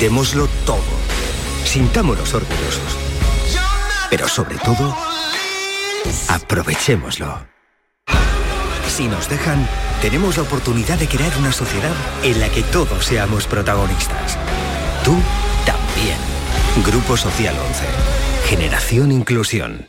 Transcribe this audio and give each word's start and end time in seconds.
démoslo 0.00 0.48
todo, 0.64 0.82
sintámonos 1.64 2.34
orgullosos. 2.34 2.96
Pero 4.10 4.28
sobre 4.28 4.56
todo, 4.58 4.96
aprovechémoslo. 6.28 7.46
Si 8.88 9.08
nos 9.08 9.28
dejan, 9.28 9.68
tenemos 10.00 10.36
la 10.36 10.44
oportunidad 10.44 10.98
de 10.98 11.08
crear 11.08 11.32
una 11.38 11.52
sociedad 11.52 11.92
en 12.22 12.40
la 12.40 12.48
que 12.48 12.62
todos 12.62 13.04
seamos 13.04 13.46
protagonistas. 13.46 14.38
Tú 15.04 15.14
también. 15.64 16.16
Grupo 16.84 17.16
Social 17.16 17.54
11. 17.58 17.84
Generación 18.46 19.12
Inclusión. 19.12 19.88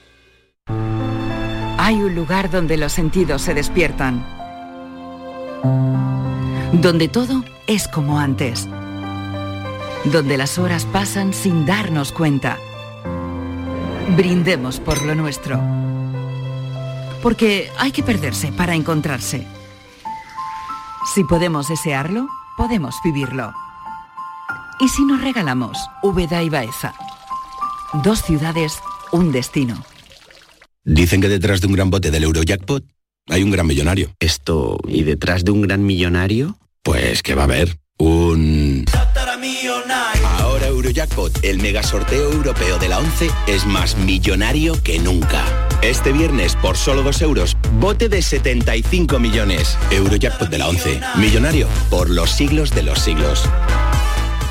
Hay 1.77 1.95
un 1.95 2.15
lugar 2.15 2.49
donde 2.49 2.75
los 2.75 2.91
sentidos 2.91 3.43
se 3.43 3.53
despiertan. 3.53 4.25
Donde 6.73 7.07
todo 7.07 7.43
es 7.67 7.87
como 7.87 8.19
antes. 8.19 8.67
Donde 10.11 10.37
las 10.37 10.57
horas 10.57 10.85
pasan 10.85 11.33
sin 11.33 11.65
darnos 11.65 12.13
cuenta. 12.13 12.57
Brindemos 14.15 14.79
por 14.79 15.05
lo 15.05 15.15
nuestro. 15.15 15.59
Porque 17.21 17.69
hay 17.77 17.91
que 17.91 18.03
perderse 18.03 18.53
para 18.53 18.73
encontrarse. 18.73 19.45
Si 21.13 21.23
podemos 21.25 21.67
desearlo, 21.67 22.27
podemos 22.55 22.95
vivirlo. 23.03 23.53
¿Y 24.79 24.87
si 24.87 25.03
nos 25.03 25.21
regalamos 25.21 25.77
Úbeda 26.01 26.41
y 26.41 26.49
Baeza? 26.49 26.93
Dos 28.03 28.21
ciudades, 28.21 28.79
un 29.11 29.31
destino. 29.33 29.83
Dicen 30.85 31.19
que 31.19 31.27
detrás 31.27 31.59
de 31.59 31.67
un 31.67 31.73
gran 31.73 31.89
bote 31.89 32.11
del 32.11 32.23
Eurojackpot 32.23 32.85
hay 33.29 33.43
un 33.43 33.51
gran 33.51 33.67
millonario. 33.67 34.13
Esto, 34.19 34.77
¿y 34.87 35.03
detrás 35.03 35.43
de 35.43 35.51
un 35.51 35.63
gran 35.63 35.85
millonario? 35.85 36.57
Pues 36.81 37.23
que 37.23 37.35
va 37.35 37.41
a 37.41 37.45
haber 37.45 37.77
un... 37.97 38.85
Ahora 40.39 40.67
Eurojackpot, 40.67 41.43
el 41.43 41.59
mega 41.59 41.83
sorteo 41.83 42.31
europeo 42.31 42.79
de 42.79 42.89
la 42.89 42.99
11, 42.99 43.29
es 43.47 43.65
más 43.65 43.95
millonario 43.95 44.81
que 44.81 44.99
nunca. 44.99 45.43
Este 45.81 46.11
viernes, 46.11 46.55
por 46.55 46.75
solo 46.75 47.03
2 47.03 47.21
euros, 47.21 47.57
bote 47.79 48.09
de 48.09 48.21
75 48.21 49.19
millones. 49.19 49.77
Eurojackpot 49.91 50.49
de 50.49 50.57
la 50.57 50.67
11, 50.67 51.01
millonario 51.17 51.67
por 51.89 52.09
los 52.09 52.31
siglos 52.31 52.71
de 52.71 52.83
los 52.83 52.99
siglos. 52.99 53.43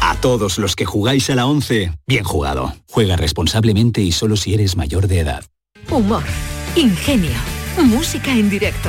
A 0.00 0.14
todos 0.20 0.58
los 0.58 0.76
que 0.76 0.84
jugáis 0.84 1.30
a 1.30 1.34
la 1.34 1.46
11, 1.46 1.92
bien 2.06 2.22
jugado. 2.22 2.74
Juega 2.88 3.16
responsablemente 3.16 4.02
y 4.02 4.12
solo 4.12 4.36
si 4.36 4.54
eres 4.54 4.76
mayor 4.76 5.08
de 5.08 5.18
edad. 5.20 5.44
Humor, 5.90 6.22
ingenio, 6.76 7.36
música 7.82 8.30
en 8.30 8.48
directo, 8.48 8.88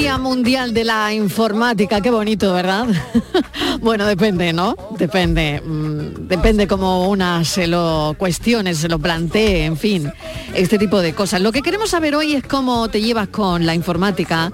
Día 0.00 0.16
Mundial 0.16 0.72
de 0.72 0.84
la 0.84 1.12
Informática, 1.12 2.00
qué 2.00 2.10
bonito, 2.10 2.54
¿verdad? 2.54 2.86
bueno, 3.82 4.06
depende, 4.06 4.50
¿no? 4.54 4.74
Depende. 4.98 5.60
mm, 5.62 6.26
Depende 6.26 6.66
cómo 6.66 7.10
una 7.10 7.44
se 7.44 7.66
lo 7.66 8.14
cuestione, 8.16 8.74
se 8.74 8.88
lo 8.88 8.98
plantee, 8.98 9.66
en 9.66 9.76
fin, 9.76 10.10
este 10.54 10.78
tipo 10.78 11.02
de 11.02 11.12
cosas. 11.12 11.42
Lo 11.42 11.52
que 11.52 11.60
queremos 11.60 11.90
saber 11.90 12.14
hoy 12.14 12.32
es 12.32 12.44
cómo 12.44 12.88
te 12.88 13.02
llevas 13.02 13.28
con 13.28 13.66
la 13.66 13.74
informática, 13.74 14.50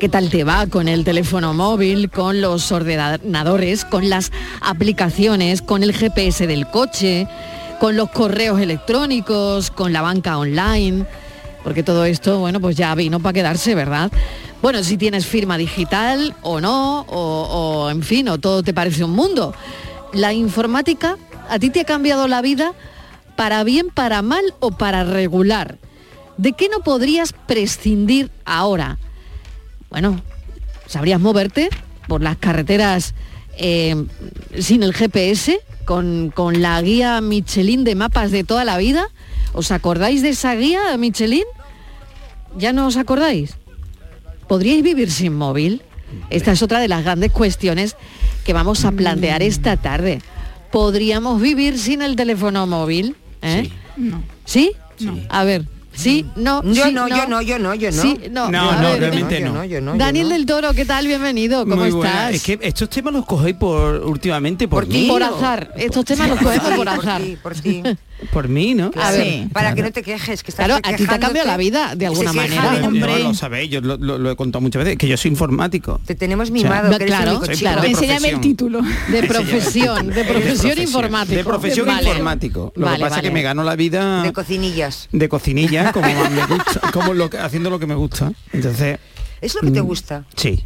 qué 0.00 0.08
tal 0.08 0.28
te 0.28 0.42
va 0.42 0.66
con 0.66 0.88
el 0.88 1.04
teléfono 1.04 1.54
móvil, 1.54 2.10
con 2.10 2.40
los 2.40 2.72
ordenadores, 2.72 3.84
con 3.84 4.10
las 4.10 4.32
aplicaciones, 4.60 5.62
con 5.62 5.84
el 5.84 5.92
GPS 5.92 6.48
del 6.48 6.66
coche, 6.66 7.28
con 7.78 7.94
los 7.94 8.10
correos 8.10 8.60
electrónicos, 8.60 9.70
con 9.70 9.92
la 9.92 10.02
banca 10.02 10.36
online 10.36 11.06
porque 11.62 11.82
todo 11.82 12.04
esto, 12.04 12.38
bueno, 12.38 12.60
pues 12.60 12.76
ya 12.76 12.94
vino 12.94 13.20
para 13.20 13.32
quedarse, 13.32 13.74
¿verdad? 13.74 14.10
Bueno, 14.62 14.84
si 14.84 14.98
tienes 14.98 15.26
firma 15.26 15.56
digital 15.56 16.36
o 16.42 16.60
no, 16.60 17.06
o, 17.08 17.88
en 17.90 18.02
fin, 18.02 18.28
o 18.28 18.38
todo 18.38 18.62
te 18.62 18.74
parece 18.74 19.04
un 19.04 19.12
mundo. 19.12 19.54
La 20.12 20.34
informática, 20.34 21.16
¿a 21.48 21.58
ti 21.58 21.70
te 21.70 21.80
ha 21.80 21.84
cambiado 21.84 22.28
la 22.28 22.42
vida 22.42 22.74
para 23.36 23.64
bien, 23.64 23.88
para 23.88 24.20
mal 24.20 24.44
o 24.60 24.70
para 24.70 25.04
regular? 25.04 25.78
¿De 26.36 26.52
qué 26.52 26.68
no 26.68 26.80
podrías 26.80 27.32
prescindir 27.32 28.30
ahora? 28.44 28.98
Bueno, 29.88 30.20
¿sabrías 30.86 31.20
moverte 31.20 31.70
por 32.06 32.22
las 32.22 32.36
carreteras 32.36 33.14
eh, 33.56 33.96
sin 34.58 34.82
el 34.82 34.92
GPS, 34.92 35.58
con, 35.86 36.30
con 36.34 36.60
la 36.60 36.80
guía 36.82 37.22
Michelin 37.22 37.82
de 37.84 37.94
mapas 37.94 38.30
de 38.30 38.44
toda 38.44 38.66
la 38.66 38.76
vida? 38.76 39.08
¿Os 39.54 39.70
acordáis 39.70 40.20
de 40.20 40.30
esa 40.30 40.54
guía 40.54 40.94
Michelin? 40.98 41.44
¿Ya 42.58 42.74
no 42.74 42.86
os 42.86 42.98
acordáis? 42.98 43.59
¿Podríais 44.50 44.82
vivir 44.82 45.12
sin 45.12 45.36
móvil? 45.36 45.80
Esta 46.28 46.50
es 46.50 46.60
otra 46.60 46.80
de 46.80 46.88
las 46.88 47.04
grandes 47.04 47.30
cuestiones 47.30 47.94
que 48.44 48.52
vamos 48.52 48.84
a 48.84 48.90
plantear 48.90 49.44
esta 49.44 49.76
tarde. 49.76 50.22
¿Podríamos 50.72 51.40
vivir 51.40 51.78
sin 51.78 52.02
el 52.02 52.16
teléfono 52.16 52.66
móvil? 52.66 53.14
¿Eh? 53.42 53.70
No. 53.96 54.20
¿Sí? 54.44 54.72
A 55.28 55.44
ver, 55.44 55.66
¿sí? 55.92 56.26
¿No? 56.34 56.64
Yo 56.64 56.86
sí, 56.86 56.92
no, 56.92 57.06
yo 57.06 57.28
no, 57.28 57.40
yo 57.42 57.60
no, 57.60 57.74
yo 57.76 57.92
no. 57.92 58.02
Sí, 58.02 58.18
no. 58.28 58.50
No, 58.50 58.72
no, 58.72 58.80
ver, 58.90 58.98
realmente 58.98 59.38
yo 59.38 59.46
no. 59.46 59.52
no, 59.52 59.64
yo 59.66 59.80
no, 59.80 59.92
yo 59.92 59.98
Daniel 59.98 60.28
no. 60.28 60.34
del 60.34 60.46
Toro, 60.46 60.74
¿qué 60.74 60.84
tal? 60.84 61.06
Bienvenido. 61.06 61.60
¿Cómo 61.60 61.76
Muy 61.76 61.92
buena. 61.92 62.30
estás? 62.30 62.34
Es 62.34 62.42
que 62.42 62.66
estos 62.66 62.90
temas 62.90 63.12
los 63.14 63.26
cogéis 63.26 63.54
por 63.54 64.00
últimamente 64.04 64.66
por, 64.66 64.82
Por 64.84 64.92
mí. 64.92 65.02
ti. 65.02 65.08
Por 65.08 65.22
azar. 65.22 65.72
Estos 65.76 66.04
temas 66.04 66.28
los 66.28 66.40
cogemos 66.40 66.70
por 66.70 66.76
Por 66.76 66.88
azar. 66.88 67.22
ti, 67.22 67.36
por 67.40 67.54
ti. 67.54 67.82
Por 68.32 68.48
mí, 68.48 68.74
¿no? 68.74 68.90
A 69.00 69.10
ver, 69.12 69.48
Para 69.52 69.74
que 69.74 69.82
no 69.82 69.90
te 69.92 70.02
quejes, 70.02 70.42
que 70.42 70.50
estás 70.50 70.66
Claro, 70.66 70.80
a 70.82 70.96
ti 70.96 71.06
te 71.06 71.14
ha 71.14 71.18
cambiado 71.18 71.48
la 71.48 71.56
vida 71.56 71.94
de 71.96 72.06
alguna 72.06 72.32
queja 72.32 72.42
manera. 72.42 72.70
del 72.72 72.80
Yo 72.82 72.86
hombre. 72.88 73.18
lo 73.22 73.34
sabéis, 73.34 73.70
yo 73.70 73.80
lo, 73.80 73.96
lo- 73.96 74.18
lo 74.18 74.30
he 74.30 74.36
contado 74.36 74.60
muchas 74.60 74.84
veces, 74.84 74.98
que 74.98 75.08
yo 75.08 75.16
soy 75.16 75.30
informático. 75.30 76.00
Te 76.04 76.14
tenemos 76.14 76.50
O 76.50 76.52
sea, 76.54 76.62
mimado, 76.62 76.90
que 76.90 76.96
eres 76.96 77.06
claro, 77.08 77.38
único 77.38 77.52
claro. 77.58 77.84
Enséñame 77.84 78.28
el 78.28 78.40
título. 78.40 78.80
De 79.08 79.22
profesión, 79.24 80.08
de 80.08 80.24
profesión 80.24 80.78
informático. 80.78 81.36
De 81.36 81.44
profesión 81.44 81.86
Vale. 81.86 82.08
informático. 82.08 82.72
Lo 82.76 82.86
Vale, 82.86 82.98
que 82.98 83.02
pasa 83.04 83.16
es 83.16 83.22
que 83.22 83.30
me 83.30 83.42
gano 83.42 83.62
la 83.64 83.76
vida 83.76 84.22
De 84.22 84.32
cocinillas. 84.32 85.08
de 85.12 85.28
cocinilla, 85.28 85.92
como 85.92 86.06
me 86.30 86.46
gusta, 86.46 86.80
como 86.92 87.14
lo 87.14 87.30
que- 87.30 87.38
haciendo 87.38 87.70
lo 87.70 87.78
que 87.78 87.86
me 87.86 87.94
gusta. 87.94 88.32
Entonces, 88.52 88.98
¿Es 89.40 89.54
lo 89.54 89.62
que 89.62 89.70
te 89.70 89.82
Mm. 89.82 89.86
gusta? 89.86 90.24
sí. 90.36 90.62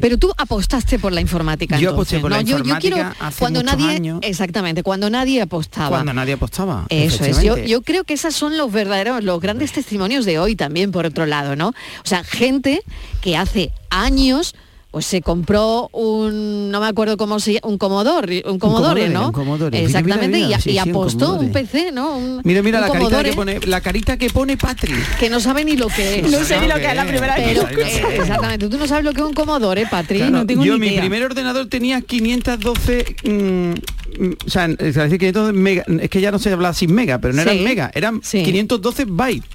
Pero 0.00 0.18
tú 0.18 0.32
apostaste 0.36 0.98
por 0.98 1.12
la 1.12 1.20
informática. 1.20 1.78
Yo 1.78 1.90
entonces, 1.90 2.14
aposté 2.14 2.20
por 2.20 2.30
la 2.30 2.36
¿no? 2.38 2.42
Yo- 2.42 2.48
yo, 2.56 2.58
informática 2.58 2.94
quiero 2.94 3.14
hace 3.26 3.38
cuando 3.38 3.60
muchos 3.62 3.78
nadie, 3.78 3.96
años. 3.96 4.18
exactamente, 4.22 4.82
cuando 4.82 5.10
nadie 5.10 5.40
apostaba. 5.42 5.88
Cuando 5.88 6.12
nadie 6.12 6.34
apostaba. 6.34 6.86
Eso 6.88 7.24
es, 7.24 7.42
yo, 7.42 7.56
yo 7.58 7.82
creo 7.82 8.04
que 8.04 8.14
esos 8.14 8.34
son 8.34 8.56
los 8.58 8.70
verdaderos, 8.72 9.22
los 9.24 9.40
grandes 9.40 9.72
testimonios 9.72 10.24
de 10.24 10.38
hoy 10.38 10.56
también, 10.56 10.92
por 10.92 11.06
otro 11.06 11.26
lado, 11.26 11.56
¿no? 11.56 11.68
O 11.68 11.74
sea, 12.04 12.24
gente 12.24 12.82
que 13.20 13.36
hace 13.36 13.72
años 13.90 14.54
pues 14.90 15.06
se 15.06 15.22
compró 15.22 15.88
un, 15.92 16.70
no 16.70 16.80
me 16.80 16.86
acuerdo 16.88 17.16
cómo 17.16 17.38
se 17.38 17.54
llama, 17.54 17.68
un 17.68 17.78
Commodore, 17.78 18.42
un 18.46 18.58
Commodore, 18.58 19.02
Commodore, 19.06 19.08
¿no? 19.08 19.26
un 19.28 19.32
Commodore. 19.32 19.84
Exactamente, 19.84 20.36
mira, 20.36 20.48
y, 20.48 20.52
a- 20.54 20.60
sí, 20.60 20.70
y 20.70 20.72
sí, 20.74 20.78
un 20.82 20.90
apostó 20.90 21.34
un. 21.34 21.52
PC, 21.52 21.92
¿no? 21.92 22.16
Un, 22.16 22.40
Mira, 22.44 22.60
mira 22.62 22.78
un 22.80 22.86
la 22.86 22.92
carita, 22.92 23.22
que 23.22 23.32
pone, 23.32 23.60
la 23.66 23.80
carita 23.80 24.16
que 24.16 24.30
pone 24.30 24.56
Patrick. 24.56 25.18
que 25.18 25.30
no 25.30 25.38
sabe 25.38 25.64
ni 25.64 25.76
lo 25.76 25.86
que 25.88 26.20
es. 26.20 26.30
No 26.30 26.42
sé 26.44 26.60
ni 26.60 26.66
lo 26.66 26.74
que 26.74 26.86
es 26.86 26.94
la 26.96 27.04
primera 27.06 27.36
vez 27.36 27.58
que 27.58 27.64
Pero, 27.66 27.80
eh, 27.86 28.16
Exactamente, 28.20 28.68
tú 28.68 28.78
no 28.78 28.86
sabes 28.88 29.04
lo 29.04 29.12
que 29.12 29.20
es 29.20 29.26
un 29.26 29.34
Commodore, 29.34 29.86
Patri. 29.86 30.18
Claro, 30.18 30.44
yo 30.46 30.78
mi 30.78 30.90
primer 30.98 31.22
ordenador 31.24 31.66
tenía 31.68 32.00
512 32.00 33.16
mm, 33.24 33.30
mm, 33.30 34.32
o 34.46 34.50
sea, 34.50 34.64
es 34.66 34.94
decir, 34.94 35.18
512 35.18 35.52
mega, 35.52 35.84
es 36.00 36.10
que 36.10 36.20
ya 36.20 36.30
no 36.32 36.38
se 36.40 36.50
habla 36.52 36.74
sin 36.74 36.92
mega, 36.92 37.18
pero 37.20 37.32
no 37.34 37.42
Sí. 37.42 37.48
eran 37.48 37.64
mega, 37.64 37.90
eran 37.94 38.20
512 38.20 39.04
bytes. 39.06 39.48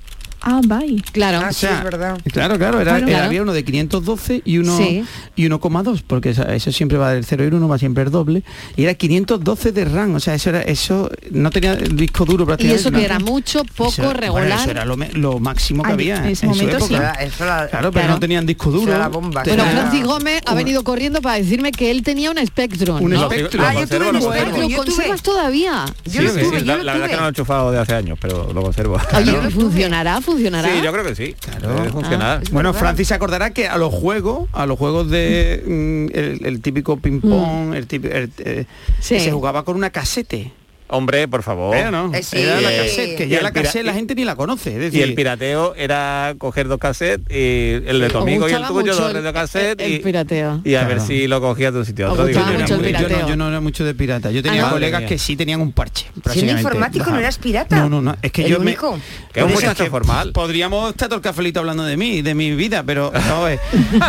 Ah, 0.48 0.62
bye. 0.64 1.02
Claro. 1.12 1.40
O 1.48 1.52
sea, 1.52 1.84
Claro, 2.32 2.58
claro, 2.58 2.80
era, 2.80 2.92
Bueno. 2.92 2.98
era- 2.98 3.06
Claro. 3.08 3.26
había 3.26 3.42
uno 3.42 3.52
de 3.52 3.64
512 3.66 4.44
y 4.46 4.60
uno 4.60 4.78
Sí. 4.78 5.04
y 5.36 5.46
1,2, 5.46 6.04
porque 6.06 6.30
eso 6.30 6.72
siempre 6.72 7.00
va 7.00 7.12
del 7.14 7.26
0 7.26 7.44
y 7.44 7.48
el 7.48 7.54
1 7.56 7.68
va 7.68 7.80
siempre 7.80 8.04
el 8.04 8.12
doble, 8.12 8.44
y 8.76 8.84
era 8.84 8.94
512 8.94 9.72
de 9.72 9.86
RAM, 9.86 10.14
o 10.16 10.20
sea, 10.20 10.36
eso 10.36 10.52
era 10.52 10.62
eso 10.62 11.10
no 11.32 11.50
tenía 11.50 11.74
el 11.74 11.96
disco 11.96 12.26
duro 12.26 12.44
Y 12.44 12.46
prácticamente. 12.46 12.80
eso 12.82 12.92
que 12.92 13.04
era 13.04 13.18
mucho, 13.18 13.64
poco, 13.76 13.90
Eso- 13.90 14.04
bueno, 14.04 14.20
regular. 14.20 14.60
eso 14.60 14.70
era 14.72 14.86
lo, 14.86 15.40
máximo 15.40 15.82
que 15.82 15.90
Ay, 15.90 15.94
había 15.96 16.18
en 16.18 16.26
ese 16.26 16.42
su 16.42 16.46
momento 16.54 16.80
sí. 16.80 16.94
época. 16.94 17.12
Eso 17.14 17.46
la- 17.46 17.68
claro, 17.68 17.70
pero 17.70 17.92
Claro. 17.92 18.08
no 18.14 18.20
tenían 18.20 18.46
disco 18.46 18.70
duro. 18.70 18.92
Era 18.92 19.00
la 19.00 19.08
bomba. 19.08 19.42
Bueno, 19.44 19.64
Tenía- 19.64 19.80
Francis 19.82 20.06
Gómez 20.06 20.42
ha 20.46 20.54
venido 20.54 20.84
corriendo 20.84 21.22
para 21.24 21.38
decirme 21.40 21.72
que 21.72 21.90
él 21.90 22.04
tenía 22.04 22.30
un 22.30 22.38
Spectrum. 22.46 23.02
Un 23.02 23.12
¿no? 23.12 23.26
Spectrum. 23.26 23.64
Ah, 23.66 23.74
Lo 23.74 23.80
yo 23.82 23.88
tuve 23.88 23.98
conservo, 23.98 24.10
un 24.10 24.14
lo 24.16 24.22
Spectrum. 24.22 24.52
conservo. 24.62 24.70
¿Lo 24.70 24.84
conservas 24.86 25.22
todavía? 25.24 25.86
Sí, 26.06 26.20
sí, 26.20 26.28
sí, 26.60 26.66
la, 26.66 26.78
la 26.84 26.94
verdad 26.94 27.08
que 27.10 27.16
no 27.16 27.22
lo 27.22 27.26
he 27.26 27.30
enchufado 27.30 27.72
de 27.72 27.80
hace 27.80 27.96
años, 27.96 28.18
pero 28.22 28.54
lo 28.54 28.62
conservo. 28.62 28.98
Oye, 29.16 29.32
¿funcionará? 29.50 30.22
¿Funcionará? 30.22 30.35
Sí, 30.38 30.82
yo 30.84 30.92
creo 30.92 31.04
que 31.04 31.16
sí. 31.16 31.36
Debe 31.62 31.90
funcionar. 31.90 32.42
Bueno, 32.52 32.74
Francis 32.74 33.08
se 33.08 33.14
acordará 33.14 33.52
que 33.52 33.68
a 33.68 33.78
los 33.78 33.94
juegos, 33.94 34.50
a 34.54 34.66
los 34.66 34.78
juegos 34.78 35.10
de 35.10 35.62
mm, 35.66 36.18
el, 36.18 36.46
el 36.46 36.62
típico 36.62 36.98
ping 36.98 37.22
pong, 37.22 37.74
el 37.74 37.88
típico, 37.88 38.14
el, 38.14 38.32
eh, 38.40 38.66
Sí. 39.00 39.20
se 39.20 39.32
jugaba 39.32 39.64
con 39.64 39.76
una 39.76 39.90
casete. 39.90 40.52
Hombre, 40.88 41.28
por 41.28 41.42
favor. 41.42 41.76
Era, 41.76 41.90
¿no? 41.90 42.14
Eh, 42.14 42.22
sí. 42.22 42.38
Era 42.38 42.62
la 42.62 42.70
cassette, 42.70 43.18
que 43.18 43.28
ya 43.28 43.42
la 43.42 43.52
cassette 43.52 43.84
la 43.86 43.94
gente 43.94 44.14
ni 44.14 44.24
la 44.24 44.36
conoce. 44.36 44.86
Es 44.88 44.94
Y 44.94 45.02
el 45.02 45.16
pirateo 45.16 45.74
era 45.76 46.36
coger 46.38 46.68
dos 46.68 46.78
cassettes 46.80 47.26
y 47.36 47.82
el 47.88 48.00
de 48.02 48.10
tu 48.10 48.20
amigo 48.20 48.48
y 48.48 48.54
el 48.54 48.64
tuyo, 48.68 48.96
dos 48.96 49.14
de 49.14 49.34
cassettes 49.34 49.86
el 49.86 49.94
y, 49.94 50.00
pirateo. 50.00 50.62
y 50.64 50.76
a 50.76 50.84
ver 50.84 51.02
si 51.02 51.28
lo 51.28 51.42
cogías 51.42 51.74
de 51.74 51.80
un 51.80 51.86
sitio 51.86 52.06
a 52.06 52.10
Os 52.12 52.14
otro. 52.20 52.28
Digo, 52.28 52.40
gustaba 52.40 52.58
yo, 52.58 52.62
mucho 52.62 52.76
el 52.76 52.82
yo, 52.94 53.00
no, 53.02 53.08
pirateo. 53.08 53.28
yo 53.30 53.36
no 53.36 53.48
era 53.48 53.60
mucho 53.62 53.84
de 53.84 53.96
pirata. 53.96 54.30
Yo 54.32 54.44
tenía 54.44 54.68
Ah, 54.68 54.72
colegas 54.72 55.04
que 55.04 55.18
sí 55.18 55.36
tenían 55.36 55.60
un 55.62 55.72
parche. 55.72 56.06
Siendo 56.32 56.54
informático 56.54 57.10
no 57.10 57.20
eras 57.20 57.38
pirata. 57.40 57.76
No, 57.78 57.90
no, 57.90 58.02
no. 58.02 58.16
Es 58.22 58.32
que 58.32 58.44
El 58.44 58.52
yo 58.52 58.60
único. 58.60 58.94
me. 58.96 59.02
Que 59.34 59.40
es 59.40 59.46
un 59.46 59.52
Por 59.52 59.60
eso 59.60 59.68
muchacho 59.70 59.84
que 59.86 59.90
formal. 59.90 60.32
Podríamos 60.34 60.90
estar 60.92 61.08
todo 61.10 61.18
el 61.18 61.24
cafelito 61.24 61.60
hablando 61.62 61.84
de 61.84 61.98
mí, 61.98 62.22
de 62.22 62.36
mi 62.36 62.52
vida, 62.56 62.84
pero 62.84 63.12
no, 63.28 63.48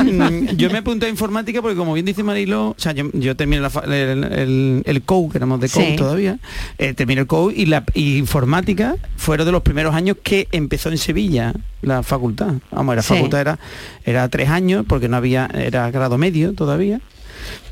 mm, 0.04 0.56
yo 0.56 0.70
me 0.70 0.78
apunté 0.78 1.06
a 1.06 1.08
informática 1.08 1.62
porque 1.62 1.76
como 1.76 1.94
bien 1.94 2.04
dice 2.06 2.22
Marilo, 2.22 2.68
o 2.70 2.74
sea, 2.76 2.92
yo, 2.92 3.06
yo 3.14 3.34
terminé 3.34 3.66
el, 3.86 4.24
el, 4.24 4.82
el 4.84 5.02
COU, 5.02 5.30
que 5.30 5.38
éramos 5.38 5.60
de 5.60 5.68
COU 5.68 5.82
Sí. 5.82 5.96
todavía, 5.96 6.38
eh, 6.78 6.94
terminé 6.94 7.22
el 7.22 7.26
COU 7.26 7.50
y 7.50 7.66
la 7.66 7.84
y 7.94 8.16
informática 8.18 8.96
fueron 9.16 9.46
de 9.46 9.52
los 9.52 9.62
primeros 9.62 9.94
años 9.94 10.16
que 10.22 10.48
empezó 10.52 10.88
en 10.90 10.98
Sevilla 10.98 11.52
la 11.82 12.02
facultad. 12.02 12.54
Vamos, 12.70 12.96
la 12.96 13.02
Sí. 13.02 13.14
facultad 13.14 13.40
era, 13.40 13.58
era 14.04 14.28
tres 14.28 14.48
años 14.48 14.84
porque 14.88 15.08
no 15.08 15.16
había, 15.16 15.48
era 15.54 15.90
grado 15.90 16.18
medio 16.18 16.52
todavía. 16.54 17.00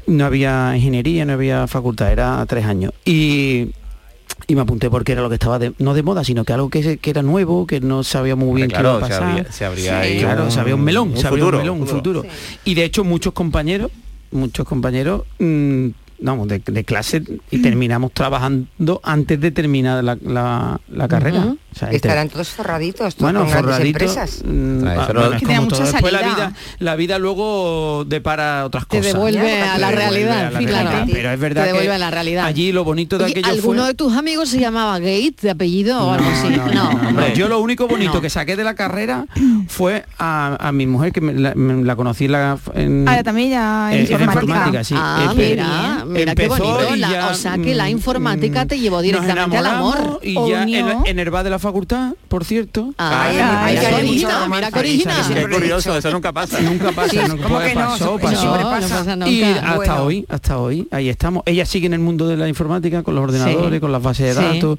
No 0.06 0.26
había 0.26 0.76
ingeniería, 0.76 1.24
no 1.24 1.32
había 1.32 1.66
facultad, 1.66 2.12
era 2.12 2.44
tres 2.46 2.64
años. 2.66 2.92
Y 3.04 3.70
y 4.48 4.54
me 4.56 4.62
apunté 4.62 4.90
porque 4.90 5.12
era 5.12 5.22
lo 5.22 5.28
que 5.28 5.34
estaba 5.36 5.58
de- 5.58 5.72
no 5.78 5.94
de 5.94 6.02
moda 6.02 6.24
sino 6.24 6.44
que 6.44 6.52
algo 6.52 6.68
que, 6.68 6.98
que 6.98 7.10
era 7.10 7.22
nuevo 7.22 7.66
que 7.66 7.80
no 7.80 8.02
sabía 8.02 8.34
muy 8.36 8.56
bien 8.56 8.68
claro, 8.68 8.98
qué 8.98 8.98
iba 8.98 9.06
a 9.06 9.08
se 9.08 9.14
pasar 9.14 9.30
abría- 9.30 9.52
se 9.52 9.64
abría 9.64 10.00
ahí 10.00 10.18
claro 10.18 10.44
un- 10.44 10.50
se 10.50 10.60
abría 10.60 10.74
un 10.74 10.82
melón 10.82 11.10
un 11.12 11.16
se 11.16 11.26
abría 11.28 11.44
futuro, 11.44 11.58
un 11.58 11.62
melón 11.62 11.80
un 11.80 11.86
futuro. 11.86 12.22
futuro 12.22 12.34
y 12.64 12.74
de 12.74 12.84
hecho 12.84 13.04
muchos 13.04 13.32
compañeros 13.32 13.90
muchos 14.32 14.66
compañeros 14.66 15.22
mm, 15.38 15.88
vamos 16.20 16.48
de, 16.48 16.58
de 16.64 16.84
clase 16.84 17.22
y 17.50 17.58
terminamos 17.62 18.12
trabajando 18.12 19.00
antes 19.02 19.40
de 19.40 19.50
terminar 19.50 20.02
la, 20.04 20.16
la- 20.22 20.80
la 20.88 21.08
carrera 21.08 21.38
Ujú. 21.40 21.58
O 21.74 21.76
sea, 21.76 21.88
entre- 21.88 21.96
Estarán 21.96 22.28
todos 22.28 22.48
forraditos, 22.50 23.16
todos 23.16 23.32
bueno, 23.32 23.40
con 23.40 23.48
grandes 23.48 23.72
forradito, 23.74 23.98
empresas. 24.04 24.42
mm, 24.46 24.86
Ah, 24.86 24.94
ah, 24.96 25.12
bueno, 25.12 25.32
es 25.34 25.42
como 25.42 25.66
todo. 25.68 25.82
Después 25.82 26.12
la 26.12 26.22
vida, 26.22 26.52
la 26.78 26.94
vida 26.94 27.18
luego 27.18 28.04
depara 28.06 28.64
otras 28.64 28.86
Te 28.86 28.98
cosas. 28.98 29.12
devuelve 29.14 29.58
Ya, 29.58 29.74
a 29.74 29.78
la 29.78 29.88
te 29.90 29.96
devuelve 29.96 30.20
realidad, 30.24 30.46
a 30.46 30.50
la 30.52 30.58
sí, 30.60 30.66
claro. 30.66 30.88
realidad. 30.90 31.08
Pero 31.16 31.30
es 31.32 31.40
verdad 31.40 31.62
Te 31.62 31.66
devuelve 31.66 31.88
que 31.88 31.94
a 31.94 31.98
la 31.98 32.10
realidad. 32.12 32.44
allí 32.46 32.70
lo 32.70 32.84
bonito 32.84 33.18
de 33.18 33.24
aquello 33.24 33.48
¿Alguno 33.48 33.80
fue... 33.82 33.88
de 33.88 33.94
tus 33.94 34.12
amigos 34.16 34.48
se 34.50 34.60
llamaba 34.60 35.00
Gates 35.00 35.40
de 35.42 35.50
apellido 35.50 35.98
o 36.00 36.12
algo 36.12 36.30
así? 36.30 36.48
No, 36.50 36.66
no, 36.68 36.92
no, 36.92 37.08
hombre. 37.08 37.32
Yo 37.34 37.48
lo 37.48 37.58
único 37.60 37.88
bonito 37.88 38.14
No. 38.14 38.20
que 38.20 38.30
saqué 38.30 38.54
de 38.54 38.62
la 38.62 38.74
carrera 38.76 39.26
fue 39.66 40.04
a, 40.16 40.56
a 40.68 40.70
mi 40.70 40.86
mujer, 40.86 41.10
que 41.12 41.20
me 41.20 41.32
la, 41.34 41.54
me 41.56 41.82
la 41.82 41.96
conocí 41.96 42.26
en 42.26 42.32
la, 42.32 42.56
en, 42.74 43.08
Ahora 43.08 43.24
también 43.24 43.50
ya 43.50 43.88
en- 43.92 43.98
en 43.98 44.06
en 44.06 44.12
informática. 44.12 44.42
informática, 44.44 44.84
sí. 44.84 44.94
Ah, 44.96 45.32
Empe- 45.34 46.03
mira, 46.04 46.18
mira 46.20 46.34
qué 46.34 46.48
bonito. 46.48 46.94
y 46.94 46.98
la- 46.98 47.10
ya, 47.10 47.28
o 47.28 47.34
sea, 47.34 47.58
que 47.58 47.74
la 47.74 47.84
mm, 47.86 47.88
informática 47.90 48.66
te 48.66 48.78
llevó 48.78 49.00
directamente 49.02 49.56
al 49.56 49.66
amor. 49.66 50.20
Y 50.22 50.36
O 50.36 50.48
ya 50.48 50.62
en, 50.62 50.68
unió. 50.84 51.02
en 51.06 51.18
el 51.18 51.30
bar 51.30 51.44
de 51.44 51.50
la 51.50 51.58
facultad, 51.58 52.14
por 52.28 52.44
cierto. 52.44 52.94
Ay, 52.98 53.36
Ay, 53.36 53.38
ay, 53.38 53.76
ay, 53.76 53.78
qué 53.78 53.86
ay, 53.86 53.92
bonita, 54.06 54.28
mucho 54.40 54.54
mira 54.54 54.70
qué 54.70 54.78
original. 54.78 55.24
Sí, 55.24 55.34
curioso, 55.52 55.96
eso 55.96 56.10
nunca 56.10 56.32
pasa. 56.32 56.60
Nunca 56.60 56.92
pasa, 56.92 57.10
Sí, 57.10 57.18
nunca 57.28 57.42
¿cómo 57.42 57.56
puede- 57.56 57.68
que 57.70 57.74
no? 57.74 57.80
pasó, 57.82 57.94
Eso 58.04 58.18
pasó. 58.18 58.40
siempre 58.40 58.62
No, 58.62 58.70
no 58.70 58.76
pasa. 58.80 58.98
pasa 58.98 59.16
nunca. 59.16 59.30
Y 59.30 59.42
hasta 59.42 59.74
Bueno. 59.76 60.02
hoy, 60.04 60.26
hasta 60.28 60.58
hoy, 60.58 60.88
ahí 60.90 61.08
estamos. 61.08 61.42
Ella 61.46 61.66
sigue 61.66 61.86
en 61.86 61.94
el 61.94 62.00
mundo 62.00 62.26
de 62.28 62.36
la 62.36 62.48
informática 62.48 63.02
con 63.02 63.14
los 63.14 63.24
ordenadores, 63.24 63.72
Sí. 63.74 63.80
con 63.80 63.92
las 63.92 64.02
bases 64.02 64.34
de 64.36 64.40
Sí. 64.42 64.54
datos, 64.54 64.78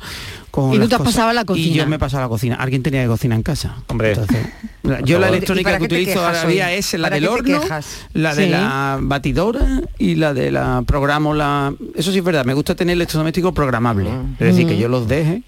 con 0.52 0.74
Y 0.74 0.80
tú 0.80 0.88
te 0.88 0.96
has 0.96 1.02
pasado 1.02 1.30
a 1.30 1.34
la 1.34 1.42
Y 1.42 1.46
cocina. 1.46 1.76
yo 1.76 1.88
me 1.88 1.96
he 1.98 2.00
pasado 2.00 2.24
a 2.24 2.26
la 2.26 2.30
cocina. 2.30 2.56
Alguien 2.56 2.84
tenía 2.84 3.02
que 3.04 3.08
cocinar 3.08 3.36
en 3.38 3.44
casa. 3.44 3.76
Hombre. 3.88 4.12
Entonces, 4.14 4.38
yo 5.04 5.20
la 5.20 5.28
favor. 5.28 5.34
¿Y 5.36 5.38
electrónica 5.38 5.78
que 5.78 5.84
utilizo 5.86 6.26
ahora 6.26 6.46
día 6.46 6.72
es 6.74 6.94
la 6.94 7.04
¿Para 7.04 7.16
del 7.16 7.28
horno, 7.28 7.62
quejas? 7.62 8.08
la 8.14 8.36
de 8.36 8.46
Sí. 8.46 8.50
la 8.50 8.98
batidora 9.02 9.82
y 9.98 10.16
la 10.16 10.34
de 10.34 10.52
la 10.52 10.84
programo 10.86 11.34
la. 11.34 11.74
Eso 11.96 12.12
sí 12.12 12.20
es 12.20 12.24
verdad. 12.24 12.46
Me 12.46 12.54
gusta 12.54 12.76
tener 12.76 12.94
electrodomésticos 12.94 13.54
programables. 13.54 14.14
Es 14.40 14.48
decir, 14.56 14.68
que 14.68 14.78
yo 14.78 14.88
los 14.88 15.08
deje. 15.08 15.44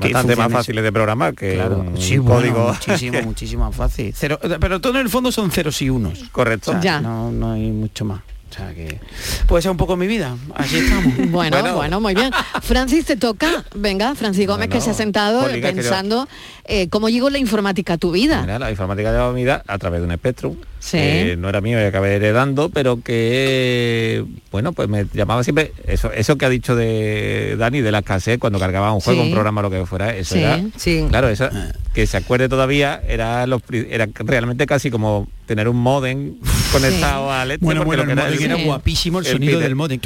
que 0.00 0.12
Bastante 0.12 0.34
más 0.34 0.50
fáciles 0.50 0.82
de 0.82 0.90
programar 0.90 1.34
que 1.36 1.54
Claro, 1.54 1.78
un 1.78 1.96
sí, 2.00 2.18
bueno, 2.18 2.40
código. 2.40 2.72
muchísimo, 2.72 3.22
muchísimo 3.24 3.64
más 3.66 3.76
fácil. 3.76 4.12
Cero- 4.16 4.40
pero 4.58 4.80
todo 4.80 4.94
en 4.94 5.02
el 5.02 5.08
fondo 5.08 5.30
son 5.30 5.52
ceros 5.52 5.80
y 5.82 5.88
unos. 5.88 6.24
Correcto. 6.32 6.72
O 6.72 6.74
sea, 6.74 6.82
Ya. 6.82 7.00
No, 7.00 7.30
no 7.30 7.52
hay 7.52 7.70
mucho 7.70 8.04
más. 8.04 8.20
O 8.54 8.56
sea 8.56 8.72
que 8.72 9.00
puede 9.48 9.62
ser 9.62 9.72
un 9.72 9.76
poco 9.76 9.96
mi 9.96 10.06
vida. 10.06 10.36
Así 10.54 10.78
estamos. 10.78 11.12
Bueno, 11.34 11.58
bueno, 11.60 11.74
Bueno. 11.74 12.00
muy 12.00 12.14
bien. 12.14 12.30
Francis, 12.62 13.04
te 13.04 13.16
toca. 13.16 13.64
Venga, 13.74 14.14
Francis 14.14 14.46
Gómez, 14.46 14.68
que 14.68 14.80
se 14.80 14.90
ha 14.90 14.94
sentado 14.94 15.44
pensando 15.50 16.28
eh, 16.64 16.88
cómo 16.88 17.08
llegó 17.08 17.30
la 17.30 17.38
informática 17.38 17.94
a 17.94 17.98
tu 17.98 18.12
vida. 18.12 18.42
Mira, 18.42 18.60
la 18.60 18.70
informática 18.70 19.10
de 19.10 19.18
la 19.18 19.30
vida 19.32 19.64
a 19.66 19.78
través 19.78 20.00
de 20.00 20.06
un 20.06 20.14
Spectrum. 20.14 20.56
Sí. 20.84 20.98
que 20.98 21.36
no 21.38 21.48
era 21.48 21.62
mío 21.62 21.80
y 21.80 21.84
acabé 21.84 22.16
heredando, 22.16 22.68
pero 22.68 23.00
que, 23.02 24.22
bueno, 24.52 24.72
pues 24.74 24.86
me 24.86 25.06
llamaba 25.14 25.42
siempre, 25.42 25.72
eso 25.86 26.12
eso 26.12 26.36
que 26.36 26.44
ha 26.44 26.50
dicho 26.50 26.76
de 26.76 27.56
Dani, 27.58 27.80
de 27.80 27.90
la 27.90 28.00
escasez, 28.00 28.38
cuando 28.38 28.58
cargaba 28.58 28.92
un 28.92 29.00
juego, 29.00 29.22
Sí. 29.22 29.28
un 29.28 29.32
programa, 29.32 29.62
lo 29.62 29.70
que 29.70 29.86
fuera, 29.86 30.14
eso 30.14 30.34
Sí. 30.34 30.40
era, 30.42 30.60
Sí. 30.76 31.06
claro, 31.08 31.28
eso, 31.28 31.48
que 31.94 32.06
se 32.06 32.18
acuerde 32.18 32.50
todavía, 32.50 33.00
era, 33.08 33.46
los, 33.46 33.62
era 33.70 34.08
realmente 34.14 34.66
casi 34.66 34.90
como 34.90 35.26
tener 35.46 35.68
un 35.70 35.76
modem 35.76 36.34
conectado 36.70 37.32
al 37.32 37.52
este, 37.52 37.64
Bueno, 37.64 37.84
bueno, 37.84 38.04
lo 38.04 38.14
que 38.14 38.20
el 38.34 38.42
era 38.42 38.56
guapísimo 38.56 39.20
el 39.20 39.24
sonido 39.24 39.60
del 39.60 39.74
modem. 39.74 40.00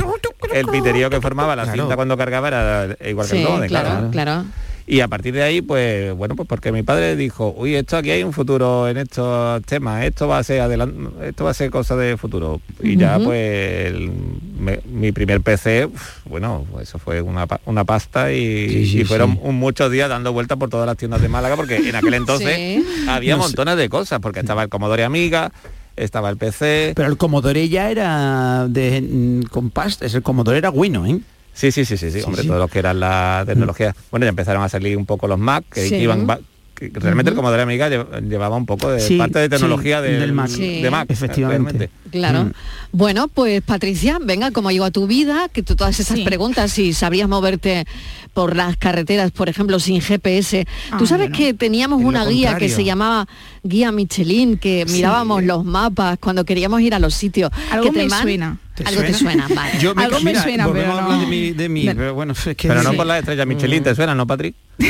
El 0.53 0.67
piterío 0.67 1.11
que 1.11 1.21
formaba 1.21 1.57
la 1.57 1.65
Claro. 1.65 1.83
cinta 1.83 1.97
cuando 1.97 2.17
cargaba 2.17 2.49
era 2.49 2.97
igual 3.09 3.29
que 3.29 3.37
el 3.43 3.49
modem, 3.49 3.69
claro, 3.69 4.11
claro. 4.13 4.45
Y 4.91 5.01
a 5.01 5.09
partir 5.09 5.35
de 5.35 5.43
ahí, 5.43 5.61
pues 5.61 6.15
bueno, 6.15 6.35
pues 6.35 6.49
porque 6.49 6.73
mi 6.73 6.83
padre 6.83 7.15
dijo, 7.15 7.55
uy, 7.57 7.75
esto 7.75 7.99
aquí 7.99 8.11
hay 8.11 8.23
un 8.23 8.33
futuro 8.33 8.89
en 8.89 8.97
estos 8.97 9.63
temas, 9.65 10.03
esto 10.05 10.27
va 10.27 10.39
a 10.39 10.43
ser 10.43 10.63
adelan- 10.63 11.11
esto 11.23 11.45
va 11.45 11.51
a 11.51 11.55
ser 11.55 11.71
cosa 11.71 11.95
de 11.97 12.17
futuro. 12.17 12.61
Y 12.83 12.97
ya 12.97 13.19
pues 13.19 13.87
el- 13.87 14.11
me- 14.59 14.81
mi 14.91 15.13
primer 15.13 15.43
PC, 15.43 15.89
bueno, 16.25 16.65
pues 16.73 16.89
eso 16.89 16.99
fue 16.99 17.21
una, 17.21 17.47
una 17.67 17.85
pasta 17.85 18.33
y, 18.33 18.69
Sí, 18.71 18.87
sí, 18.87 19.01
y 19.01 19.05
fueron 19.05 19.33
sí. 19.35 19.39
un- 19.43 19.57
muchos 19.57 19.93
días 19.93 20.09
dando 20.09 20.33
vueltas 20.33 20.57
por 20.59 20.71
todas 20.71 20.87
las 20.87 20.97
tiendas 20.97 21.21
de 21.21 21.29
Málaga, 21.29 21.55
porque 21.57 21.77
en 21.77 21.95
aquel 21.95 22.15
entonces 22.15 22.83
había 23.07 23.37
No 23.37 23.43
sé. 23.43 23.49
montones 23.49 23.77
de 23.77 23.89
cosas, 23.91 24.21
porque 24.21 24.41
estaba 24.41 24.63
el 24.63 24.69
Commodore 24.71 25.05
Amiga, 25.05 25.53
estaba 25.97 26.31
el 26.31 26.37
PC. 26.39 26.93
Pero 26.97 27.09
el 27.09 27.17
Commodore 27.17 27.69
ya 27.69 27.91
era 27.91 28.67
de 28.69 29.03
mm, 29.03 29.43
con 29.51 29.71
pasta, 29.71 30.07
el 30.07 30.23
Commodore 30.23 30.59
era 30.59 30.71
bueno, 30.71 31.05
¿eh? 31.07 31.19
Sí, 31.59 31.73
sí, 31.73 31.85
sí, 31.85 31.97
sí, 31.97 32.11
sí, 32.13 32.21
hombre, 32.25 32.43
sí. 32.43 32.49
todo 32.49 32.59
lo 32.59 32.69
que 32.69 32.79
era 32.79 32.95
la 32.95 33.43
tecnología. 33.45 33.95
Bueno, 34.13 34.25
ya 34.27 34.31
empezaron 34.31 34.63
a 34.63 34.69
salir 34.69 34.97
un 34.97 35.07
poco 35.07 35.27
los 35.27 35.39
Mac, 35.41 35.65
que 35.73 35.89
Sí. 35.89 35.97
iban 35.97 36.25
va- 36.29 36.39
que 36.77 36.93
realmente 36.95 37.31
el 37.31 37.33
Ujú. 37.35 37.39
Commodore 37.43 37.63
Amiga 37.63 37.89
lle- 37.91 38.29
llevaba 38.29 38.57
un 38.57 38.65
poco 38.65 38.89
de 38.93 39.01
Sí, 39.01 39.19
parte 39.19 39.41
de 39.41 39.49
tecnología 39.49 39.99
sí, 40.01 40.05
del, 40.09 40.21
del 40.21 40.33
Mac. 40.33 40.49
Sí. 40.49 40.81
de 40.81 40.89
Mac. 40.93 41.11
Efectivamente. 41.11 41.73
realmente. 41.73 41.91
Claro. 42.13 42.45
Mm. 42.45 42.53
Bueno, 42.93 43.27
pues 43.27 43.61
Patricia, 43.63 44.19
venga, 44.23 44.53
¿cómo 44.53 44.71
llegó 44.71 44.85
a 44.85 44.93
tu 44.93 45.09
vida? 45.09 45.49
Que 45.53 45.65
tú 45.65 45.75
todas 45.75 45.99
esas 45.99 46.17
Sí. 46.19 46.25
preguntas, 46.25 46.71
si 46.71 46.93
sabrías 46.93 47.29
moverte 47.29 47.85
por 48.33 48.55
las 48.55 48.77
carreteras, 48.77 49.33
por 49.33 49.49
ejemplo, 49.49 49.81
sin 49.81 50.01
GPS. 50.01 50.65
tú 50.97 51.03
Ah, 51.05 51.07
sabes 51.09 51.31
bueno. 51.31 51.37
que 51.37 51.55
teníamos 51.55 52.01
una 52.05 52.25
guía 52.25 52.57
que 52.57 52.69
se 52.69 52.85
llamaba 52.85 53.27
Guía 53.65 53.91
Michelin, 53.91 54.57
que 54.59 54.85
Sí. 54.87 54.95
mirábamos 54.95 55.43
los 55.43 55.65
mapas 55.65 56.17
cuando 56.21 56.45
queríamos 56.45 56.81
ir 56.83 56.95
a 56.95 57.01
los 57.01 57.13
sitios. 57.13 57.51
Algo 57.73 57.87
que 57.87 57.91
te 57.91 57.99
me 58.05 58.09
man- 58.09 58.23
suena. 58.23 58.59
Algo 58.85 59.03
te 59.03 59.15
suena, 59.15 59.49
vale. 59.55 59.79
Yo 59.81 59.95
me, 59.95 60.05
Algo 60.05 60.19
me 60.21 60.31
mira, 60.33 60.43
suena, 60.43 60.67
volvemos 60.67 60.89
pero 60.91 60.99
a 60.99 61.05
hablar 61.05 61.19
no. 61.19 61.25
de 61.25 61.31
mí, 61.31 61.51
de 61.53 61.69
mí, 61.69 61.85
pero 61.97 62.15
bueno, 62.15 62.33
es 62.33 62.57
que 62.57 62.69
Pero 62.69 62.83
no 62.83 62.91
sí. 62.91 62.97
por 62.97 63.07
la 63.07 63.19
estrella 63.19 63.45
Michelin, 63.47 63.83
¿te 63.83 63.95
suena, 63.95 64.15
no, 64.15 64.27
Patrick? 64.27 64.55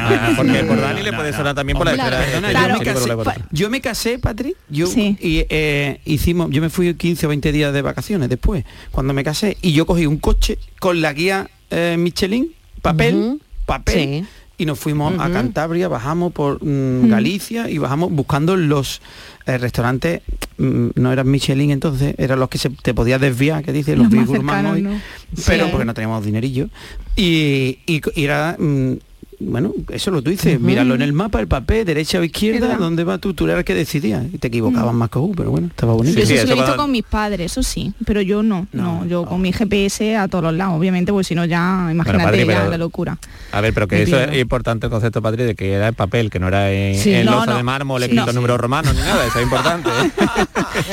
Ah, 0.00 0.32
porque 0.36 0.64
por 0.64 0.80
Dani 0.80 1.02
le 1.02 1.12
puede 1.12 1.32
sonar 1.32 1.54
también 1.54 1.76
por 1.76 1.86
la 1.86 1.94
Claro. 1.94 2.16
estrella 2.16 2.48
estrella 2.48 2.68
yo, 2.68 2.78
me 2.78 2.84
casé, 2.84 3.40
yo 3.50 3.70
me 3.70 3.80
casé, 3.80 4.18
Patrick, 4.18 4.56
yo 4.68 4.86
Sí. 4.86 5.16
y 5.20 5.44
eh, 5.48 6.00
hicimos, 6.04 6.50
yo 6.50 6.60
me 6.62 6.70
fui 6.70 6.94
15 6.94 7.26
o 7.26 7.28
20 7.28 7.52
días 7.52 7.72
de 7.72 7.82
vacaciones 7.82 8.28
después, 8.28 8.64
cuando 8.90 9.12
me 9.12 9.24
casé, 9.24 9.56
y 9.62 9.72
yo 9.72 9.86
cogí 9.86 10.06
un 10.06 10.18
coche 10.18 10.58
con 10.78 11.00
la 11.00 11.12
guía 11.12 11.48
eh, 11.70 11.96
Michelin, 11.98 12.52
papel, 12.82 13.14
Ujú. 13.14 13.40
papel, 13.66 13.94
Sí. 13.94 14.24
Y 14.60 14.66
nos 14.66 14.78
fuimos 14.78 15.14
a. 15.18 15.30
Cantabria, 15.30 15.88
bajamos 15.88 16.32
por 16.32 16.62
mm, 16.62 17.08
Galicia 17.08 17.70
y 17.70 17.78
bajamos 17.78 18.12
buscando 18.12 18.56
los 18.58 19.00
eh, 19.46 19.56
restaurantes, 19.56 20.20
mm, 20.58 20.88
no 20.96 21.12
eran 21.12 21.30
Michelin 21.30 21.70
entonces, 21.70 22.14
eran 22.18 22.38
los 22.38 22.50
que 22.50 22.58
se, 22.58 22.68
te 22.68 22.92
podías 22.92 23.20
desviar, 23.20 23.64
que 23.64 23.72
dice, 23.72 23.96
los, 23.96 24.12
Los 24.12 24.26
más 24.26 24.28
cercanos, 24.30 24.72
hoy, 24.74 24.82
¿no? 24.82 25.00
pero 25.46 25.64
Sí. 25.64 25.70
porque 25.70 25.86
no 25.86 25.94
teníamos 25.94 26.24
dinerillo. 26.24 26.68
Y, 27.16 27.78
y, 27.86 28.02
y 28.14 28.24
era... 28.24 28.56
mm, 28.58 28.92
bueno, 29.40 29.72
eso 29.90 30.10
lo 30.10 30.22
tú 30.22 30.30
dices, 30.30 30.60
míralo 30.60 30.94
en 30.94 31.02
el 31.02 31.12
mapa, 31.12 31.40
el 31.40 31.48
papel, 31.48 31.84
derecha 31.86 32.18
o 32.18 32.24
izquierda. 32.24 32.76
¿dónde 32.76 33.04
va 33.04 33.18
tú? 33.18 33.32
Tú 33.34 33.46
eras 33.46 33.58
el 33.58 33.64
que 33.64 33.74
decidías. 33.74 34.24
Y 34.32 34.38
te 34.38 34.48
equivocabas 34.48 34.94
más 34.94 35.08
que 35.08 35.14
tú, 35.14 35.32
pero 35.36 35.50
bueno, 35.50 35.68
estaba 35.68 35.94
bonito. 35.94 36.18
Yo 36.20 36.26
Sí, 36.26 36.34
eso 36.34 36.42
sí, 36.42 36.48
lo 36.48 36.54
he 36.54 36.56
visto 36.60 36.76
con 36.76 36.90
mis 36.90 37.02
padres, 37.04 37.52
eso 37.52 37.62
sí, 37.62 37.92
pero 38.04 38.20
yo 38.20 38.42
no, 38.42 38.66
no, 38.72 39.00
No, 39.00 39.06
yo 39.06 39.24
con 39.24 39.40
mi 39.40 39.52
GPS 39.52 40.16
a 40.16 40.28
todos 40.28 40.44
los 40.44 40.54
lados, 40.54 40.74
obviamente, 40.78 41.10
porque 41.12 41.24
si 41.24 41.34
no 41.34 41.44
ya, 41.44 41.88
imagínate 41.90 42.38
ya 42.38 42.46
pero- 42.46 42.70
la 42.70 42.78
locura. 42.78 43.18
A 43.52 43.60
ver, 43.60 43.72
pero 43.74 43.88
que 43.88 43.96
Me 43.96 44.02
eso 44.02 44.18
es 44.20 44.38
importante 44.38 44.86
el 44.86 44.90
concepto, 44.92 45.22
Patrick, 45.22 45.46
de 45.46 45.54
que 45.54 45.72
era 45.72 45.88
en 45.88 45.94
papel, 45.94 46.30
que 46.30 46.38
no 46.38 46.48
era 46.48 46.70
en, 46.70 46.96
Sí. 46.98 47.12
en 47.12 47.26
No, 47.26 47.32
losa 47.36 47.46
no. 47.52 47.56
de 47.56 47.62
mármol, 47.62 48.00
Sí. 48.00 48.04
escrito 48.04 48.26
No. 48.26 48.32
números 48.34 48.60
romanos, 48.60 48.94
ni 48.94 49.00
nada, 49.00 49.26
eso 49.26 49.38
es 49.38 49.44
importante. 49.44 49.88
¿eh? 49.88 50.10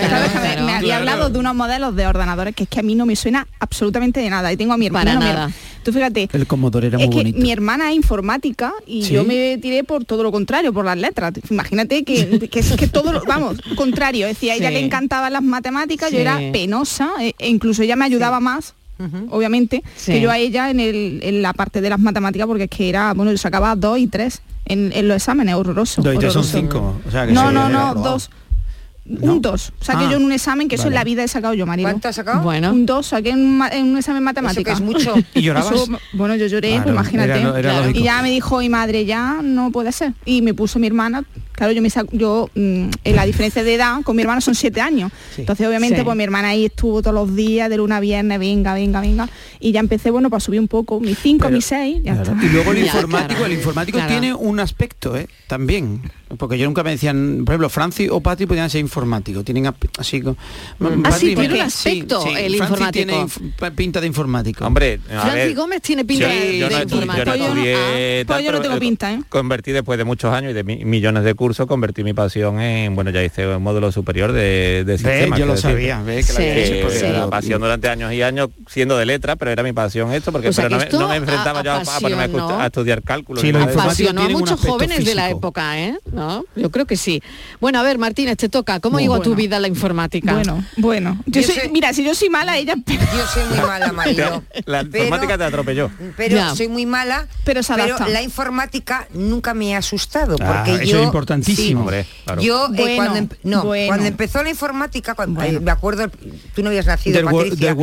¿Sabes 0.10 0.32
que 0.32 0.62
me- 0.64 0.74
había 0.74 0.98
hablado 0.98 1.30
de 1.30 1.40
unos 1.40 1.56
modelos 1.56 1.96
de 1.96 2.08
ordenadores 2.08 2.56
que 2.56 2.64
es 2.64 2.70
que 2.70 2.80
a 2.80 2.84
mí 2.84 2.96
no 2.96 3.06
me 3.06 3.16
suena 3.16 3.48
absolutamente 3.60 4.20
de 4.20 4.30
nada. 4.30 4.52
Y 4.54 4.58
tengo 4.58 4.74
a 4.74 4.78
mi 4.78 4.86
hermana. 4.88 5.16
nada. 5.20 5.52
Tú 5.84 5.94
fíjate, 5.94 6.28
El 6.34 6.48
Commodore 6.48 6.88
era 6.88 6.98
muy 6.98 7.08
bonito. 7.08 7.40
mi 7.40 7.52
hermana 7.52 7.90
es 7.92 7.96
informática 7.96 8.37
y 8.86 9.04
¿Sí? 9.04 9.14
yo 9.14 9.24
me 9.24 9.58
tiré 9.58 9.84
por 9.84 10.06
todo 10.06 10.24
lo 10.24 10.32
contrario, 10.32 10.74
por 10.74 10.86
las 10.86 10.98
letras. 10.98 11.34
Imagínate 11.50 12.04
que, 12.04 12.40
que 12.52 12.60
es 12.60 12.72
que 12.76 12.88
todo 12.88 13.12
lo, 13.14 13.24
vamos, 13.26 13.58
contrario. 13.76 14.28
Decía, 14.28 14.54
a 14.54 14.56
ella 14.56 14.68
Sí. 14.70 14.74
le 14.76 14.80
encantaban 14.86 15.34
las 15.34 15.44
matemáticas, 15.44 16.12
yo 16.12 16.18
Sí. 16.18 16.22
era 16.22 16.40
penosa 16.52 17.12
e, 17.20 17.36
e 17.40 17.50
incluso 17.50 17.82
ella 17.84 17.96
me 17.96 18.06
ayudaba 18.06 18.40
más. 18.40 18.74
Obviamente, 19.30 19.84
Sí. 19.96 20.14
que 20.14 20.22
yo 20.22 20.32
a 20.32 20.40
ella 20.40 20.72
en, 20.72 20.80
el, 20.80 21.20
en 21.22 21.42
la 21.44 21.54
parte 21.54 21.82
de 21.82 21.90
las 21.92 22.00
matemáticas, 22.00 22.48
porque 22.48 22.64
es 22.64 22.70
que 22.70 22.90
era, 22.90 23.14
bueno, 23.14 23.32
yo 23.32 23.38
sacaba 23.38 23.76
dos 23.76 24.00
y 24.00 24.08
tres 24.08 24.42
en, 24.66 24.92
en 24.92 25.08
los 25.08 25.18
exámenes, 25.18 25.54
horroroso. 25.54 26.02
Dos 26.02 26.16
y 26.16 26.18
tres 26.18 26.34
son 26.34 26.44
cinco. 26.44 26.96
O 27.08 27.12
sea, 27.12 27.28
que 27.28 27.32
No, 27.32 27.52
no, 27.52 27.70
no, 27.70 27.94
dos. 27.94 28.30
No. 29.08 29.34
Un 29.36 29.42
2. 29.42 29.74
Saqué 29.80 30.04
Ah, 30.06 30.10
yo 30.12 30.18
en 30.18 30.26
un 30.26 30.32
examen 30.34 30.68
que 30.68 30.76
eso 30.76 30.88
en 30.90 30.94
la 30.94 31.04
vida 31.06 31.24
he 31.24 31.28
sacado 31.30 31.54
yo, 31.54 31.66
Marilo. 31.66 31.88
¿Cuánto 31.90 32.10
has 32.10 32.16
sacado? 32.18 32.42
Bueno. 32.42 32.72
Un 32.74 32.86
2 32.86 33.06
saqué 33.08 33.30
en 33.30 33.40
un, 33.40 33.58
ma- 33.58 33.70
en 33.70 33.86
un 33.88 33.98
examen 33.98 34.22
matemático. 34.22 34.64
que 34.66 34.72
es 34.72 34.82
mucho. 34.82 35.14
¿Y 35.34 35.42
llorabas? 35.42 35.74
bueno, 36.14 36.36
yo 36.36 36.48
lloré, 36.48 36.70
Claro, 36.72 36.84
pues 36.84 36.94
imagínate. 36.94 37.30
era 37.32 37.40
lo- 37.44 37.56
era 37.56 37.70
Claro. 37.70 37.86
lógico. 37.86 38.00
Y 38.00 38.04
ya 38.04 38.22
me 38.22 38.30
dijo 38.32 38.60
mi 38.60 38.70
madre, 38.70 39.06
ya 39.06 39.40
no 39.42 39.72
puede 39.72 39.92
ser. 39.94 40.14
Y 40.26 40.42
me 40.42 40.54
puso 40.54 40.78
mi 40.80 40.88
hermana, 40.88 41.24
claro, 41.54 41.72
yo 41.72 41.82
me 41.82 41.90
saco, 41.90 42.10
yo 42.12 42.50
mm, 42.54 42.90
en 43.04 43.16
la 43.16 43.26
diferencia 43.26 43.64
de 43.64 43.76
edad 43.76 44.02
con 44.04 44.16
mi 44.16 44.22
hermano 44.24 44.42
son 44.42 44.56
siete 44.56 44.82
años. 44.82 45.12
Sí. 45.36 45.42
Entonces 45.42 45.66
obviamente 45.68 46.00
Sí. 46.00 46.04
pues 46.04 46.18
mi 46.18 46.24
hermana 46.24 46.50
ahí 46.50 46.66
estuvo 46.66 47.02
todos 47.02 47.14
los 47.16 47.34
días, 47.34 47.70
de 47.70 47.78
luna 47.78 47.98
a 47.98 48.00
viernes, 48.02 48.40
venga, 48.40 48.74
venga, 48.74 49.00
venga. 49.00 49.30
Y 49.62 49.72
ya 49.72 49.80
empecé, 49.80 50.12
bueno, 50.12 50.30
para 50.30 50.42
subir 50.42 50.60
un 50.60 50.68
poco, 50.68 51.00
mi 51.00 51.16
5, 51.16 51.46
Pero- 51.46 51.56
mi 51.56 51.62
6, 51.62 52.02
ya 52.04 52.14
Claro. 52.16 52.34
está. 52.34 52.46
Y 52.46 52.50
luego 52.50 52.72
el 52.74 52.80
informático, 52.86 53.28
claro. 53.38 53.46
el 53.46 53.54
informático 53.54 53.98
Claro. 54.00 54.12
tiene 54.12 54.34
un 54.34 54.60
aspecto, 54.60 55.16
¿eh? 55.16 55.28
También. 55.48 56.02
Porque 56.38 56.58
yo 56.58 56.66
nunca 56.66 56.84
me 56.84 56.92
decían, 56.92 57.44
por 57.46 57.54
ejemplo, 57.54 57.70
Francis 57.70 58.10
o 58.12 58.20
Patri 58.20 58.46
podían 58.46 58.70
ser 58.70 58.82
informáticos. 58.82 58.97
Tienen 59.44 59.68
ap- 59.68 59.78
así 59.98 60.22
como. 60.22 60.36
Ah, 61.04 61.12
sí, 61.12 61.36
tiene 61.36 61.48
un 61.48 61.54
sí, 61.56 61.60
aspecto, 61.62 62.22
sí, 62.22 62.30
el 62.30 62.56
Francis 62.56 62.62
informático. 62.62 62.92
tiene 62.92 63.14
inf- 63.18 63.76
pinta 63.76 64.02
de 64.02 64.08
informático. 64.08 64.66
Hombre, 64.66 65.00
a 65.10 65.22
Francis 65.22 65.34
ver, 65.34 65.56
Gómez 65.56 65.82
tiene 65.82 66.06
pinta 66.06 66.30
Sí, 66.30 66.38
de, 66.38 66.58
yo 66.60 66.70
no, 66.70 66.82
informático. 66.82 67.26
Pues 67.26 67.40
yo 67.40 67.46
no- 67.48 67.54
estudié 67.54 67.76
ah, 67.76 67.80
pues 67.92 68.28
tal, 68.28 68.44
yo 68.44 68.52
no 68.52 68.62
tengo 68.62 68.80
pinta, 68.80 69.14
¿eh? 69.14 69.22
Convertí 69.30 69.72
después 69.72 69.98
de 69.98 70.04
muchos 70.04 70.34
años 70.34 70.52
y 70.52 70.54
de 70.54 70.64
mi- 70.64 70.86
millones 70.86 71.24
de 71.24 71.34
cursos, 71.36 71.68
convertí 71.68 72.04
mi 72.04 72.14
pasión 72.14 72.60
en, 72.60 72.96
bueno, 72.96 73.12
ya 73.12 73.24
hice 73.24 73.48
un 73.48 73.64
módulo 73.64 73.92
superior 73.92 74.32
de, 74.32 74.84
de 74.84 74.84
Ve, 74.84 74.98
sistemas. 74.98 75.40
yo 75.40 75.46
lo 75.46 75.54
decir. 75.54 75.70
sabía, 75.72 76.02
ve, 76.02 76.24
que 76.24 76.34
la 76.34 76.40
Sí, 76.40 76.44
Que 76.44 76.88
sí. 77.00 77.06
la 77.12 77.30
pasión 77.30 77.62
durante 77.62 77.90
años 77.90 78.12
y 78.14 78.22
años 78.22 78.50
siendo 78.68 78.98
de 78.98 79.06
letra, 79.06 79.36
pero 79.36 79.52
era 79.52 79.64
mi 79.64 79.74
pasión 79.74 80.12
esto, 80.14 80.32
porque 80.32 80.50
O 80.50 80.54
sea, 80.54 80.66
pero 80.66 80.78
no, 80.78 80.80
que 80.80 80.86
me, 80.86 80.90
esto 80.90 81.00
no 81.00 81.08
me 81.10 81.16
enfrentaba 81.18 81.60
a- 81.60 81.64
yo 81.64 81.72
a, 81.72 81.78
a 81.82 82.00
ponerme 82.00 82.24
a, 82.24 82.66
estudiar 82.68 83.02
cálculo. 83.04 83.42
Sí, 83.42 83.48
informático 83.48 83.82
Apasionó 83.82 84.22
a 84.24 84.30
muchos 84.30 84.60
jóvenes 84.60 85.06
de 85.06 85.16
la 85.16 85.30
época, 85.30 85.80
¿eh? 85.80 85.98
¿No? 86.12 86.44
Yo 86.56 86.70
creo 86.72 86.86
que 86.86 86.98
sí. 86.98 87.22
Bueno, 87.60 87.80
a 87.80 87.84
ver, 87.84 87.98
Martínez, 87.98 88.38
te 88.38 88.50
toca. 88.50 88.80
¿Cómo 88.88 89.00
llegó 89.00 89.16
a 89.16 89.18
tu 89.20 89.30
bueno. 89.32 89.36
vida 89.38 89.60
la 89.60 89.68
informática? 89.68 90.34
Bueno, 90.34 90.64
bueno. 90.78 91.22
Yo 91.26 91.42
Yo 91.42 91.48
soy- 91.48 91.56
sé- 91.56 91.70
mira, 91.70 91.94
si 91.94 92.04
yo 92.04 92.14
soy 92.16 92.30
mala, 92.30 92.58
ella 92.58 92.76
Yo 92.86 93.28
soy 93.34 93.44
muy 93.50 93.58
mala, 93.66 93.92
Marilo. 93.94 94.44
La 94.66 94.84
Pero- 94.84 95.04
informática 95.04 95.38
te 95.38 95.44
atropelló. 95.44 95.90
Pero 96.16 96.36
Ya. 96.36 96.56
soy 96.56 96.68
muy 96.68 96.86
mala, 96.86 97.28
Pero 97.44 97.64
se 97.64 97.74
adapta. 97.74 98.08
la 98.08 98.22
informática 98.22 99.08
nunca 99.14 99.54
me 99.54 99.76
ha 99.76 99.80
asustado. 99.80 100.36
Ah, 100.42 100.64
Porque 100.66 100.84
eso 100.84 100.92
yo, 100.94 101.00
es 101.00 101.06
importantísimo. 101.06 101.58
sí, 101.68 101.74
Hombre, 101.76 102.06
claro. 102.26 102.42
Yo, 102.42 102.66
eh, 102.66 102.70
Bueno, 102.76 102.96
cuando, 102.96 103.16
em- 103.18 103.30
no, 103.44 103.64
bueno. 103.64 103.88
cuando 103.88 104.06
empezó 104.06 104.44
la 104.44 104.50
informática, 104.50 105.16
cuando, 105.16 105.40
Bueno. 105.42 105.58
eh, 105.58 105.62
me 105.62 105.72
acuerdo, 105.72 106.10
tú 106.56 106.64
no 106.64 106.70
habías 106.70 106.86
nacido, 106.86 107.24
Patricia, 107.24 107.76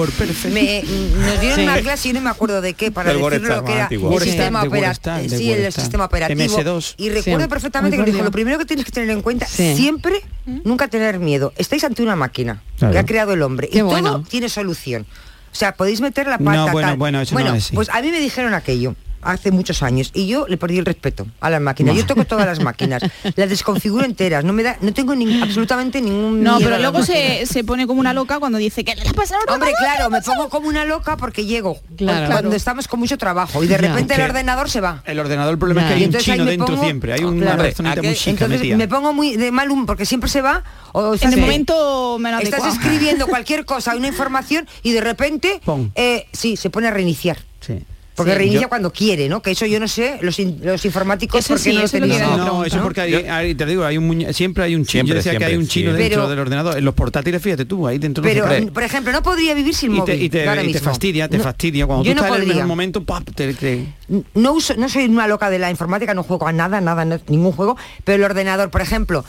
me, 0.50 0.82
mm, 0.82 1.20
nos 1.26 1.40
dieron 1.40 1.58
Sí. 1.58 1.62
una 1.64 1.76
clase 1.80 2.08
y 2.08 2.12
no 2.12 2.20
me 2.20 2.30
acuerdo 2.30 2.60
de 2.60 2.74
qué, 2.74 2.90
para 2.90 3.10
decirlo 3.10 3.24
WordStar 3.28 3.56
lo 3.58 3.64
que 3.64 3.72
era 3.72 3.82
antiguo. 3.84 4.18
el 4.18 4.24
sistema 4.24 4.62
operativo. 4.62 5.28
Sí, 5.36 5.50
el 5.52 5.72
sistema 5.72 6.04
operativo. 6.06 6.40
MS2. 6.40 6.94
Y 6.98 7.10
recuerdo 7.10 7.48
perfectamente 7.48 7.96
que 7.96 8.04
dijo, 8.04 8.22
lo 8.22 8.30
primero 8.30 8.58
que 8.58 8.64
tienes 8.64 8.84
que 8.84 8.92
tener 8.92 9.10
en 9.10 9.22
cuenta, 9.22 9.46
siempre 9.46 10.20
nunca 10.64 10.88
tener 10.98 11.18
miedo. 11.18 11.52
Estáis 11.56 11.82
ante 11.84 12.02
una 12.02 12.16
máquina 12.16 12.62
Claro. 12.78 12.92
que 12.92 12.98
ha 12.98 13.04
creado 13.04 13.32
el 13.32 13.42
hombre 13.42 13.68
Qué 13.68 13.78
y 13.78 13.82
bueno. 13.82 14.12
todo 14.12 14.22
tiene 14.28 14.48
solución. 14.48 15.06
O 15.52 15.56
sea, 15.56 15.74
podéis 15.74 16.00
meter 16.00 16.26
la 16.26 16.38
No, 16.38 16.44
pata. 16.44 16.72
bueno, 16.72 16.88
tal. 16.88 16.96
bueno, 16.98 17.20
eso 17.20 17.34
no 17.38 17.40
es 17.54 17.64
así. 17.66 17.74
pues 17.74 17.88
a 17.88 18.00
mí 18.00 18.10
me 18.10 18.18
dijeron 18.20 18.54
aquello 18.54 18.94
hace 19.24 19.50
muchos 19.50 19.82
años 19.82 20.10
y 20.14 20.26
yo 20.26 20.46
le 20.48 20.56
perdí 20.56 20.78
el 20.78 20.84
respeto 20.86 21.26
a 21.40 21.50
las 21.50 21.60
máquinas. 21.60 21.96
Yo 21.96 22.06
toco 22.06 22.24
todas 22.24 22.46
las 22.46 22.60
máquinas, 22.64 23.02
las 23.36 23.48
desconfiguro 23.48 24.04
enteras, 24.04 24.44
no 24.44 24.52
me 24.52 24.62
da, 24.62 24.76
no 24.80 24.92
tengo 24.92 25.14
ni- 25.14 25.40
absolutamente 25.42 26.00
ningún 26.00 26.42
No, 26.42 26.56
miedo 26.58 26.70
pero 26.70 26.80
luego 26.82 27.02
se, 27.04 27.46
se 27.46 27.64
pone 27.64 27.86
como 27.86 28.00
una 28.00 28.12
loca 28.12 28.38
cuando 28.38 28.58
dice 28.58 28.84
que 28.84 28.94
le 28.94 29.08
ha 29.08 29.12
pasado 29.12 29.40
Hombre, 29.48 29.72
claro, 29.78 30.10
me 30.10 30.20
pongo 30.22 30.48
como 30.48 30.68
una 30.68 30.84
loca 30.84 31.16
porque 31.16 31.44
llego 31.46 31.78
Claro. 31.96 32.30
cuando 32.32 32.56
estamos 32.56 32.88
con 32.88 33.00
mucho 33.00 33.18
trabajo 33.18 33.62
y 33.62 33.66
de 33.66 33.78
repente 33.78 34.14
el 34.14 34.22
ordenador 34.22 34.68
se 34.70 34.80
va. 34.80 35.02
El 35.06 35.18
ordenador, 35.18 35.52
el 35.52 35.58
problema 35.58 35.82
es 35.82 35.88
que 35.88 35.94
hay 35.94 36.04
un 36.06 36.14
chino 36.16 36.44
dentro 36.44 36.66
pongo- 36.68 36.82
siempre. 36.84 37.12
Hay 37.12 37.24
una 37.24 37.42
Claro. 37.46 37.62
personita 37.62 38.02
muy 38.02 38.14
chica 38.14 38.30
Entonces 38.30 38.58
metida. 38.60 38.76
me 38.76 38.88
pongo 38.88 39.12
muy 39.12 39.36
de 39.36 39.50
mal 39.50 39.70
humor 39.70 39.86
porque 39.86 40.06
siempre 40.06 40.28
se 40.30 40.42
va 40.42 40.62
o 40.92 41.14
estás 41.14 41.28
En 41.32 41.32
el 41.34 41.38
en- 41.38 41.44
momento 41.44 42.18
menos 42.18 42.42
Estás 42.42 42.60
adecuado. 42.62 42.80
escribiendo 42.82 43.26
cualquier 43.34 43.64
cosa, 43.64 43.94
una 43.96 44.08
información 44.08 44.66
y 44.82 44.92
de 44.92 45.00
repente, 45.00 45.60
eh, 45.94 46.26
sí, 46.32 46.56
se 46.56 46.70
pone 46.70 46.88
a 46.88 46.90
reiniciar. 46.90 47.38
Sí. 47.60 47.78
Porque 48.14 48.30
Sí. 48.32 48.38
reinicia 48.38 48.62
Yo- 48.62 48.68
cuando 48.68 48.92
quiere, 48.92 49.28
¿no? 49.28 49.42
Que 49.42 49.50
eso 49.50 49.66
yo 49.66 49.80
no 49.80 49.88
sé, 49.88 50.18
los, 50.20 50.38
in- 50.38 50.60
los 50.62 50.84
informáticos, 50.84 51.40
Eso 51.40 51.48
¿por 51.48 51.56
qué 51.56 51.62
sí, 51.64 51.72
no 51.72 51.80
lo 51.80 51.84
eso 51.86 51.98
lo 51.98 52.06
quiero 52.06 52.26
No, 52.36 52.44
pregunta, 52.44 52.66
eso 52.68 52.76
¿no? 52.76 52.82
porque 52.84 53.00
hay, 53.00 53.14
hay- 53.14 53.54
te 53.56 53.66
digo, 53.66 53.84
hay 53.84 53.98
un 53.98 54.08
muñe- 54.08 54.32
siempre 54.32 54.62
hay 54.62 54.76
un 54.76 54.82
chino. 54.84 54.90
Siempre, 55.04 55.14
Yo 55.14 55.14
decía 55.16 55.36
que 55.38 55.44
hay 55.44 55.56
un 55.56 55.66
chino 55.66 55.90
sí. 55.90 55.96
dentro 55.98 56.20
Pero- 56.20 56.30
del 56.30 56.38
ordenador. 56.38 56.78
En 56.78 56.84
los 56.84 56.94
portátiles, 56.94 57.42
fíjate 57.42 57.64
tú, 57.64 57.88
ahí 57.88 57.98
dentro 57.98 58.22
no 58.22 58.28
Pero, 58.28 58.72
por 58.72 58.82
ejemplo, 58.84 59.12
no 59.12 59.22
podría 59.22 59.52
vivir 59.54 59.74
sin 59.74 59.90
y 59.90 59.94
te, 59.94 60.00
móvil. 60.00 60.22
y 60.22 60.28
te- 60.30 60.48
ahora 60.48 60.62
y 60.62 60.72
te 60.72 60.78
fastidia, 60.78 61.28
te 61.28 61.38
No, 61.38 61.42
fastidia. 61.44 61.86
Cuando 61.86 62.04
yo 62.04 62.12
tú 62.14 62.20
no 62.22 62.26
estás 62.34 62.48
en 62.48 62.58
el 62.58 62.66
momento, 62.66 63.02
¡pap! 63.04 63.24
te, 63.34 63.52
te- 63.54 63.86
no 64.34 64.52
uso, 64.52 64.74
no 64.76 64.88
soy 64.88 65.06
una 65.06 65.26
loca 65.26 65.50
de 65.50 65.58
la 65.58 65.70
informática, 65.70 66.14
no 66.14 66.22
juego 66.22 66.46
a 66.46 66.52
nada, 66.52 66.80
nada, 66.80 67.04
no- 67.04 67.18
ningún 67.28 67.50
juego, 67.52 67.76
pero 68.04 68.16
el 68.16 68.24
ordenador, 68.30 68.70
por 68.70 68.80
ejemplo, 68.80 69.24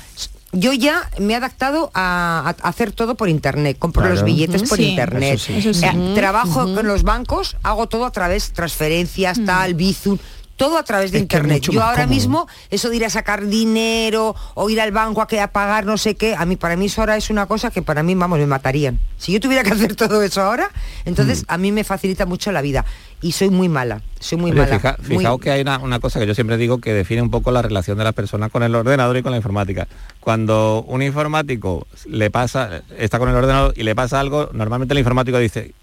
yo 0.55 0.73
ya 0.73 1.09
me 1.19 1.33
he 1.33 1.35
adaptado 1.35 1.91
a, 1.93 2.55
a 2.61 2.67
hacer 2.69 2.91
todo 2.91 3.15
por 3.15 3.29
internet, 3.29 3.77
compro 3.77 4.01
Claro. 4.01 4.15
los 4.15 4.23
billetes 4.23 4.63
por 4.67 4.77
Sí, 4.77 4.85
internet, 4.89 5.35
eso 5.35 5.45
sí. 5.45 5.53
Eso 5.57 5.73
sí. 5.73 5.85
Eh, 5.85 6.11
trabajo 6.15 6.73
con 6.73 6.87
los 6.87 7.03
bancos, 7.03 7.57
hago 7.63 7.87
todo 7.87 8.05
a 8.05 8.11
través 8.11 8.51
transferencias, 8.53 9.39
tal, 9.45 9.73
Bizum, 9.75 10.17
todo 10.55 10.77
a 10.77 10.83
través 10.83 11.11
de 11.11 11.17
Es 11.17 11.21
internet. 11.23 11.61
Yo 11.63 11.81
ahora 11.83 12.03
cómodo. 12.03 12.15
mismo 12.15 12.47
eso 12.69 12.89
de 12.89 12.95
ir 12.95 13.05
a 13.05 13.09
sacar 13.09 13.45
dinero 13.45 14.33
o 14.53 14.69
ir 14.69 14.79
al 14.79 14.91
banco 14.93 15.21
a 15.21 15.27
que 15.27 15.41
a 15.41 15.51
pagar 15.51 15.85
no 15.85 15.97
sé 15.97 16.15
qué, 16.15 16.33
a 16.33 16.45
mí 16.45 16.55
para 16.55 16.77
mí 16.77 16.85
eso 16.85 17.01
ahora 17.01 17.17
es 17.17 17.29
una 17.29 17.45
cosa 17.45 17.71
que 17.71 17.81
para 17.81 18.03
mí 18.03 18.15
vamos 18.15 18.39
me 18.39 18.47
matarían. 18.47 18.99
Si 19.17 19.33
yo 19.33 19.39
tuviera 19.41 19.63
que 19.63 19.71
hacer 19.73 19.95
todo 19.97 20.21
eso 20.23 20.41
ahora, 20.41 20.69
entonces 21.03 21.41
Mm. 21.43 21.45
a 21.49 21.57
mí 21.57 21.71
me 21.73 21.83
facilita 21.83 22.25
mucho 22.25 22.51
la 22.53 22.61
vida 22.61 22.85
y 23.21 23.31
soy 23.31 23.49
muy 23.49 23.69
mala, 23.69 24.01
soy 24.19 24.37
muy 24.37 24.51
Oye, 24.51 24.59
mala. 24.61 24.79
fija- 24.79 24.97
muy- 25.07 25.17
fijaos 25.17 25.39
que 25.39 25.51
hay 25.51 25.61
una, 25.61 25.79
una 25.79 25.99
cosa 25.99 26.19
que 26.19 26.27
yo 26.27 26.35
siempre 26.35 26.57
digo 26.57 26.79
que 26.79 26.93
define 26.93 27.21
un 27.21 27.31
poco 27.31 27.51
la 27.51 27.61
relación 27.61 27.97
de 27.97 28.03
las 28.03 28.13
personas 28.13 28.51
con 28.51 28.61
el 28.63 28.75
ordenador 28.75 29.17
y 29.17 29.21
con 29.23 29.31
la 29.31 29.37
informática. 29.37 29.87
Cuando 30.19 30.83
un 30.87 31.01
informático 31.01 31.87
le 32.07 32.29
pasa, 32.29 32.81
está 32.97 33.17
con 33.19 33.29
el 33.29 33.35
ordenador 33.35 33.73
y 33.77 33.83
le 33.83 33.95
pasa 33.95 34.19
algo, 34.19 34.49
normalmente 34.53 34.93
el 34.93 34.99
informático 34.99 35.37
dice, 35.39 35.73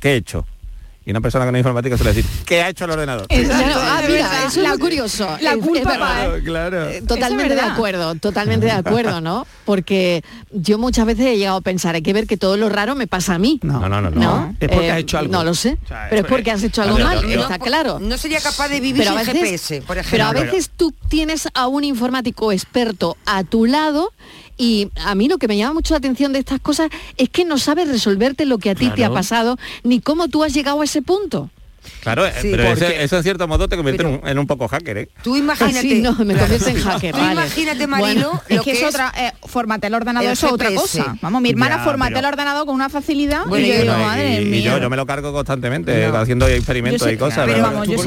¿qué 0.00 0.12
he 0.12 0.16
hecho? 0.16 0.46
y 1.08 1.10
una 1.10 1.22
persona 1.22 1.46
con 1.46 1.56
informática 1.56 1.96
suele 1.96 2.12
decir, 2.12 2.30
¿qué 2.44 2.60
ha 2.60 2.68
hecho 2.68 2.84
el 2.84 2.90
ordenador? 2.90 3.26
Ah, 3.30 4.02
mira, 4.06 4.30
es 4.46 4.78
curioso. 4.78 5.26
La 5.40 5.56
culpa, 5.56 5.78
es 5.78 5.86
¿eh? 5.86 6.42
claro, 6.44 6.44
claro. 6.44 7.06
Totalmente 7.06 7.54
de 7.54 7.62
acuerdo, 7.62 8.14
totalmente 8.16 8.66
de 8.66 8.72
acuerdo, 8.72 9.22
¿no? 9.22 9.46
Porque 9.64 10.22
yo 10.50 10.76
muchas 10.76 11.06
veces 11.06 11.24
he 11.24 11.38
llegado 11.38 11.56
a 11.56 11.60
pensar, 11.62 11.94
hay 11.94 12.02
que 12.02 12.12
ver 12.12 12.26
que 12.26 12.36
todo 12.36 12.58
lo 12.58 12.68
raro 12.68 12.94
me 12.94 13.06
pasa 13.06 13.36
a 13.36 13.38
mí. 13.38 13.58
No, 13.62 13.88
no, 13.88 14.02
no. 14.02 14.10
no, 14.10 14.20
¿No? 14.20 14.56
Es 14.60 14.68
porque 14.68 14.86
eh, 14.86 14.90
has 14.90 14.98
hecho 14.98 15.16
algo. 15.16 15.32
No 15.32 15.44
lo 15.44 15.54
sé, 15.54 15.78
pero 16.10 16.20
es 16.20 16.28
porque 16.28 16.50
has 16.50 16.62
hecho 16.62 16.82
algo 16.82 16.98
mal, 16.98 17.24
está 17.24 17.58
claro. 17.58 17.98
No 18.00 18.18
sería 18.18 18.42
capaz 18.42 18.68
de 18.68 18.80
vivir 18.80 19.02
pero 19.02 19.14
veces, 19.14 19.82
por 19.86 19.96
ejemplo. 19.96 20.10
Pero 20.10 20.24
a 20.26 20.32
veces 20.32 20.70
tú 20.76 20.92
tienes 21.08 21.48
a 21.54 21.68
un 21.68 21.84
informático 21.84 22.52
experto 22.52 23.16
a 23.24 23.44
tu 23.44 23.64
lado 23.64 24.12
y 24.58 24.90
a 24.96 25.14
mí 25.14 25.28
lo 25.28 25.38
que 25.38 25.48
me 25.48 25.56
llama 25.56 25.74
mucho 25.74 25.94
la 25.94 25.98
atención 25.98 26.32
de 26.32 26.40
estas 26.40 26.60
cosas 26.60 26.90
es 27.16 27.28
que 27.28 27.44
no 27.44 27.58
sabes 27.58 27.88
resolverte 27.88 28.44
lo 28.44 28.58
que 28.58 28.70
a 28.70 28.74
ti 28.74 28.90
te 28.90 29.04
ha 29.04 29.10
pasado 29.10 29.56
ni 29.84 30.00
cómo 30.00 30.28
tú 30.28 30.42
has 30.42 30.52
llegado 30.52 30.80
a 30.80 30.84
ese 30.84 31.00
punto. 31.00 31.48
Claro, 32.00 32.26
eh, 32.26 32.32
pero 32.42 32.62
eso, 32.64 32.86
eso, 32.86 33.16
en 33.16 33.22
cierto 33.22 33.48
modo 33.48 33.68
te 33.68 33.76
convierte 33.76 34.20
en, 34.24 34.38
un, 34.38 34.46
poco 34.46 34.68
hacker, 34.68 34.98
¿eh? 34.98 35.08
Tú 35.22 35.36
imagínate... 35.36 36.02
Ah, 36.06 36.12
no, 36.18 36.24
me 36.24 36.36
convierte 36.36 36.70
en 36.70 36.80
hacker, 36.80 37.14
Tú 37.14 37.20
imagínate, 37.20 37.86
Marilo... 37.86 38.42
Lo 38.48 38.56
es 38.56 38.60
que, 38.62 38.72
es, 38.72 38.82
otra... 38.82 39.12
Eh, 39.16 39.32
formatea 39.46 39.88
el 39.88 39.94
ordenador, 39.94 40.32
es 40.32 40.44
otra 40.44 40.72
cosa. 40.74 41.16
Vamos, 41.20 41.42
mi 41.42 41.50
hermana 41.50 41.78
ya, 41.78 41.84
formatea 41.84 42.16
pero... 42.16 42.28
el 42.28 42.32
ordenador 42.32 42.66
con 42.66 42.74
una 42.74 42.88
facilidad 42.88 43.42
y 43.46 43.66
yo 43.66 43.80
digo, 43.82 43.98
madre. 43.98 44.42
Y 44.42 44.62
yo, 44.62 44.88
me 44.88 44.96
lo 44.96 45.06
cargo 45.06 45.32
constantemente, 45.32 46.06
haciendo 46.06 46.46
experimentos 46.48 47.10
y 47.10 47.16
cosas. 47.16 47.48
Yo. 47.48 48.04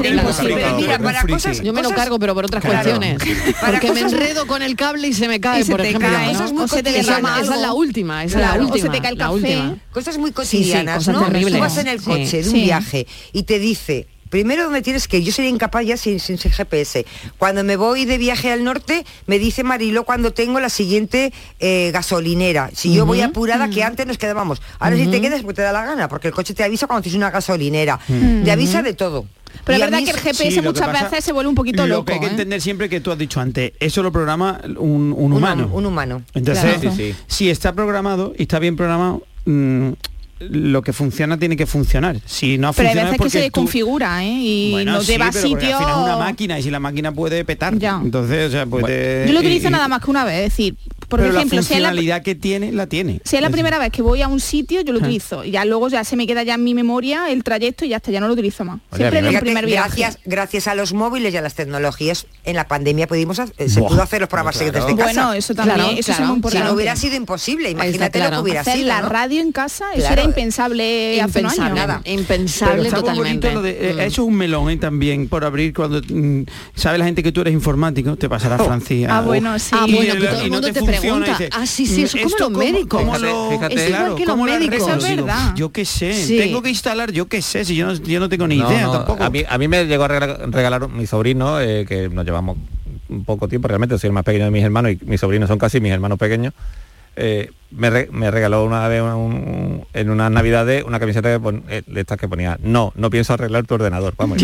Mira, 0.76 0.98
para 0.98 1.22
cosas... 1.26 1.60
Yo 1.60 1.72
me 1.72 1.82
lo 1.82 1.90
cargo, 1.90 2.18
pero 2.18 2.34
por 2.34 2.44
otras 2.44 2.64
cuestiones. 2.64 3.18
Porque 3.60 3.92
me 3.92 4.00
enredo 4.00 4.46
con 4.46 4.62
el 4.62 4.76
cable 4.76 5.08
y 5.08 5.12
se 5.12 5.28
me 5.28 5.40
cae, 5.40 5.64
por 5.64 5.80
ejemplo. 5.80 6.08
Es 6.84 7.06
la 7.06 7.72
última, 7.72 8.24
es 8.24 8.34
la 8.34 8.54
última. 8.54 8.78
se 8.78 8.88
te 8.88 9.00
cae 9.00 9.12
el 9.12 9.18
café. 9.18 9.62
Cosas 9.92 10.18
muy 10.18 10.32
cotidianas, 10.32 11.06
¿no? 11.08 11.22
Tú 11.22 11.58
vas 11.58 11.78
en 11.78 11.88
el 11.88 12.02
coche 12.02 12.42
de 12.42 12.48
un 12.48 12.54
viaje 12.54 13.06
y 13.32 13.42
te 13.44 13.58
dice, 13.72 14.06
primero 14.28 14.64
donde 14.64 14.82
tienes 14.82 15.08
que 15.08 15.18
ir. 15.18 15.24
Yo 15.24 15.32
sería 15.32 15.50
incapaz 15.50 15.84
ya 15.84 15.96
sin, 15.96 16.20
sin, 16.20 16.38
GPS. 16.38 17.04
Cuando 17.38 17.64
me 17.64 17.76
voy 17.76 18.04
de 18.04 18.18
viaje 18.18 18.50
al 18.50 18.64
norte, 18.64 19.04
me 19.26 19.38
dice 19.38 19.64
Marilo 19.64 20.04
cuando 20.04 20.32
tengo 20.32 20.60
la 20.60 20.68
siguiente 20.68 21.32
eh, 21.58 21.90
gasolinera. 21.92 22.70
Si 22.74 22.94
yo 22.94 23.06
voy 23.06 23.20
apurada, 23.20 23.68
que 23.70 23.82
antes 23.82 24.06
nos 24.06 24.18
quedábamos. 24.18 24.60
Ahora 24.78 24.96
si 24.96 25.06
te 25.06 25.20
quedas, 25.20 25.42
pues 25.42 25.56
te 25.56 25.62
da 25.62 25.72
la 25.72 25.84
gana, 25.84 26.08
porque 26.08 26.28
el 26.28 26.34
coche 26.34 26.54
te 26.54 26.64
avisa 26.64 26.86
cuando 26.86 27.02
tienes 27.02 27.16
una 27.16 27.30
gasolinera. 27.30 27.98
Te 28.44 28.50
avisa 28.50 28.82
de 28.82 28.94
todo. 28.94 29.26
Pero 29.64 29.78
la 29.78 29.86
verdad 29.86 30.02
que 30.02 30.10
el 30.10 30.18
GPS 30.18 30.62
muchas 30.62 30.92
veces 30.92 31.24
se 31.24 31.32
vuelve 31.32 31.48
un 31.50 31.54
poquito 31.54 31.86
lo 31.86 31.96
loco. 31.96 32.00
Lo 32.00 32.04
que 32.06 32.12
hay 32.14 32.20
que 32.20 32.26
¿eh? 32.26 32.30
entender 32.30 32.60
siempre 32.60 32.88
que 32.88 33.00
tú 33.00 33.12
has 33.12 33.18
dicho 33.18 33.38
antes, 33.38 33.72
eso 33.80 34.02
lo 34.02 34.10
programa 34.10 34.60
un, 34.78 35.12
humano. 35.12 35.68
Un, 35.72 35.86
humano. 35.86 36.22
Entonces, 36.34 36.80
sí, 36.96 37.14
si 37.26 37.50
está 37.50 37.74
programado 37.74 38.32
y 38.38 38.42
está 38.42 38.58
bien 38.58 38.76
programado, 38.76 39.22
mm, 39.44 39.90
lo 40.50 40.82
que 40.82 40.92
funciona 40.92 41.38
tiene 41.38 41.56
que 41.56 41.66
funcionar. 41.66 42.18
Si 42.26 42.58
no 42.58 42.72
pero 42.72 42.88
funciona 42.88 43.02
veces 43.02 43.12
es 43.12 43.18
porque 43.18 43.32
que 43.32 43.38
se 43.38 43.44
desconfigura, 43.44 44.16
tú... 44.18 44.22
¿eh? 44.22 44.38
Y 44.40 44.70
bueno, 44.72 44.92
nos 44.92 45.06
sí, 45.06 45.12
lleva 45.12 45.28
a 45.28 45.32
sitio... 45.32 45.54
Al 45.54 45.60
final 45.60 45.90
es 45.90 46.04
una 46.04 46.16
máquina 46.16 46.58
y 46.58 46.62
si 46.62 46.70
la 46.70 46.80
máquina 46.80 47.12
puede 47.12 47.44
petar, 47.44 47.76
ya. 47.78 48.00
entonces, 48.02 48.48
o 48.48 48.50
sea, 48.50 48.66
puede... 48.66 49.24
Bueno. 49.24 49.26
Yo 49.26 49.32
lo 49.34 49.40
utilizo 49.40 49.68
y, 49.68 49.70
nada 49.70 49.88
más 49.88 50.02
que 50.02 50.10
una 50.10 50.24
vez, 50.24 50.36
es 50.36 50.56
decir, 50.56 50.76
por 51.12 51.20
ejemplo, 51.20 51.42
la 51.42 51.46
funcionalidad 51.46 52.16
si 52.16 52.20
la, 52.20 52.22
que 52.22 52.34
tiene, 52.34 52.72
la 52.72 52.86
tiene. 52.86 53.20
Si 53.22 53.36
es 53.36 53.42
la 53.42 53.50
primera 53.50 53.78
vez 53.78 53.92
que 53.92 54.00
voy 54.00 54.22
a 54.22 54.28
un 54.28 54.40
sitio, 54.40 54.80
yo 54.80 54.94
lo 54.94 55.00
ah. 55.00 55.02
utilizo. 55.02 55.44
Y 55.44 55.50
ya 55.50 55.66
luego 55.66 55.88
ya 55.88 56.04
se 56.04 56.16
me 56.16 56.26
queda 56.26 56.42
ya 56.42 56.54
en 56.54 56.64
mi 56.64 56.72
memoria 56.72 57.30
el 57.30 57.44
trayecto 57.44 57.84
y 57.84 57.90
ya 57.90 57.96
hasta 57.96 58.10
ya 58.10 58.18
no 58.18 58.28
lo 58.28 58.32
utilizo 58.32 58.64
más. 58.64 58.80
Siempre 58.96 59.18
en 59.18 59.26
el 59.26 59.38
primer 59.38 59.66
viaje. 59.66 60.00
Gracias, 60.00 60.18
gracias 60.24 60.68
a 60.68 60.74
los 60.74 60.94
móviles 60.94 61.34
y 61.34 61.36
a 61.36 61.42
las 61.42 61.54
tecnologías, 61.54 62.26
en 62.44 62.56
la 62.56 62.66
pandemia 62.66 63.06
pudimos 63.06 63.38
hacer, 63.38 63.68
se 63.68 63.80
pudo 63.80 64.02
hacer 64.02 64.20
los 64.20 64.28
programas 64.30 64.56
claro. 64.56 64.72
desde 64.72 64.96
casa. 64.96 65.04
Bueno, 65.04 65.32
eso 65.34 65.54
también, 65.54 65.98
eso 65.98 66.12
es 66.12 66.20
muy 66.20 66.36
importante. 66.36 66.64
Si 66.64 66.70
no 66.70 66.74
hubiera 66.74 66.96
sido 66.96 67.16
imposible, 67.16 67.70
imagínate 67.70 68.18
lo 68.18 68.30
que 68.30 68.38
hubiera 68.38 68.60
hacer 68.62 68.76
sido. 68.76 68.88
la 68.88 69.02
radio 69.02 69.42
en 69.42 69.52
casa, 69.52 69.92
eso 69.94 70.08
era 70.08 70.22
impensable, 70.22 71.16
impensable 71.16 71.20
hace 71.20 71.60
un 71.60 71.64
año. 71.66 71.74
Nada. 71.74 72.00
Impensable 72.06 72.90
totalmente. 72.90 73.48
Eh, 73.52 73.94
mm. 73.96 74.00
Eso 74.00 74.22
es 74.22 74.28
un 74.28 74.34
melón 74.34 74.70
eh, 74.70 74.76
también 74.78 75.28
por 75.28 75.44
abrir 75.44 75.74
cuando 75.74 76.00
mm, 76.00 76.44
sabe 76.74 76.98
la 76.98 77.04
gente 77.04 77.22
que 77.22 77.32
tú 77.32 77.42
eres 77.42 77.52
informático, 77.52 78.16
te 78.16 78.28
pasará. 78.28 78.56
Oh. 78.58 78.64
Francia. 78.64 79.08
Ah, 79.10 79.20
bueno, 79.20 79.58
sí. 79.58 79.70
Ah, 79.72 79.86
bueno, 79.90 80.14
pues 80.18 80.40
el, 80.40 80.46
y 80.46 80.50
no 80.50 80.60
te, 80.60 80.72
te 80.72 80.82
presiona 81.02 81.26
y 81.26 81.30
dice, 81.30 81.48
ah, 81.52 81.66
sí, 81.66 81.86
sí, 81.86 82.02
es 82.02 82.12
como 82.12 82.36
los 82.38 82.50
médicos. 82.50 83.20
lo, 83.20 83.50
fíjate, 83.50 83.74
es 83.74 83.88
igual 83.88 84.00
claro, 84.00 84.16
que 84.16 84.26
los 84.26 84.38
médicos. 84.38 85.04
Yo 85.54 85.72
qué 85.72 85.84
sé, 85.84 86.38
tengo 86.38 86.62
que 86.62 86.70
instalar, 86.70 87.12
yo 87.12 87.26
qué 87.26 87.42
sé, 87.42 87.64
si 87.64 87.76
yo 87.76 87.86
no, 87.86 87.94
yo 87.94 88.20
no 88.20 88.28
tengo 88.28 88.46
ni 88.46 88.56
idea 88.56 88.90
tampoco. 88.90 89.22
A 89.22 89.30
mí, 89.30 89.44
a 89.48 89.58
mí, 89.58 89.68
me 89.68 89.84
llegó 89.86 90.04
a 90.04 90.08
regalar, 90.08 90.88
mi 90.88 91.06
sobrino, 91.06 91.60
eh, 91.60 91.84
que 91.86 92.08
nos 92.08 92.24
llevamos 92.24 92.56
un 93.08 93.24
poco 93.24 93.48
tiempo, 93.48 93.68
realmente 93.68 93.98
soy 93.98 94.08
el 94.08 94.14
más 94.14 94.24
pequeño 94.24 94.46
de 94.46 94.50
mis 94.50 94.64
hermanos 94.64 94.92
y 94.92 94.98
mis 95.04 95.20
sobrinos 95.20 95.48
son 95.48 95.58
casi 95.58 95.80
mis 95.80 95.92
hermanos 95.92 96.18
pequeños. 96.18 96.54
Eh, 97.16 97.50
me, 97.74 97.90
re, 97.90 98.08
me 98.12 98.30
regaló 98.30 98.64
una 98.64 98.86
vez 98.88 99.02
una, 99.02 99.16
un, 99.16 99.84
en 99.92 100.10
unas 100.10 100.30
navidades 100.30 100.84
una 100.84 101.00
camiseta 101.00 101.28
eh, 101.28 101.32
de, 101.32 101.40
pon, 101.40 101.64
estas 101.68 102.18
que 102.18 102.28
ponía, 102.28 102.58
no, 102.62 102.92
no 102.96 103.10
pienso 103.10 103.32
arreglar 103.32 103.66
tu 103.66 103.74
ordenador, 103.74 104.14
vamos. 104.16 104.38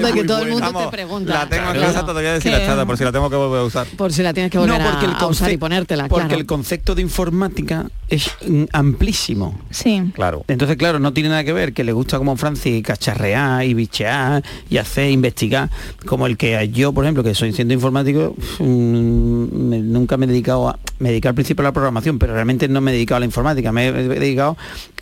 Porque 0.00 0.24
todo 0.26 0.42
el 0.42 0.50
mundo 0.50 0.66
vamos, 0.66 0.84
te 0.90 0.96
pregunta. 0.96 1.32
La 1.32 1.48
tengo 1.48 1.64
claro. 1.64 1.80
en 1.80 1.86
casa 1.86 2.06
todavía 2.06 2.32
deshilachada, 2.34 2.86
por 2.86 2.98
si 2.98 3.04
la 3.04 3.12
tengo 3.12 3.30
que 3.30 3.36
volver 3.36 3.60
a 3.60 3.64
usar. 3.64 3.86
Por 3.96 4.12
si 4.12 4.22
la 4.22 4.32
tienes 4.32 4.50
que 4.50 4.58
volver 4.58 4.80
no, 4.80 4.90
porque 4.90 5.06
a, 5.06 5.08
el 5.10 5.16
a 5.16 5.26
usar 5.26 5.52
y 5.52 5.56
ponértela, 5.56 6.08
Porque 6.08 6.26
claro. 6.26 6.40
el 6.40 6.46
concepto 6.46 6.94
de 6.94 7.02
informática 7.02 7.86
es 8.08 8.30
mm, 8.46 8.64
amplísimo. 8.72 9.58
Sí. 9.70 10.12
Claro. 10.14 10.44
Entonces, 10.48 10.76
claro, 10.76 10.98
no 10.98 11.12
tiene 11.12 11.28
nada 11.28 11.44
que 11.44 11.52
ver 11.52 11.72
que 11.72 11.84
le 11.84 11.92
gusta 11.92 12.18
como 12.18 12.36
Francis 12.36 12.82
cacharrear 12.82 13.64
y 13.64 13.74
bichear 13.74 14.42
y 14.68 14.78
hacer, 14.78 15.10
investigar, 15.10 15.70
como 16.06 16.26
el 16.26 16.36
que 16.36 16.68
yo, 16.70 16.92
por 16.92 17.04
ejemplo, 17.04 17.22
que 17.22 17.34
soy 17.34 17.52
siendo 17.52 17.74
informático, 17.74 18.34
mmm, 18.58 19.68
me, 19.68 19.78
nunca 19.78 20.16
me 20.16 20.26
he 20.26 20.28
dedicado 20.28 20.68
a... 20.68 20.78
Me 20.98 21.20
al 21.24 21.34
principio 21.34 21.62
a 21.62 21.64
la 21.64 21.72
programación 21.72 21.83
programación, 21.84 22.18
pero 22.18 22.34
realmente 22.34 22.68
no 22.68 22.80
me 22.80 22.90
he 22.90 22.94
dedicado 22.94 23.18
a 23.18 23.20
la 23.20 23.26
informática, 23.26 23.72
me 23.72 23.88
he 23.88 23.92
dedicado 23.92 24.56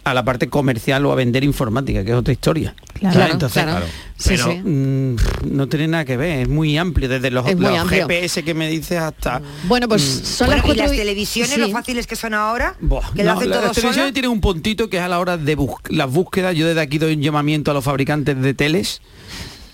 a 0.04 0.14
la 0.14 0.24
parte 0.24 0.48
comercial 0.48 1.06
o 1.06 1.12
a 1.12 1.14
vender 1.14 1.44
informática, 1.44 2.04
que 2.04 2.10
es 2.10 2.16
otra 2.16 2.32
historia. 2.32 2.74
Claro, 2.94 3.16
claro 3.16 3.32
entonces. 3.34 3.64
Pero 4.26 4.54
mm, 4.64 5.16
no 5.50 5.68
tiene 5.68 5.88
nada 5.88 6.04
que 6.04 6.16
ver, 6.16 6.40
es 6.40 6.48
muy 6.48 6.76
amplio, 6.76 7.08
desde 7.08 7.30
los. 7.30 7.44
GPS 7.44 8.42
que 8.42 8.54
me 8.54 8.68
dices 8.68 8.98
hasta... 8.98 9.38
Mm. 9.38 9.68
Bueno, 9.68 9.88
pues 9.88 10.02
mm, 10.02 10.24
son 10.24 10.50
las, 10.50 10.62
televisiones, 10.62 11.54
sí. 11.54 11.60
lo 11.60 11.68
fáciles 11.70 12.06
que 12.06 12.16
son 12.16 12.34
ahora, 12.34 12.76
Buah, 12.80 13.12
que 13.14 13.22
no, 13.22 13.40
Las 13.40 13.72
televisiones 13.72 14.12
tienen 14.12 14.30
un 14.30 14.40
puntito 14.40 14.88
que 14.88 14.98
es 14.98 15.02
a 15.02 15.08
la 15.08 15.20
hora 15.20 15.36
de 15.36 15.54
bus 15.54 15.72
las 15.88 16.10
búsquedas, 16.10 16.56
yo 16.56 16.66
desde 16.66 16.80
aquí 16.80 16.98
doy 16.98 17.14
un 17.14 17.22
llamamiento 17.22 17.70
a 17.70 17.74
los 17.74 17.84
fabricantes 17.84 18.40
de 18.40 18.54
teles, 18.54 19.02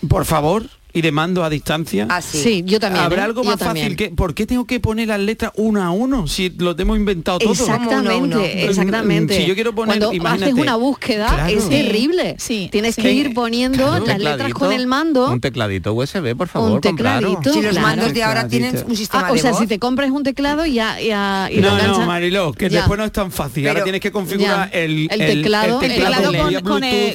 por 0.08 0.24
favor, 0.24 0.68
y 0.92 1.02
de 1.02 1.12
mando 1.12 1.44
a 1.44 1.50
distancia. 1.50 2.06
Ah, 2.08 2.16
Así. 2.18 2.38
Sí, 2.38 2.62
yo 2.66 2.80
también. 2.80 3.04
Habrá 3.04 3.22
¿eh? 3.22 3.24
algo 3.26 3.44
más 3.44 3.58
fácil 3.58 3.94
que 3.96 4.10
¿por 4.10 4.34
qué 4.34 4.46
tengo 4.46 4.66
que 4.66 4.80
poner 4.80 5.08
las 5.08 5.20
letras 5.20 5.52
uno 5.56 5.82
a 5.82 5.90
uno 5.90 6.26
si 6.26 6.50
lo 6.50 6.76
hemos 6.78 6.96
inventado 6.96 7.38
todo? 7.38 7.52
Exactamente, 7.52 8.36
mm, 8.36 8.68
exactamente. 8.68 9.36
Si 9.36 9.46
yo 9.46 9.54
quiero 9.54 9.74
poner 9.74 9.98
Cuando 9.98 10.28
haces 10.28 10.54
una 10.54 10.76
búsqueda 10.76 11.50
es 11.50 11.68
terrible. 11.68 12.36
Sí, 12.38 12.68
Tienes 12.72 12.96
que 12.96 13.12
ir 13.12 13.34
poniendo 13.34 13.98
las 14.00 14.18
letras 14.18 14.52
con 14.52 14.72
el 14.72 14.86
mando. 14.86 15.30
Un 15.30 15.40
tecladito 15.40 15.92
USB, 15.94 16.34
por 16.36 16.48
favor, 16.48 16.72
un 16.72 16.80
tecladito, 16.80 17.52
Si 17.52 17.62
los 17.62 17.76
claro. 17.76 18.12
de 18.12 18.22
ahora 18.22 18.48
tienen 18.48 18.76
un 18.86 18.96
sistema 18.96 19.28
ah, 19.28 19.30
o 19.30 19.34
de 19.34 19.40
O 19.40 19.42
sea, 19.42 19.54
si 19.54 19.66
te 19.66 19.78
compras 19.78 20.10
un 20.10 20.22
teclado 20.22 20.66
ya 20.66 21.00
ya 21.00 21.48
No, 21.54 21.98
no, 21.98 22.06
Mariló, 22.06 22.52
que 22.52 22.68
después 22.68 22.98
no 22.98 23.04
es 23.04 23.12
tan 23.12 23.30
fácil. 23.30 23.68
Ahora 23.68 23.82
tienes 23.82 24.00
que 24.00 24.10
configurar 24.10 24.70
el, 24.72 25.08
teclado, 25.08 25.80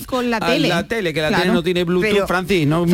con, 0.05 0.29
la 0.29 0.39
tele. 0.39 0.67
La 0.67 0.87
tele 0.87 1.13
que 1.13 1.21
la 1.21 1.29
tele 1.29 1.51
no 1.51 1.63
tiene 1.63 1.83
Bluetooth, 1.83 2.27
Francis, 2.27 2.67
no 2.67 2.85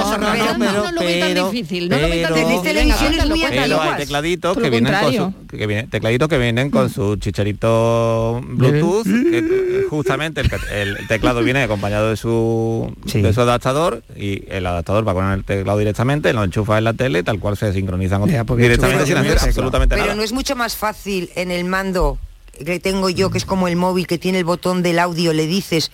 no, 0.00 0.18
no, 0.18 0.58
no, 0.58 0.92
no 0.92 0.92
lo 0.92 1.00
tan 1.00 1.34
difícil. 1.34 1.88
No 1.88 1.98
lo 1.98 2.08
veo 2.08 2.28
tan 2.28 2.48
difícil. 2.48 3.72
hay 3.80 3.96
tecladitos 3.96 4.56
que 4.56 4.70
vienen, 4.70 4.94
con 4.94 5.12
su, 5.12 5.34
que, 5.48 5.66
vienen, 5.66 5.90
tecladitos 5.90 6.28
que 6.28 6.38
vienen 6.38 6.70
con 6.70 6.90
su 6.90 7.16
chicharito 7.16 8.40
Bluetooth. 8.46 9.04
Que, 9.04 9.38
eh, 9.38 9.86
justamente 9.88 10.40
el, 10.40 11.06
teclado 11.08 11.42
viene 11.42 11.62
acompañado 11.62 12.10
de 12.10 12.16
su, 12.16 12.94
de 13.04 13.32
su 13.32 13.40
adaptador 13.40 14.02
y 14.16 14.44
el 14.48 14.66
adaptador 14.66 15.06
va 15.06 15.14
con 15.14 15.30
el 15.30 15.44
teclado 15.44 15.78
directamente, 15.78 16.32
lo 16.32 16.44
enchufa 16.44 16.78
en 16.78 16.84
la 16.84 16.94
tele, 16.94 17.22
tal 17.22 17.38
cual 17.38 17.56
se 17.56 17.72
sincronizan 17.72 18.26
ya, 18.26 18.44
directamente 18.44 19.06
sin 19.06 19.16
hacer 19.16 19.38
absolutamente 19.38 19.96
nada. 19.96 20.06
Pero 20.06 20.16
no 20.16 20.22
es 20.22 20.32
mucho 20.32 20.56
más 20.56 20.76
fácil 20.76 21.30
en 21.34 21.50
el 21.50 21.64
mando 21.64 22.18
que 22.64 22.80
tengo 22.80 23.10
yo, 23.10 23.30
que 23.30 23.38
es 23.38 23.44
como 23.44 23.68
el 23.68 23.76
móvil, 23.76 24.06
que 24.06 24.18
tiene 24.18 24.38
el 24.38 24.44
botón 24.44 24.82
del 24.82 24.98
audio, 24.98 25.32
le 25.32 25.46
dices 25.46 25.90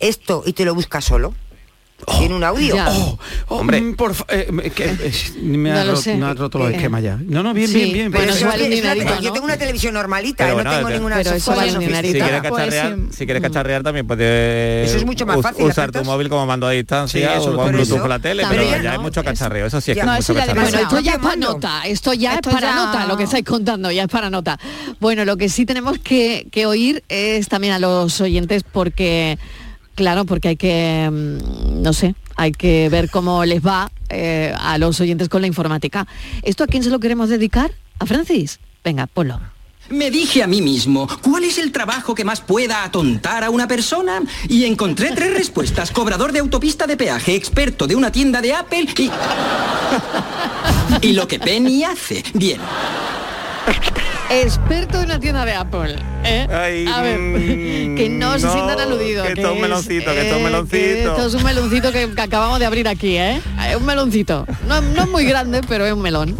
esto 0.00 0.42
y 0.46 0.52
te 0.52 0.64
lo 0.64 0.74
busca 0.74 1.00
solo. 1.00 1.34
Oh, 2.04 2.22
en 2.22 2.32
un 2.32 2.44
audio. 2.44 2.76
Oh, 2.76 3.18
oh, 3.48 3.56
Hombre, 3.56 3.80
mm, 3.80 3.94
por 3.96 4.14
eh, 4.28 4.48
me, 4.52 4.66
eh, 4.66 5.12
no 6.18 6.26
ha 6.26 6.34
roto, 6.34 6.58
los 6.58 6.70
eh, 6.70 6.74
esquemas 6.74 7.02
ya. 7.02 7.18
No, 7.24 7.42
no, 7.42 7.54
bien, 7.54 7.72
bien, 7.72 7.92
bien. 7.92 8.12
Pero. 8.12 8.34
Yo 9.20 9.32
tengo 9.32 9.46
una 9.46 9.56
televisión 9.56 9.94
normalita, 9.94 10.46
no, 10.46 10.62
tengo 10.62 10.90
ninguna 10.90 11.24
si, 11.24 11.40
quieres 13.24 13.42
cacharrear, 13.42 13.80
pues, 13.80 13.80
mm. 13.80 13.84
también 13.84 14.06
puedes 14.06 14.26
eh, 14.26 14.84
eso 14.86 14.98
es 14.98 15.06
mucho 15.06 15.24
más 15.24 15.40
fácil, 15.40 15.64
usar 15.64 15.90
tu 15.90 16.04
móvil 16.04 16.28
como 16.28 16.44
mando 16.46 16.66
a 16.66 16.72
distancia 16.72 17.40
o 17.40 17.56
con 17.56 17.72
Bluetooth 17.72 18.06
la 18.06 18.18
tele, 18.18 18.44
pero 18.48 18.62
ya 18.62 18.94
es 18.94 19.00
mucho 19.00 19.24
cacharreo, 19.24 19.66
eso 19.66 19.80
sí 19.80 19.92
es 19.92 19.98
esto 19.98 21.00
ya 21.00 21.12
es 21.12 21.18
para 21.18 21.36
nota, 21.36 21.82
esto 21.86 22.12
ya 22.12 22.34
es 22.34 22.40
para 22.40 22.74
nota, 22.74 23.06
lo 23.06 23.16
que 23.16 23.24
estáis 23.24 23.44
contando 23.44 23.90
ya 23.90 24.02
es 24.02 24.08
para 24.08 24.28
nota. 24.28 24.58
Bueno, 25.00 25.24
lo 25.24 25.36
que 25.36 25.48
sí 25.48 25.64
tenemos 25.64 25.98
que 25.98 26.66
oír 26.66 27.02
es 27.08 27.48
también 27.48 27.72
a 27.72 27.78
los 27.78 28.20
oyentes 28.20 28.64
porque 28.70 29.38
Claro, 29.96 30.26
porque 30.26 30.48
hay 30.48 30.56
que, 30.56 31.10
mm, 31.10 31.82
no 31.82 31.92
sé, 31.92 32.14
hay 32.36 32.52
que 32.52 32.88
ver 32.90 33.10
cómo 33.10 33.44
les 33.44 33.66
va 33.66 33.90
eh, 34.10 34.54
a 34.56 34.78
los 34.78 35.00
oyentes 35.00 35.28
con 35.28 35.40
la 35.40 35.48
informática. 35.48 36.06
¿Esto 36.42 36.62
a 36.64 36.66
quién 36.68 36.84
se 36.84 36.90
lo 36.90 37.00
queremos 37.00 37.28
dedicar? 37.30 37.72
¿A 37.98 38.06
Francis? 38.06 38.60
Venga, 38.84 39.06
ponlo. 39.06 39.40
Me 39.88 40.10
dije 40.10 40.42
a 40.42 40.46
mí 40.46 40.60
mismo, 40.60 41.08
¿cuál 41.22 41.44
es 41.44 41.58
el 41.58 41.72
trabajo 41.72 42.14
que 42.14 42.24
más 42.24 42.40
pueda 42.40 42.84
atontar 42.84 43.42
a 43.42 43.50
una 43.50 43.66
persona? 43.66 44.20
Y 44.48 44.64
encontré 44.64 45.12
tres 45.12 45.32
respuestas. 45.32 45.92
Cobrador 45.92 46.32
de 46.32 46.40
autopista 46.40 46.86
de 46.86 46.96
peaje, 46.96 47.34
experto 47.34 47.86
de 47.86 47.96
una 47.96 48.12
tienda 48.12 48.40
de 48.40 48.52
Apple 48.52 48.88
y... 48.98 49.10
Y 51.02 51.12
lo 51.12 51.26
que 51.26 51.38
Penny 51.38 51.84
hace. 51.84 52.22
Bien. 52.34 52.60
Experto 54.30 54.98
en 54.98 55.04
una 55.04 55.20
tienda 55.20 55.44
de 55.44 55.52
Apple. 55.54 55.96
¿eh? 56.24 56.86
a 56.92 57.02
ver, 57.02 57.16
que 57.96 58.08
no, 58.10 58.38
se 58.38 58.50
sientan 58.50 58.80
aludidos. 58.80 59.26
que 59.26 59.34
esto 59.34 59.48
es 59.48 59.54
un 59.54 59.60
meloncito, 59.60 60.12
que 60.12 60.20
esto 60.20 60.34
es 60.34 60.40
un 60.40 60.40
eh, 60.40 60.44
meloncito. 60.44 60.76
que 60.78 61.04
esto 61.04 61.26
es 61.26 61.34
un 61.34 61.42
meloncito 61.44 61.92
que, 61.92 62.10
que 62.14 62.20
acabamos 62.20 62.58
de 62.58 62.66
abrir 62.66 62.88
aquí, 62.88 63.16
¿eh? 63.16 63.40
Es 63.68 63.76
un 63.76 63.84
meloncito. 63.84 64.44
No, 64.66 64.80
no 64.80 65.02
es 65.02 65.08
muy 65.08 65.24
grande, 65.24 65.60
pero 65.68 65.86
es 65.86 65.92
un 65.92 66.02
melón. 66.02 66.36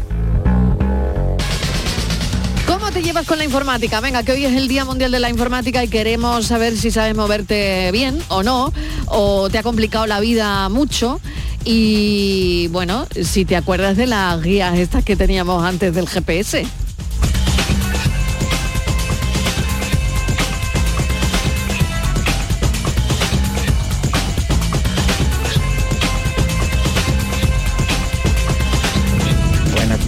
¿Cómo 2.67 2.91
te 2.91 3.03
llevas 3.03 3.27
con 3.27 3.39
la 3.39 3.45
informática? 3.45 4.01
Venga, 4.01 4.25
que 4.25 4.33
hoy 4.33 4.45
es 4.45 4.55
el 4.55 4.67
Día 4.67 4.85
Mundial 4.85 5.13
de 5.13 5.21
la 5.21 5.31
Informática 5.31 5.85
y 5.85 5.89
queremos 5.89 6.47
saber 6.47 6.77
si 6.77 6.91
sabes 6.91 7.15
moverte 7.15 7.91
bien 7.93 8.19
o 8.29 8.43
no, 8.43 8.73
o 9.07 9.49
te 9.49 9.59
ha 9.59 9.63
complicado 9.63 10.07
la 10.07 10.19
vida 10.19 10.69
mucho. 10.69 11.21
Y 11.65 12.69
bueno, 12.69 13.07
si 13.23 13.45
te 13.45 13.57
acuerdas 13.57 13.97
de 13.97 14.07
las 14.07 14.43
guías 14.43 14.79
estas 14.79 15.05
que 15.05 15.17
teníamos 15.17 15.65
antes 15.65 15.95
del 15.95 16.09
GPS. 16.09 16.67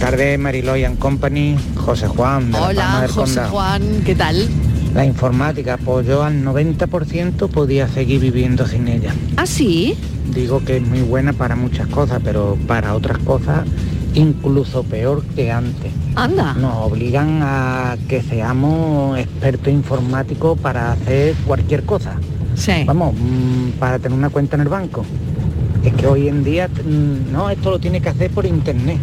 Tardes, 0.09 0.39
Mariloy 0.39 0.85
and 0.85 0.97
Company, 0.97 1.55
José 1.75 2.07
Juan, 2.07 2.51
de 2.51 2.59
la 2.59 2.67
Hola, 2.67 3.01
del 3.01 3.11
José 3.11 3.35
Condado. 3.35 3.51
Juan, 3.51 4.01
¿qué 4.03 4.15
tal? 4.15 4.47
La 4.95 5.05
informática, 5.05 5.77
pues 5.77 6.07
yo 6.07 6.23
al 6.23 6.43
90% 6.43 7.47
podía 7.49 7.87
seguir 7.87 8.19
viviendo 8.19 8.65
sin 8.65 8.87
ella. 8.87 9.13
¿Ah, 9.37 9.45
sí? 9.45 9.95
Digo 10.33 10.65
que 10.65 10.77
es 10.77 10.81
muy 10.81 11.01
buena 11.01 11.33
para 11.33 11.55
muchas 11.55 11.87
cosas, 11.89 12.21
pero 12.23 12.57
para 12.65 12.95
otras 12.95 13.19
cosas 13.19 13.67
incluso 14.15 14.81
peor 14.81 15.23
que 15.35 15.51
antes. 15.51 15.91
Anda. 16.15 16.55
Nos 16.55 16.73
obligan 16.77 17.41
a 17.43 17.95
que 18.07 18.23
seamos 18.23 19.19
expertos 19.19 19.71
informáticos 19.71 20.57
para 20.57 20.93
hacer 20.93 21.35
cualquier 21.45 21.83
cosa. 21.83 22.15
Sí. 22.55 22.83
Vamos, 22.87 23.13
mm, 23.13 23.77
para 23.77 23.99
tener 23.99 24.17
una 24.17 24.31
cuenta 24.31 24.55
en 24.55 24.63
el 24.63 24.69
banco. 24.69 25.05
Es 25.83 25.93
que 25.93 26.07
hoy 26.07 26.27
en 26.27 26.43
día, 26.43 26.67
mm, 26.67 27.31
no, 27.31 27.51
esto 27.51 27.69
lo 27.69 27.79
tiene 27.79 28.01
que 28.01 28.09
hacer 28.09 28.31
por 28.31 28.47
internet. 28.47 28.97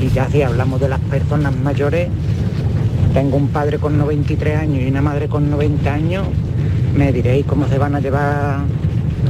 Y 0.00 0.08
ya 0.08 0.28
si 0.30 0.42
hablamos 0.42 0.80
de 0.80 0.88
las 0.88 1.00
personas 1.00 1.54
mayores, 1.56 2.08
tengo 3.14 3.36
un 3.36 3.48
padre 3.48 3.78
con 3.78 3.98
93 3.98 4.56
años 4.58 4.82
y 4.82 4.88
una 4.88 5.02
madre 5.02 5.28
con 5.28 5.50
90 5.50 5.92
años, 5.92 6.26
me 6.94 7.12
diréis 7.12 7.44
cómo 7.46 7.66
se 7.68 7.78
van 7.78 7.94
a 7.94 8.00
llevar 8.00 8.60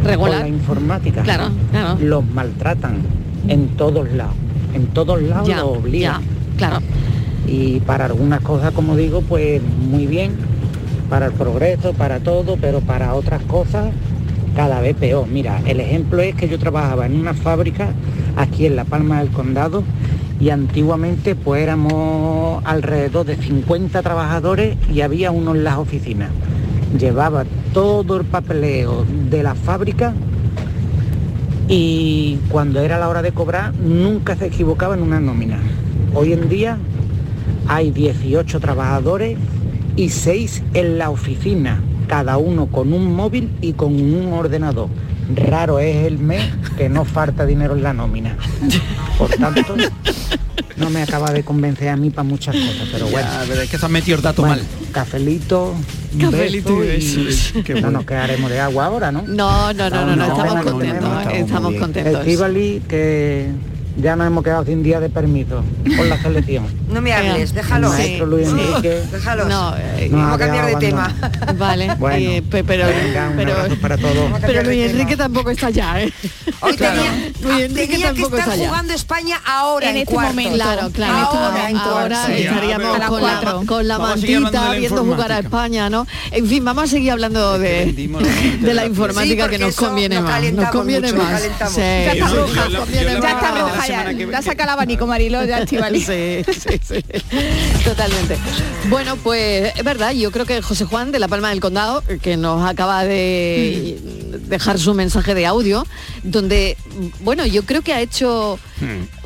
Regular. 0.04 0.32
con 0.32 0.40
la 0.40 0.48
informática. 0.48 1.22
Claro, 1.22 1.48
claro. 1.70 1.98
Los 2.00 2.24
maltratan 2.30 2.98
en 3.48 3.68
todos 3.76 4.10
lados. 4.12 4.34
En 4.74 4.86
todos 4.88 5.20
lados 5.22 5.48
Ya, 5.48 5.56
los 5.56 5.78
obligan. 5.78 6.20
ya, 6.20 6.26
claro. 6.56 6.78
Y 7.46 7.80
para 7.80 8.04
algunas 8.04 8.40
cosas, 8.42 8.72
como 8.72 8.96
digo, 8.96 9.22
pues 9.22 9.60
muy 9.62 10.06
bien, 10.06 10.32
para 11.08 11.26
el 11.26 11.32
progreso, 11.32 11.92
para 11.94 12.20
todo, 12.20 12.56
pero 12.60 12.80
para 12.80 13.14
otras 13.14 13.42
cosas 13.42 13.86
cada 14.54 14.80
vez 14.80 14.94
peor. 14.94 15.26
Mira, 15.26 15.60
el 15.66 15.80
ejemplo 15.80 16.20
es 16.22 16.34
que 16.36 16.48
yo 16.48 16.58
trabajaba 16.58 17.06
en 17.06 17.16
una 17.18 17.34
fábrica 17.34 17.88
aquí 18.36 18.66
en 18.66 18.76
La 18.76 18.84
Palma 18.84 19.18
del 19.20 19.30
Condado 19.30 19.82
y 20.40 20.48
antiguamente 20.48 21.34
pues 21.34 21.62
éramos 21.62 22.62
alrededor 22.64 23.26
de 23.26 23.36
50 23.36 24.02
trabajadores 24.02 24.76
y 24.92 25.02
había 25.02 25.30
uno 25.30 25.54
en 25.54 25.64
las 25.64 25.76
oficinas. 25.76 26.30
Llevaba 26.98 27.44
todo 27.74 28.16
el 28.16 28.24
papeleo 28.24 29.04
de 29.30 29.42
la 29.42 29.54
fábrica 29.54 30.14
y 31.68 32.38
cuando 32.48 32.80
era 32.80 32.98
la 32.98 33.08
hora 33.08 33.22
de 33.22 33.32
cobrar 33.32 33.74
nunca 33.74 34.34
se 34.34 34.46
equivocaba 34.46 34.94
en 34.94 35.02
una 35.02 35.20
nómina. 35.20 35.58
Hoy 36.14 36.32
en 36.32 36.48
día 36.48 36.78
hay 37.68 37.90
18 37.90 38.58
trabajadores 38.60 39.38
y 39.94 40.08
6 40.08 40.62
en 40.74 40.98
la 40.98 41.10
oficina, 41.10 41.80
cada 42.08 42.38
uno 42.38 42.66
con 42.66 42.92
un 42.94 43.14
móvil 43.14 43.50
y 43.60 43.74
con 43.74 43.94
un 43.94 44.32
ordenador. 44.32 44.88
Raro 45.36 45.78
es 45.78 46.06
el 46.06 46.18
mes 46.18 46.42
que 46.76 46.88
no 46.88 47.04
falta 47.04 47.46
dinero 47.46 47.74
en 47.74 47.82
la 47.82 47.92
nómina. 47.92 48.36
Por 49.18 49.30
tanto, 49.30 49.76
no 50.76 50.90
me 50.90 51.02
acaba 51.02 51.30
de 51.30 51.42
convencer 51.44 51.88
a 51.88 51.96
mí 51.96 52.10
para 52.10 52.24
muchas 52.24 52.54
cosas, 52.54 52.88
pero 52.90 53.06
bueno. 53.08 53.28
pero 53.48 53.60
es 53.62 53.70
que 53.70 53.78
se 53.78 53.86
han 53.86 53.92
metido 53.92 54.16
el 54.16 54.22
dato 54.22 54.42
Bueno, 54.42 54.56
mal. 54.56 54.64
Cafelito, 54.92 55.74
Cafelito 56.18 56.84
y 56.84 56.88
beso 56.88 57.20
y 57.20 57.80
no 57.80 57.90
nos 57.90 58.04
quedaremos 58.04 58.50
de 58.50 58.60
agua 58.60 58.86
ahora, 58.86 59.12
¿no? 59.12 59.22
No, 59.22 59.72
no, 59.72 59.90
no, 59.90 60.06
no, 60.06 60.16
no, 60.16 60.24
estamos 60.24 60.54
bueno, 60.54 60.72
contentos, 60.72 61.32
estamos 61.32 61.74
contentos. 61.74 62.24
Que 62.88 63.50
ya 64.00 64.16
nos 64.16 64.26
hemos 64.26 64.42
quedado 64.44 64.64
sin 64.64 64.82
día 64.82 65.00
de 65.00 65.08
permiso 65.10 65.62
por 65.96 66.06
la 66.06 66.20
selección. 66.20 66.66
No 66.90 67.00
me 67.00 67.12
hables, 67.12 67.50
El 67.50 67.54
déjalo. 67.54 67.88
maestro 67.88 68.26
Luis 68.26 68.48
Enrique. 68.48 69.02
Déjalo. 69.12 69.44
No, 69.44 69.74
eh, 69.76 70.08
Vamos 70.10 70.34
a 70.34 70.38
cambiar 70.38 70.66
de 70.66 70.74
tema. 70.74 71.14
Vale, 71.56 71.94
Bueno, 72.00 72.16
eh, 72.32 72.42
pe- 72.42 72.64
pero, 72.64 72.86
venga, 72.88 73.28
un 73.28 73.36
pero, 73.36 73.54
para 73.80 73.96
todos. 73.96 74.28
pero 74.44 74.64
Luis 74.64 74.90
Enrique 74.90 75.16
tampoco 75.16 75.50
está 75.50 75.68
allá, 75.68 76.02
¿eh? 76.02 76.12
Hoy 76.60 76.76
tenía, 76.76 77.30
Luis 77.42 77.60
Enrique 77.62 77.92
tenía 77.92 77.96
que 78.08 78.14
tampoco 78.14 78.36
estar 78.38 78.40
está 78.40 78.52
allá. 78.54 78.68
jugando 78.70 78.92
España 78.94 79.40
ahora 79.46 79.86
En 79.90 79.96
en, 79.96 80.02
este 80.02 80.14
cuartos. 80.14 80.34
momento. 80.34 80.54
Claro, 80.56 80.90
claro, 80.90 81.14
Ahora 81.14 81.70
en 81.70 81.76
ahora 81.76 82.08
cuartos. 82.16 82.30
estaríamos 82.40 82.96
A 82.96 82.98
las 82.98 83.08
con 83.08 83.22
la, 83.22 83.62
con 83.66 83.88
la 83.88 83.98
mantita 84.00 84.72
viendo 84.72 85.04
jugar 85.04 85.32
a. 85.32 85.38
España, 85.38 85.88
¿no? 85.90 86.06
En 86.32 86.46
fin, 86.48 86.64
vamos 86.64 86.84
a 86.84 86.86
seguir 86.88 87.12
hablando 87.12 87.56
de, 87.58 87.92
de 88.60 88.74
la 88.74 88.84
informática 88.84 89.44
Sí, 89.44 89.50
que 89.50 89.58
nos 89.60 89.76
conviene 89.76 90.20
más. 90.20 90.42
Nos 90.52 90.70
conviene 90.70 91.12
más. 91.12 91.40
Sí, 91.40 91.80
Ya 91.80 92.12
está 92.14 92.28
sí, 92.28 92.34
roja, 92.34 93.86
yo 94.16 94.30
la- 94.30 94.42
saca 94.42 94.64
el 94.64 94.68
abanico 94.70 95.06
Marilo, 95.06 95.44
ya 95.44 95.60
Estivali. 95.60 96.00
Sí, 96.10 96.42
sí, 96.52 96.80
sí. 96.82 97.04
Totalmente. 97.84 98.36
Bueno, 98.88 99.16
pues 99.16 99.72
es 99.76 99.84
verdad, 99.84 100.12
yo 100.12 100.30
creo 100.30 100.46
que 100.46 100.60
José 100.62 100.84
Juan 100.84 101.12
de 101.12 101.18
La 101.18 101.28
Palma 101.28 101.50
del 101.50 101.60
Condado, 101.60 102.02
que 102.22 102.36
nos 102.36 102.68
acaba 102.68 103.04
de 103.04 103.98
dejar 104.48 104.78
su 104.78 104.94
mensaje 104.94 105.34
de 105.34 105.46
audio, 105.46 105.86
donde, 106.22 106.76
bueno, 107.20 107.46
yo 107.46 107.64
creo 107.64 107.82
que 107.82 107.92
ha 107.92 108.00
hecho 108.00 108.58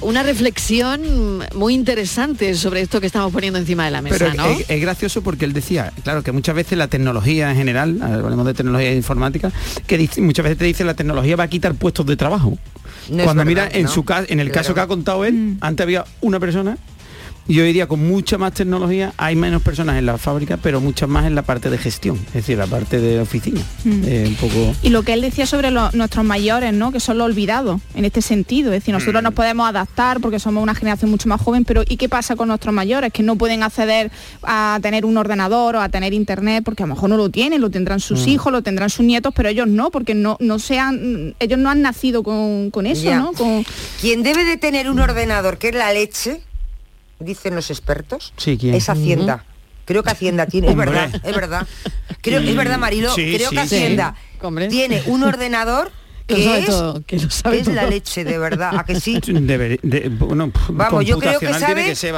una 0.00 0.22
reflexión 0.22 1.44
muy 1.54 1.74
interesante 1.74 2.54
sobre 2.54 2.80
esto 2.80 3.00
que 3.00 3.07
estamos 3.07 3.33
poniendo 3.33 3.59
encima 3.59 3.85
de 3.85 3.90
la 3.90 4.02
mesa, 4.02 4.16
Pero 4.18 4.35
¿no? 4.35 4.46
es, 4.48 4.64
es 4.68 4.80
gracioso 4.80 5.22
porque 5.22 5.44
él 5.44 5.52
decía, 5.52 5.92
claro, 6.02 6.22
que 6.22 6.33
muchas 6.33 6.54
veces 6.54 6.76
la 6.78 6.88
tecnología 6.88 7.50
en 7.50 7.57
general, 7.57 8.00
hablamos 8.02 8.46
de 8.46 8.54
tecnología 8.54 8.92
informática, 8.94 9.52
que 9.87 9.98
dice- 9.98 10.20
muchas 10.20 10.44
veces 10.44 10.59
te 10.59 10.64
dice 10.64 10.85
la 10.85 10.94
tecnología 10.94 11.37
va 11.37 11.44
a 11.44 11.48
quitar 11.48 11.74
puestos 11.74 12.07
de 12.07 12.16
trabajo. 12.16 12.59
No 13.11 13.24
Cuando 13.24 13.44
verdad, 13.44 13.66
mira 13.66 13.68
en 13.78 13.85
¿no? 13.85 13.90
su 13.90 14.04
caso, 14.04 14.26
en 14.30 14.40
el 14.40 14.50
caso 14.50 14.74
que 14.74 14.80
ha 14.80 14.87
contado 14.87 15.24
él, 15.24 15.57
antes 15.61 15.85
había 15.85 16.04
una 16.20 16.40
persona 16.40 16.78
y 17.46 17.61
hoy 17.61 17.72
día 17.72 17.87
con 17.87 18.07
mucha 18.07 18.38
más 18.38 18.52
tecnología 18.54 19.12
hay 19.16 19.37
menos 19.37 19.62
personas 19.62 19.96
en 19.98 20.07
la 20.07 20.16
fábrica, 20.18 20.57
pero 20.57 20.80
muchas 20.80 21.09
más 21.09 21.26
en 21.26 21.35
la 21.35 21.42
parte 21.42 21.68
de 21.70 21.78
gestión, 21.78 22.16
es 22.28 22.33
decir, 22.35 22.57
la 22.59 22.66
parte 22.66 22.98
de 23.00 23.20
oficina. 23.20 23.61
Mm. 23.85 24.02
Eh, 24.07 24.24
un 24.28 24.35
poco 24.37 24.74
Y 24.83 24.88
lo 24.90 25.02
que 25.02 25.12
él 25.12 25.20
decía 25.20 25.46
sobre 25.46 25.70
lo- 25.70 25.90
nuestros 25.92 26.24
mayores, 26.24 26.72
¿no? 26.72 26.90
Que 26.92 27.00
son 27.00 27.18
los 27.18 27.26
olvidados 27.26 27.80
en 27.94 28.04
este 28.04 28.22
sentido. 28.22 28.72
Es 28.72 28.80
decir, 28.80 28.94
nosotros 28.94 29.22
nos 29.22 29.35
podemos 29.35 29.68
adaptar 29.68 30.20
porque 30.20 30.38
somos 30.38 30.62
una 30.62 30.74
generación 30.74 31.11
mucho 31.11 31.28
más 31.28 31.40
joven, 31.40 31.64
pero 31.64 31.83
¿y 31.88 31.96
qué 31.96 32.09
pasa 32.09 32.37
con 32.37 32.48
nuestros 32.48 32.74
mayores? 32.74 33.12
Que 33.12 33.22
no 33.22 33.37
pueden 33.37 33.62
acceder 33.62 34.11
a 34.42 34.78
tener 34.83 35.04
un 35.04 35.16
ordenador 35.16 35.76
o 35.76 35.80
a 35.80 35.88
tener 35.88 36.12
internet 36.14 36.62
porque 36.64 36.83
a 36.83 36.87
lo 36.87 36.94
mejor 36.94 37.11
no 37.11 37.16
lo 37.16 37.28
tienen, 37.28 37.61
lo 37.61 37.70
tendrán 37.70 38.00
sus 38.00 38.26
Mm. 38.26 38.28
hijos, 38.30 38.52
lo 38.52 38.62
tendrán 38.62 38.90
sus 38.90 39.04
nietos, 39.04 39.33
pero 39.37 39.48
ellos 39.48 39.66
no, 39.68 39.90
porque 39.90 40.14
no, 40.14 40.37
no 40.40 40.59
sean, 40.59 41.35
ellos 41.40 41.59
no 41.59 41.68
han 41.70 41.83
nacido 41.83 42.22
con, 42.22 42.70
con 42.70 42.87
eso, 42.87 43.04
Ya. 43.04 43.18
¿no? 43.18 43.33
Con- 43.33 43.64
Quien 44.00 44.22
debe 44.22 44.44
de 44.44 44.57
tener 44.57 44.88
un 44.90 44.98
ordenador 45.00 45.59
que 45.59 45.68
es 45.68 45.74
la 45.74 45.92
leche, 45.92 46.40
dicen 47.18 47.55
los 47.55 47.70
expertos, 47.70 48.33
Sí, 48.37 48.57
¿quién? 48.59 48.74
es 48.74 48.88
Hacienda. 48.88 49.44
Creo 49.87 50.03
que 50.03 50.11
Hacienda 50.11 50.46
tiene, 50.46 50.70
es 50.70 50.77
verdad, 50.77 51.11
es 51.14 51.35
verdad. 51.35 51.66
Creo, 52.22 52.40
es 52.40 52.57
verdad, 52.57 52.79
Marilo, 52.79 53.14
Sí, 53.14 53.35
creo 53.37 53.50
sí, 53.50 53.57
que. 53.57 53.61
Hacienda 53.62 54.14
tiene 54.70 55.03
un 55.07 55.22
ordenador 55.24 55.90
Que 56.27 56.38
lo 56.38 56.38
que 56.38 56.44
sabe 56.46 56.59
es, 56.61 56.66
todo, 56.66 57.03
que 57.07 57.18
lo 57.18 57.31
sabe 57.31 57.57
que 57.57 57.62
es 57.62 57.68
la 57.68 57.85
leche, 57.85 58.24
de 58.24 58.38
verdad, 58.38 58.79
a 58.79 58.85
que 58.87 58.98
sí. 58.98 59.20
Debería- 59.27 59.79
de- 59.83 60.09
bueno, 60.09 60.50
Vamos, 60.70 61.05
yo 61.05 61.18
creo 61.18 61.38
que 61.38 61.53
sabe, 61.53 61.85
que 61.85 61.94
sabe 61.94 62.16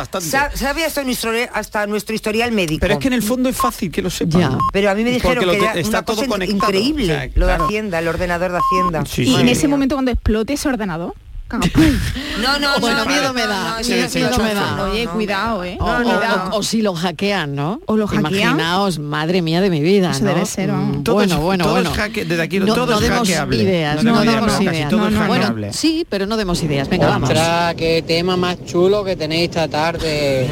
hasta, 0.84 1.02
nuestro, 1.02 1.32
hasta 1.52 1.86
nuestro 1.88 2.14
historial 2.14 2.52
médico. 2.52 2.78
Pero 2.82 2.94
es 2.94 3.00
que 3.00 3.08
en 3.08 3.14
el 3.14 3.22
fondo 3.24 3.48
es 3.48 3.56
fácil 3.56 3.90
que 3.90 4.02
lo 4.02 4.10
sepan. 4.10 4.40
Ya. 4.42 4.58
Pero 4.72 4.90
a 4.90 4.94
mí 4.94 5.02
me 5.02 5.10
dijeron 5.10 5.44
Porque 5.44 5.58
que 5.58 5.80
está 5.80 5.88
una 5.88 6.02
todo 6.04 6.16
cosa 6.18 6.28
conectado. 6.28 6.56
increíble 6.70 7.04
O 7.12 7.16
sea, 7.18 7.30
lo 7.34 7.46
de. 7.48 7.52
Hacienda, 7.54 7.98
el 7.98 8.06
ordenador 8.06 8.52
de 8.52 8.58
Hacienda. 8.58 9.04
Sí, 9.06 9.22
y 9.22 9.26
sí. 9.26 9.40
en 9.40 9.48
ese 9.48 9.66
momento 9.66 9.96
cuando 9.96 10.12
explote 10.12 10.52
ese 10.52 10.68
ordenador. 10.68 11.12
No, 11.48 12.58
no, 12.58 12.80
Bueno, 12.80 13.04
no, 13.04 13.06
miedo 13.06 13.32
me 13.32 13.46
da, 13.46 13.78
miedo 13.84 14.38
me 14.42 14.54
da. 14.54 14.82
Oye, 14.90 15.06
cuidado, 15.06 15.62
¿eh? 15.64 15.76
O, 15.80 15.84
No, 15.86 15.96
o- 15.96 16.02
no, 16.02 16.10
o- 16.18 16.48
no. 16.50 16.56
o 16.56 16.62
si 16.64 16.82
lo 16.82 16.92
hackean, 16.94 17.54
¿no? 17.54 17.80
¿O 17.86 17.96
lo 17.96 18.08
hackean? 18.08 18.32
Imaginaos, 18.32 18.98
madre 18.98 19.42
mía 19.42 19.60
de 19.60 19.70
mi 19.70 19.80
vida, 19.80 20.10
Eso 20.10 20.24
¿no? 20.24 20.30
debe 20.34 20.44
ser. 20.44 20.72
Mm, 20.72 21.04
Todo 21.04 21.14
bueno, 21.16 21.34
es- 21.36 21.40
bueno, 21.40 21.64
todo 21.64 21.78
es 21.78 21.88
bueno. 21.88 22.02
hacke- 22.02 22.24
desde 22.26 22.42
aquí 22.42 22.58
no, 22.58 22.74
todo 22.74 22.86
no 22.86 22.94
es 22.96 23.00
demos 23.02 23.18
hackeable. 23.20 23.62
ideas, 23.62 23.96
No 23.96 24.02
no, 24.02 24.20
demos 24.20 24.34
demos 24.34 24.60
ideas, 24.60 25.26
bueno, 25.28 25.54
sí, 25.72 26.04
pero 26.10 26.26
no 26.26 26.36
demos 26.36 26.60
ideas. 26.64 26.88
Venga, 26.88 27.06
vamos. 27.08 27.30
Ostras, 27.30 27.74
qué 27.76 28.02
tema 28.06 28.36
más 28.36 28.64
chulo 28.64 29.04
que 29.04 29.14
tenéis 29.16 29.44
esta 29.50 29.68
tarde. 29.68 30.48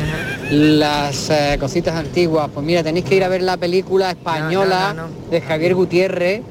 las 0.51 1.31
eh, 1.31 1.57
cositas 1.59 1.97
antiguas, 1.97 2.49
pues 2.53 2.65
mira, 2.65 2.83
tenéis 2.85 3.05
que 3.07 3.17
ir 3.17 3.25
a 3.25 3.29
ver 3.29 3.43
la 3.43 3.57
película 3.57 4.11
española 4.11 4.95
de 5.31 5.41
Javier 5.41 5.75
Gutiérrez. 5.75 6.43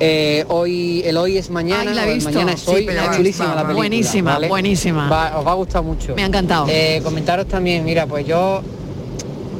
Eh, 0.00 0.44
hoy 0.48 1.02
el 1.04 1.16
hoy 1.16 1.38
es 1.38 1.50
mañana, 1.50 1.90
Ay, 1.90 1.94
la 1.96 2.08
el 2.08 2.22
mañana 2.22 2.52
es 2.52 2.66
hoy, 2.68 2.86
es 2.88 3.16
chulísima 3.16 3.48
va, 3.48 3.54
la 3.54 3.60
película. 3.62 3.74
Buenísima, 3.74 4.32
¿vale? 4.34 4.48
buenísima. 4.48 5.08
Va- 5.08 5.38
os 5.38 5.46
va 5.46 5.50
a 5.52 5.54
gustar 5.54 5.82
mucho. 5.82 6.14
Me 6.14 6.22
ha 6.22 6.26
encantado. 6.26 6.66
Eh, 6.68 7.00
comentaros 7.02 7.46
también, 7.46 7.84
mira, 7.84 8.06
pues 8.06 8.26
yo 8.26 8.62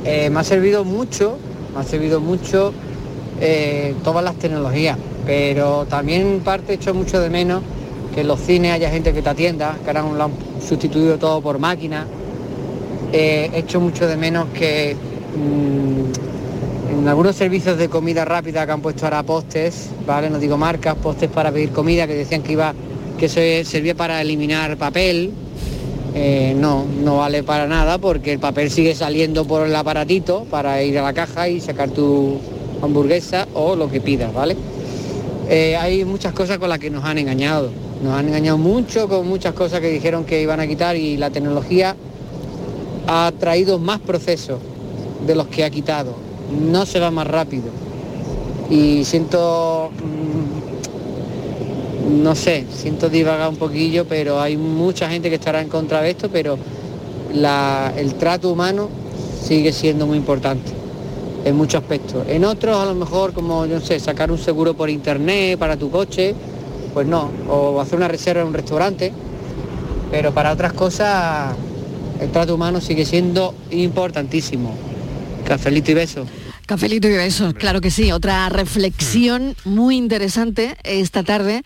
eh, 0.04 0.30
me 0.30 0.40
ha 0.40 0.44
servido 0.44 0.84
mucho, 0.84 1.36
me 1.74 1.80
ha 1.80 1.84
servido 1.84 2.20
mucho 2.20 2.72
todas 4.02 4.24
las 4.24 4.34
tecnologías, 4.34 4.98
pero 5.24 5.86
también 5.88 6.40
parte 6.44 6.72
echo 6.74 6.92
mucho 6.92 7.20
de 7.20 7.30
menos 7.30 7.62
que 8.14 8.22
en 8.22 8.26
los 8.28 8.40
cines 8.40 8.72
haya 8.72 8.90
gente 8.90 9.12
que 9.12 9.22
te 9.22 9.28
atienda, 9.28 9.76
que 9.84 9.90
ahora 9.90 10.02
lo 10.02 10.24
han 10.24 10.32
sustituido 10.66 11.18
todo 11.18 11.40
por 11.40 11.58
máquinas. 11.60 12.06
Eh, 13.12 13.50
echo 13.54 13.80
mucho 13.80 14.06
de 14.08 14.16
menos 14.16 14.46
que 14.52 14.96
mm, 15.36 16.37
en 16.90 17.06
algunos 17.06 17.36
servicios 17.36 17.76
de 17.76 17.88
comida 17.88 18.24
rápida 18.24 18.64
que 18.64 18.72
han 18.72 18.80
puesto 18.80 19.04
ahora 19.04 19.22
postes, 19.22 19.90
¿vale? 20.06 20.30
No 20.30 20.38
digo 20.38 20.56
marcas, 20.56 20.96
postes 20.96 21.30
para 21.30 21.52
pedir 21.52 21.70
comida 21.70 22.06
que 22.06 22.14
decían 22.14 22.42
que 22.42 22.52
iba, 22.52 22.74
que 23.18 23.28
se 23.28 23.64
servía 23.64 23.94
para 23.94 24.20
eliminar 24.22 24.76
papel. 24.76 25.32
Eh, 26.14 26.54
no, 26.56 26.86
no 27.04 27.18
vale 27.18 27.42
para 27.42 27.66
nada 27.66 27.98
porque 27.98 28.32
el 28.32 28.38
papel 28.38 28.70
sigue 28.70 28.94
saliendo 28.94 29.44
por 29.44 29.66
el 29.66 29.76
aparatito 29.76 30.46
para 30.50 30.82
ir 30.82 30.98
a 30.98 31.02
la 31.02 31.12
caja 31.12 31.48
y 31.48 31.60
sacar 31.60 31.90
tu 31.90 32.38
hamburguesa 32.82 33.46
o 33.54 33.76
lo 33.76 33.90
que 33.90 34.00
pidas, 34.00 34.32
¿vale? 34.32 34.56
Eh, 35.48 35.76
hay 35.76 36.04
muchas 36.04 36.32
cosas 36.32 36.58
con 36.58 36.68
las 36.68 36.78
que 36.78 36.90
nos 36.90 37.04
han 37.04 37.18
engañado. 37.18 37.70
Nos 38.02 38.14
han 38.14 38.28
engañado 38.28 38.58
mucho 38.58 39.08
con 39.08 39.28
muchas 39.28 39.52
cosas 39.52 39.80
que 39.80 39.90
dijeron 39.90 40.24
que 40.24 40.40
iban 40.40 40.60
a 40.60 40.66
quitar 40.66 40.96
y 40.96 41.16
la 41.16 41.30
tecnología 41.30 41.94
ha 43.06 43.32
traído 43.38 43.78
más 43.78 44.00
procesos 44.00 44.58
de 45.26 45.34
los 45.34 45.48
que 45.48 45.64
ha 45.64 45.70
quitado. 45.70 46.27
No 46.50 46.86
se 46.86 47.00
va 47.00 47.10
más 47.10 47.26
rápido. 47.26 47.66
Y 48.70 49.04
siento, 49.04 49.90
mm, 52.08 52.22
no 52.22 52.34
sé, 52.34 52.66
siento 52.70 53.08
divagar 53.08 53.48
un 53.48 53.56
poquillo, 53.56 54.06
pero 54.06 54.40
hay 54.40 54.56
mucha 54.56 55.08
gente 55.08 55.28
que 55.28 55.36
estará 55.36 55.60
en 55.60 55.68
contra 55.68 56.00
de 56.02 56.10
esto, 56.10 56.28
pero 56.30 56.58
el 57.96 58.14
trato 58.14 58.50
humano 58.50 58.88
sigue 59.42 59.72
siendo 59.72 60.06
muy 60.06 60.18
importante 60.18 60.72
en 61.44 61.56
muchos 61.56 61.82
aspectos. 61.82 62.24
En 62.28 62.44
otros 62.44 62.76
a 62.76 62.84
lo 62.84 62.94
mejor 62.94 63.32
como, 63.32 63.66
yo 63.66 63.76
no 63.76 63.80
sé, 63.80 63.98
sacar 64.00 64.30
un 64.30 64.38
seguro 64.38 64.74
por 64.74 64.90
internet 64.90 65.58
para 65.58 65.76
tu 65.76 65.90
coche, 65.90 66.34
pues 66.92 67.06
no, 67.06 67.30
o 67.48 67.80
hacer 67.80 67.96
una 67.96 68.08
reserva 68.08 68.42
en 68.42 68.48
un 68.48 68.54
restaurante, 68.54 69.12
pero 70.10 70.32
para 70.32 70.52
otras 70.52 70.72
cosas 70.72 71.54
el 72.20 72.30
trato 72.30 72.54
humano 72.54 72.80
sigue 72.80 73.04
siendo 73.04 73.54
importantísimo. 73.70 74.74
Cafelito 75.46 75.92
y 75.92 75.94
beso. 75.94 76.24
Cafelito 76.68 77.08
y 77.08 77.12
besos, 77.12 77.54
claro 77.54 77.80
que 77.80 77.90
sí. 77.90 78.12
Otra 78.12 78.46
reflexión 78.50 79.56
muy 79.64 79.96
interesante 79.96 80.76
esta 80.84 81.22
tarde 81.22 81.62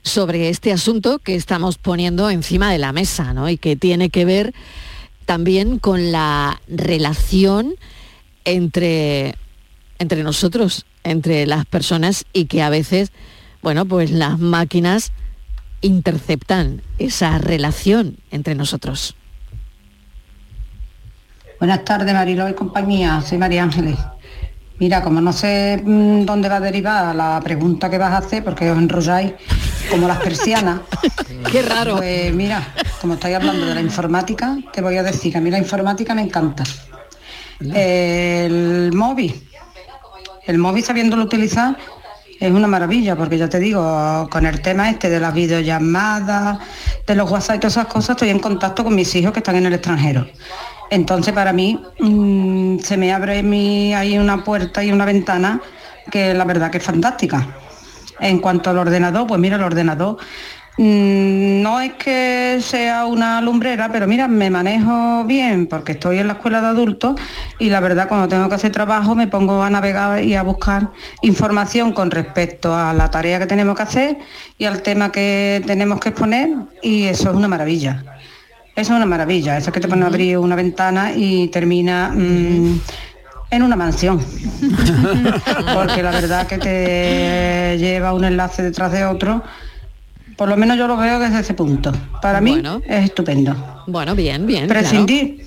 sobre 0.00 0.48
este 0.48 0.72
asunto 0.72 1.18
que 1.18 1.34
estamos 1.34 1.76
poniendo 1.76 2.30
encima 2.30 2.72
de 2.72 2.78
la 2.78 2.94
mesa, 2.94 3.34
¿no? 3.34 3.50
Y 3.50 3.58
que 3.58 3.76
tiene 3.76 4.08
que 4.08 4.24
ver 4.24 4.54
también 5.26 5.78
con 5.78 6.10
la 6.10 6.62
relación 6.68 7.74
entre, 8.46 9.34
entre 9.98 10.22
nosotros, 10.22 10.86
entre 11.04 11.46
las 11.46 11.66
personas 11.66 12.24
y 12.32 12.46
que 12.46 12.62
a 12.62 12.70
veces, 12.70 13.12
bueno, 13.60 13.84
pues 13.84 14.10
las 14.10 14.38
máquinas 14.38 15.12
interceptan 15.82 16.80
esa 16.96 17.36
relación 17.36 18.16
entre 18.30 18.54
nosotros. 18.54 19.16
Buenas 21.58 21.84
tardes, 21.84 22.14
Mariló 22.14 22.48
y 22.48 22.54
compañía. 22.54 23.20
Soy 23.20 23.36
María 23.36 23.62
Ángeles. 23.62 23.98
Mira, 24.78 25.02
como 25.02 25.20
no 25.20 25.32
sé 25.32 25.80
mm, 25.82 26.24
dónde 26.24 26.48
va 26.48 26.56
a 26.56 26.60
derivar 26.60 27.14
la 27.14 27.40
pregunta 27.42 27.88
que 27.88 27.98
vas 27.98 28.12
a 28.12 28.18
hacer, 28.18 28.44
porque 28.44 28.70
os 28.70 28.78
enrolláis 28.78 29.32
como 29.90 30.06
las 30.06 30.18
persianas. 30.18 30.80
Qué 31.50 31.62
raro. 31.62 31.96
Pues 31.96 32.34
mira, 32.34 32.74
como 33.00 33.14
estáis 33.14 33.36
hablando 33.36 33.66
de 33.66 33.74
la 33.74 33.80
informática, 33.80 34.56
te 34.72 34.82
voy 34.82 34.96
a 34.96 35.02
decir 35.02 35.32
que 35.32 35.38
a 35.38 35.40
mí 35.40 35.50
la 35.50 35.58
informática 35.58 36.14
me 36.14 36.22
encanta. 36.22 36.64
El 37.58 38.92
móvil, 38.92 39.48
el 40.46 40.58
móvil 40.58 40.84
sabiéndolo 40.84 41.22
utilizar 41.22 41.76
es 42.38 42.52
una 42.52 42.66
maravilla, 42.66 43.16
porque 43.16 43.38
ya 43.38 43.48
te 43.48 43.58
digo, 43.58 44.28
con 44.30 44.44
el 44.44 44.60
tema 44.60 44.90
este 44.90 45.08
de 45.08 45.18
las 45.20 45.32
videollamadas, 45.32 46.58
de 47.06 47.14
los 47.14 47.30
WhatsApp 47.30 47.56
y 47.56 47.60
todas 47.60 47.72
esas 47.74 47.86
cosas, 47.86 48.10
estoy 48.10 48.28
en 48.28 48.40
contacto 48.40 48.84
con 48.84 48.94
mis 48.94 49.14
hijos 49.14 49.32
que 49.32 49.38
están 49.38 49.56
en 49.56 49.66
el 49.66 49.72
extranjero. 49.72 50.26
Entonces 50.90 51.34
para 51.34 51.52
mí 51.52 51.80
mm, 51.98 52.78
se 52.78 52.96
me 52.96 53.12
abre 53.12 53.42
mi, 53.42 53.94
ahí 53.94 54.18
una 54.18 54.44
puerta 54.44 54.84
y 54.84 54.92
una 54.92 55.04
ventana 55.04 55.60
que 56.10 56.34
la 56.34 56.44
verdad 56.44 56.70
que 56.70 56.78
es 56.78 56.84
fantástica. 56.84 57.46
En 58.20 58.38
cuanto 58.38 58.70
al 58.70 58.78
ordenador, 58.78 59.26
pues 59.26 59.40
mira, 59.40 59.56
el 59.56 59.62
ordenador 59.62 60.16
mm, 60.78 61.62
no 61.62 61.80
es 61.80 61.94
que 61.94 62.58
sea 62.62 63.04
una 63.04 63.40
lumbrera, 63.40 63.90
pero 63.90 64.06
mira, 64.06 64.28
me 64.28 64.48
manejo 64.48 65.24
bien 65.24 65.66
porque 65.66 65.92
estoy 65.92 66.18
en 66.18 66.28
la 66.28 66.34
escuela 66.34 66.60
de 66.60 66.68
adultos 66.68 67.20
y 67.58 67.68
la 67.68 67.80
verdad 67.80 68.08
cuando 68.08 68.28
tengo 68.28 68.48
que 68.48 68.54
hacer 68.54 68.72
trabajo 68.72 69.14
me 69.14 69.26
pongo 69.26 69.62
a 69.62 69.68
navegar 69.68 70.22
y 70.22 70.34
a 70.34 70.42
buscar 70.42 70.90
información 71.22 71.92
con 71.92 72.10
respecto 72.10 72.74
a 72.74 72.94
la 72.94 73.10
tarea 73.10 73.38
que 73.38 73.46
tenemos 73.46 73.76
que 73.76 73.82
hacer 73.82 74.18
y 74.56 74.64
al 74.64 74.82
tema 74.82 75.12
que 75.12 75.62
tenemos 75.66 76.00
que 76.00 76.10
exponer 76.10 76.50
y 76.82 77.04
eso 77.04 77.30
es 77.30 77.36
una 77.36 77.48
maravilla. 77.48 78.15
Eso 78.76 78.92
es 78.92 78.96
una 78.96 79.06
maravilla, 79.06 79.56
eso 79.56 79.70
es 79.70 79.74
que 79.74 79.80
te 79.80 79.88
pone 79.88 80.04
a 80.04 80.06
abrir 80.08 80.36
una 80.38 80.54
ventana 80.54 81.12
y 81.14 81.48
termina 81.48 82.12
mm, 82.14 82.80
en 83.50 83.62
una 83.62 83.74
mansión. 83.74 84.20
Porque 85.74 86.02
la 86.02 86.10
verdad 86.10 86.46
que 86.46 86.58
te 86.58 87.76
lleva 87.78 88.12
un 88.12 88.24
enlace 88.24 88.62
detrás 88.62 88.92
de 88.92 89.04
otro. 89.04 89.42
Por 90.36 90.48
lo 90.50 90.56
menos 90.58 90.76
yo 90.76 90.86
lo 90.86 90.96
veo 90.98 91.18
desde 91.18 91.40
ese 91.40 91.54
punto. 91.54 91.92
Para 92.20 92.40
mí 92.42 92.52
es 92.86 93.04
estupendo. 93.04 93.56
Bueno, 93.86 94.14
bien, 94.14 94.46
bien. 94.46 94.66
claro. 94.66 94.80
Prescindir, 94.80 95.46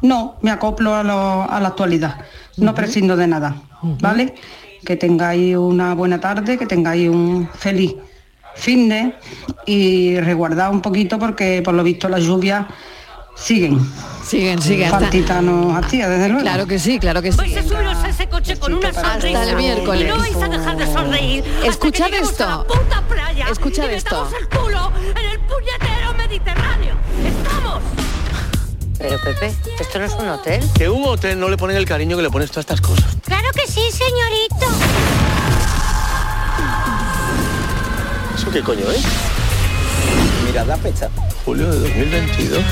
no, 0.00 0.36
me 0.40 0.50
acoplo 0.50 0.94
a, 0.94 1.02
lo- 1.02 1.42
a 1.50 1.60
la 1.60 1.68
actualidad. 1.68 2.16
No 2.56 2.74
prescindo 2.74 3.16
de 3.16 3.26
nada, 3.26 3.54
¿vale? 4.00 4.34
Que 4.84 4.96
tengáis 4.96 5.56
una 5.56 5.94
buena 5.94 6.18
tarde, 6.20 6.56
que 6.56 6.64
tengáis 6.66 7.08
un 7.10 7.48
feliz 7.54 7.94
fin 8.56 8.88
de 8.88 9.14
y 9.66 10.18
resguardad 10.20 10.70
un 10.70 10.80
poquito 10.82 11.18
porque 11.18 11.62
por 11.64 11.74
lo 11.74 11.82
visto 11.82 12.08
las 12.08 12.22
lluvias 12.22 12.66
siguen. 13.34 13.80
Siguen, 14.24 14.62
siguen. 14.62 14.86
hasta- 14.86 15.00
Faltita 15.00 15.42
nos 15.42 15.76
hacía, 15.84 16.08
desde 16.08 16.28
luego. 16.28 16.42
Claro 16.42 16.66
que 16.66 16.78
sí, 16.78 16.98
claro 16.98 17.20
que 17.22 17.32
sí. 17.32 17.38
Vais 17.38 17.56
a 17.56 17.62
subiros 17.62 17.96
a 17.98 18.08
ese 18.08 18.28
coche 18.28 18.56
con 18.56 18.72
una 18.74 18.92
sonrisa. 18.92 19.40
Hasta 19.40 19.50
el 19.50 19.56
miércoles. 19.56 20.02
Y 20.02 20.04
no 20.08 20.18
vais 20.18 20.36
a 20.36 20.48
dejar 20.48 20.76
de 20.76 20.86
sonreír. 20.86 21.44
Escuchad 21.64 22.06
hasta 22.06 22.16
que 22.18 22.22
esto. 22.24 22.44
a 22.44 22.48
la 22.58 22.64
puta 22.64 23.02
playa. 23.08 23.46
Escuchad 23.50 23.90
y 23.90 23.94
esto. 23.94 24.28
el 24.40 24.48
culo 24.48 24.92
en 25.10 25.30
el 25.30 25.38
puñetero 25.40 26.14
Mediterráneo. 26.16 26.94
¡Estamos! 27.26 27.82
Pero 28.98 29.18
Pepe, 29.24 29.52
¿esto 29.80 29.98
no 29.98 30.04
es 30.04 30.12
un 30.14 30.28
hotel? 30.28 30.62
Que 30.74 30.88
un 30.88 31.04
hotel 31.04 31.40
no 31.40 31.48
le 31.48 31.56
ponen 31.56 31.76
el 31.76 31.84
cariño 31.84 32.16
que 32.16 32.22
le 32.22 32.30
pones 32.30 32.50
todas 32.50 32.62
estas 32.62 32.80
cosas. 32.80 33.16
Claro 33.24 33.48
que 33.52 33.66
sí, 33.66 33.80
señorito. 33.90 34.66
¿Eso 38.42 38.50
qué 38.50 38.60
coño 38.60 38.90
es? 38.90 39.04
Mirad 40.44 40.66
la 40.66 40.76
fecha. 40.76 41.08
Julio 41.44 41.70
de 41.70 41.78
2022. 41.78 42.64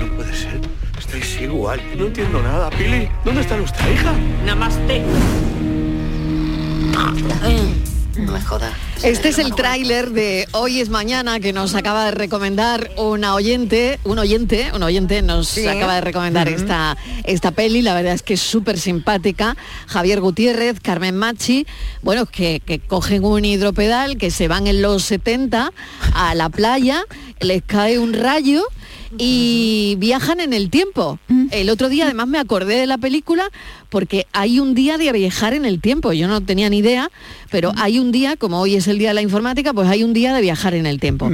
No 0.00 0.14
puede 0.14 0.36
ser. 0.36 0.60
Estáis 0.96 1.40
igual. 1.40 1.80
No 1.98 2.06
entiendo 2.06 2.40
nada, 2.40 2.70
Pili. 2.70 3.08
¿Dónde 3.24 3.40
está 3.40 3.56
nuestra 3.56 3.90
hija? 3.90 4.12
Namaste. 4.46 5.02
No 8.16 8.32
me 8.32 8.40
jodas. 8.40 8.72
Este 9.02 9.28
es 9.30 9.38
el 9.38 9.54
tráiler 9.54 10.10
de 10.10 10.46
Hoy 10.52 10.80
es 10.80 10.88
Mañana 10.88 11.40
que 11.40 11.52
nos 11.52 11.74
acaba 11.74 12.04
de 12.06 12.10
recomendar 12.12 12.90
una 12.96 13.34
oyente, 13.34 13.98
un 14.04 14.18
oyente, 14.18 14.70
un 14.74 14.82
oyente 14.82 15.20
nos 15.22 15.48
Sí. 15.48 15.66
acaba 15.66 15.96
de 15.96 16.00
recomendar 16.00 16.48
esta, 16.48 16.96
esta 17.24 17.50
peli, 17.50 17.82
la 17.82 17.94
verdad 17.94 18.14
es 18.14 18.22
que 18.22 18.34
es 18.34 18.40
súper 18.40 18.78
simpática. 18.78 19.56
Javier 19.88 20.20
Gutiérrez, 20.20 20.78
Carmen 20.80 21.16
Machi, 21.16 21.66
bueno, 22.02 22.24
que, 22.26 22.60
que 22.64 22.78
cogen 22.78 23.24
un 23.24 23.44
hidropedal, 23.44 24.16
que 24.16 24.30
se 24.30 24.46
van 24.48 24.66
en 24.68 24.80
los 24.80 25.02
70 25.04 25.72
a 26.14 26.34
la 26.34 26.48
playa, 26.50 27.02
les 27.40 27.62
cae 27.62 27.98
un 27.98 28.12
rayo 28.14 28.62
y 29.18 29.96
viajan 29.98 30.40
en 30.40 30.52
el 30.52 30.70
tiempo. 30.70 31.18
El 31.50 31.70
otro 31.70 31.88
día 31.88 32.04
además 32.04 32.26
me 32.26 32.38
acordé 32.38 32.76
de 32.76 32.86
la 32.86 32.98
película 32.98 33.48
porque 33.94 34.26
hay 34.32 34.58
un 34.58 34.74
día 34.74 34.98
de 34.98 35.12
viajar 35.12 35.54
en 35.54 35.64
el 35.64 35.80
tiempo. 35.80 36.12
Yo 36.12 36.26
no 36.26 36.40
tenía 36.40 36.68
ni 36.68 36.78
idea, 36.78 37.12
pero 37.48 37.70
hay 37.76 38.00
un 38.00 38.10
día, 38.10 38.34
como 38.36 38.60
hoy 38.60 38.74
es 38.74 38.88
el 38.88 38.98
día 38.98 39.10
de 39.10 39.14
la 39.14 39.22
informática, 39.22 39.72
pues 39.72 39.88
hay 39.88 40.02
un 40.02 40.12
día 40.12 40.34
de 40.34 40.40
viajar 40.42 40.74
en 40.74 40.84
el 40.84 40.98
tiempo. 40.98 41.30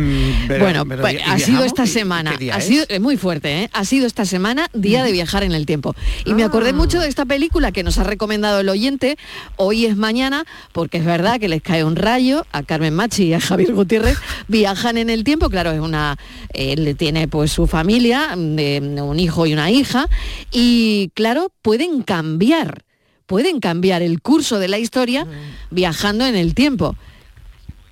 pero- 0.46 0.62
bueno, 0.64 0.84
pero 0.84 1.00
pues 1.00 1.14
¿y 1.14 1.18
ha 1.24 1.38
sido 1.38 1.64
esta 1.64 1.84
¿Y- 1.84 1.88
semana. 1.88 2.32
ha 2.52 2.58
es? 2.58 2.64
sido 2.66 2.84
es 2.86 3.00
muy 3.00 3.16
fuerte, 3.16 3.62
¿eh? 3.62 3.70
Ha 3.72 3.86
sido 3.86 4.06
esta 4.06 4.26
semana 4.26 4.68
día 4.74 5.02
de 5.04 5.10
viajar 5.10 5.42
en 5.42 5.52
el 5.52 5.64
tiempo. 5.64 5.94
Y 6.26 6.34
me 6.34 6.44
acordé 6.44 6.74
mucho 6.74 7.00
de 7.00 7.08
esta 7.08 7.24
película 7.24 7.72
que 7.72 7.82
nos 7.82 7.96
ha 7.96 8.04
recomendado 8.04 8.60
el 8.60 8.68
oyente. 8.68 9.16
Hoy 9.56 9.86
es 9.86 9.96
mañana, 9.96 10.44
porque 10.72 10.98
es 10.98 11.06
verdad 11.06 11.40
que 11.40 11.48
les 11.48 11.62
cae 11.62 11.82
un 11.82 11.96
rayo 11.96 12.44
a 12.52 12.62
Carmen 12.62 12.92
Machi 12.92 13.24
y 13.28 13.32
a 13.32 13.40
Javier 13.40 13.72
Gutiérrez. 13.72 14.18
Viajan 14.48 14.98
en 14.98 15.08
el 15.08 15.24
tiempo, 15.24 15.48
claro, 15.48 15.72
es 15.72 15.80
una. 15.80 16.18
Él 16.52 16.94
tiene 16.98 17.26
pues 17.26 17.52
su 17.52 17.66
familia, 17.66 18.34
de 18.36 19.00
un 19.02 19.18
hijo 19.18 19.46
y 19.46 19.54
una 19.54 19.70
hija, 19.70 20.08
y 20.52 21.10
claro, 21.14 21.50
pueden 21.62 22.02
cambiar, 22.02 22.49
pueden 23.26 23.60
cambiar 23.60 24.02
el 24.02 24.20
curso 24.20 24.58
de 24.58 24.68
la 24.68 24.78
historia 24.78 25.26
viajando 25.70 26.26
en 26.26 26.34
el 26.36 26.54
tiempo. 26.54 26.96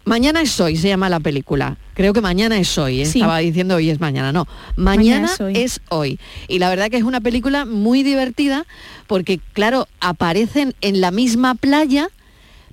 Mañana 0.05 0.40
es 0.40 0.59
hoy, 0.59 0.77
se 0.77 0.88
llama 0.88 1.11
la 1.11 1.21
película. 1.21 1.77
Creo 1.92 2.14
que 2.14 2.23
mañana 2.23 2.59
es 2.59 2.79
hoy. 2.79 3.03
¿eh? 3.03 3.07
Sí. 3.07 3.18
Estaba 3.18 3.38
diciendo 3.38 3.77
hoy 3.77 3.90
es 3.90 4.01
mañana. 4.01 4.33
No, 4.33 4.49
Mañana 4.75 5.27
mañana, 5.27 5.33
es 5.35 5.40
hoy. 5.40 5.53
es 5.57 5.81
hoy. 5.90 6.18
Y 6.49 6.61
la 6.61 6.71
verdad 6.71 6.88
que 6.90 6.97
es 6.97 7.03
una 7.03 7.21
película 7.21 7.66
muy 7.66 8.03
divertida 8.03 8.64
porque, 9.07 9.38
claro, 9.53 9.87
aparecen 10.01 10.75
en 10.81 11.03
la 11.03 11.11
misma 11.11 11.55
playa, 11.55 12.09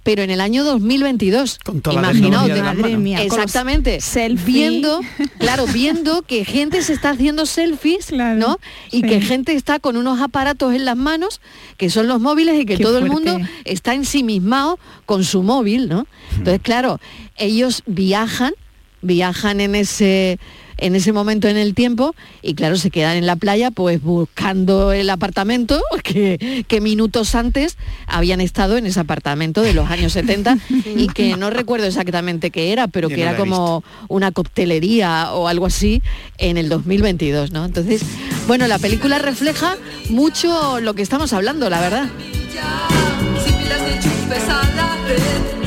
pero 0.06 0.22
en 0.22 0.30
el 0.30 0.40
año 0.40 0.64
2022. 0.64 1.58
Con 1.64 1.82
toda 1.82 2.00
la 2.00 2.12
Imaginaos, 2.12 2.46
tecnología 2.46 2.88
de 2.90 2.98
mía, 2.98 3.24
Exactamente. 3.24 3.98
Viendo, 4.46 5.02
claro, 5.40 5.66
viendo 5.66 6.22
que 6.22 6.46
gente 6.46 6.84
se 6.84 6.94
está 6.94 7.10
haciendo 7.10 7.48
selfies, 7.48 8.12
¿no? 8.12 8.60
Y 8.92 9.02
que 9.02 9.20
gente 9.20 9.54
está 9.54 9.80
con 9.80 9.98
unos 9.98 10.22
aparatos 10.22 10.76
en 10.76 10.86
las 10.86 10.96
manos, 10.96 11.42
que 11.78 11.90
son 11.90 12.08
los 12.08 12.22
móviles, 12.22 12.54
y 12.62 12.68
que 12.68 12.78
Qué 12.78 12.84
todo 12.84 13.00
el 13.00 13.08
mundo 13.08 13.40
está 13.64 13.96
ensimismado 13.96 14.78
con 15.08 15.24
su 15.24 15.42
móvil, 15.42 15.90
¿no? 15.90 16.06
Entonces, 16.38 16.62
claro, 16.62 17.00
ellos 17.36 17.82
viajan, 17.88 18.54
viajan 19.02 19.60
en 19.60 19.74
ese 19.74 20.38
en 20.78 20.96
ese 20.96 21.14
momento 21.14 21.48
en 21.48 21.58
el 21.58 21.74
tiempo 21.74 22.16
y 22.42 22.56
claro 22.56 22.78
se 22.78 22.92
quedan 22.92 23.18
en 23.18 23.26
la 23.26 23.36
playa 23.36 23.72
pues 23.72 24.02
buscando 24.02 24.92
el 24.92 25.10
apartamento 25.10 25.82
que, 26.04 26.66
que 26.68 26.82
minutos 26.82 27.36
antes 27.36 27.78
habían 28.08 28.42
estado 28.42 28.78
en 28.78 28.86
ese 28.86 29.00
apartamento 29.00 29.62
de 29.62 29.74
los 29.74 29.90
años 29.90 30.14
70 30.14 30.58
y 30.96 31.08
que 31.08 31.36
no 31.38 31.50
recuerdo 31.50 31.88
exactamente 31.88 32.52
qué 32.52 32.72
era 32.72 32.88
pero 32.88 33.10
Yo 33.10 33.16
que 33.16 33.24
no 33.24 33.30
era 33.30 33.38
como 33.38 33.84
una 34.08 34.32
coctelería 34.32 35.34
o 35.34 35.48
algo 35.48 35.66
así 35.66 36.02
en 36.38 36.58
el 36.58 36.70
2022 36.70 37.52
¿no? 37.52 37.66
entonces 37.66 38.02
bueno 38.48 38.68
la 38.68 38.80
película 38.80 39.20
refleja 39.20 39.78
mucho 40.10 40.80
lo 40.80 40.94
que 40.94 41.02
estamos 41.02 41.34
hablando 41.34 41.70
la 41.70 41.82
verdad 41.82 42.10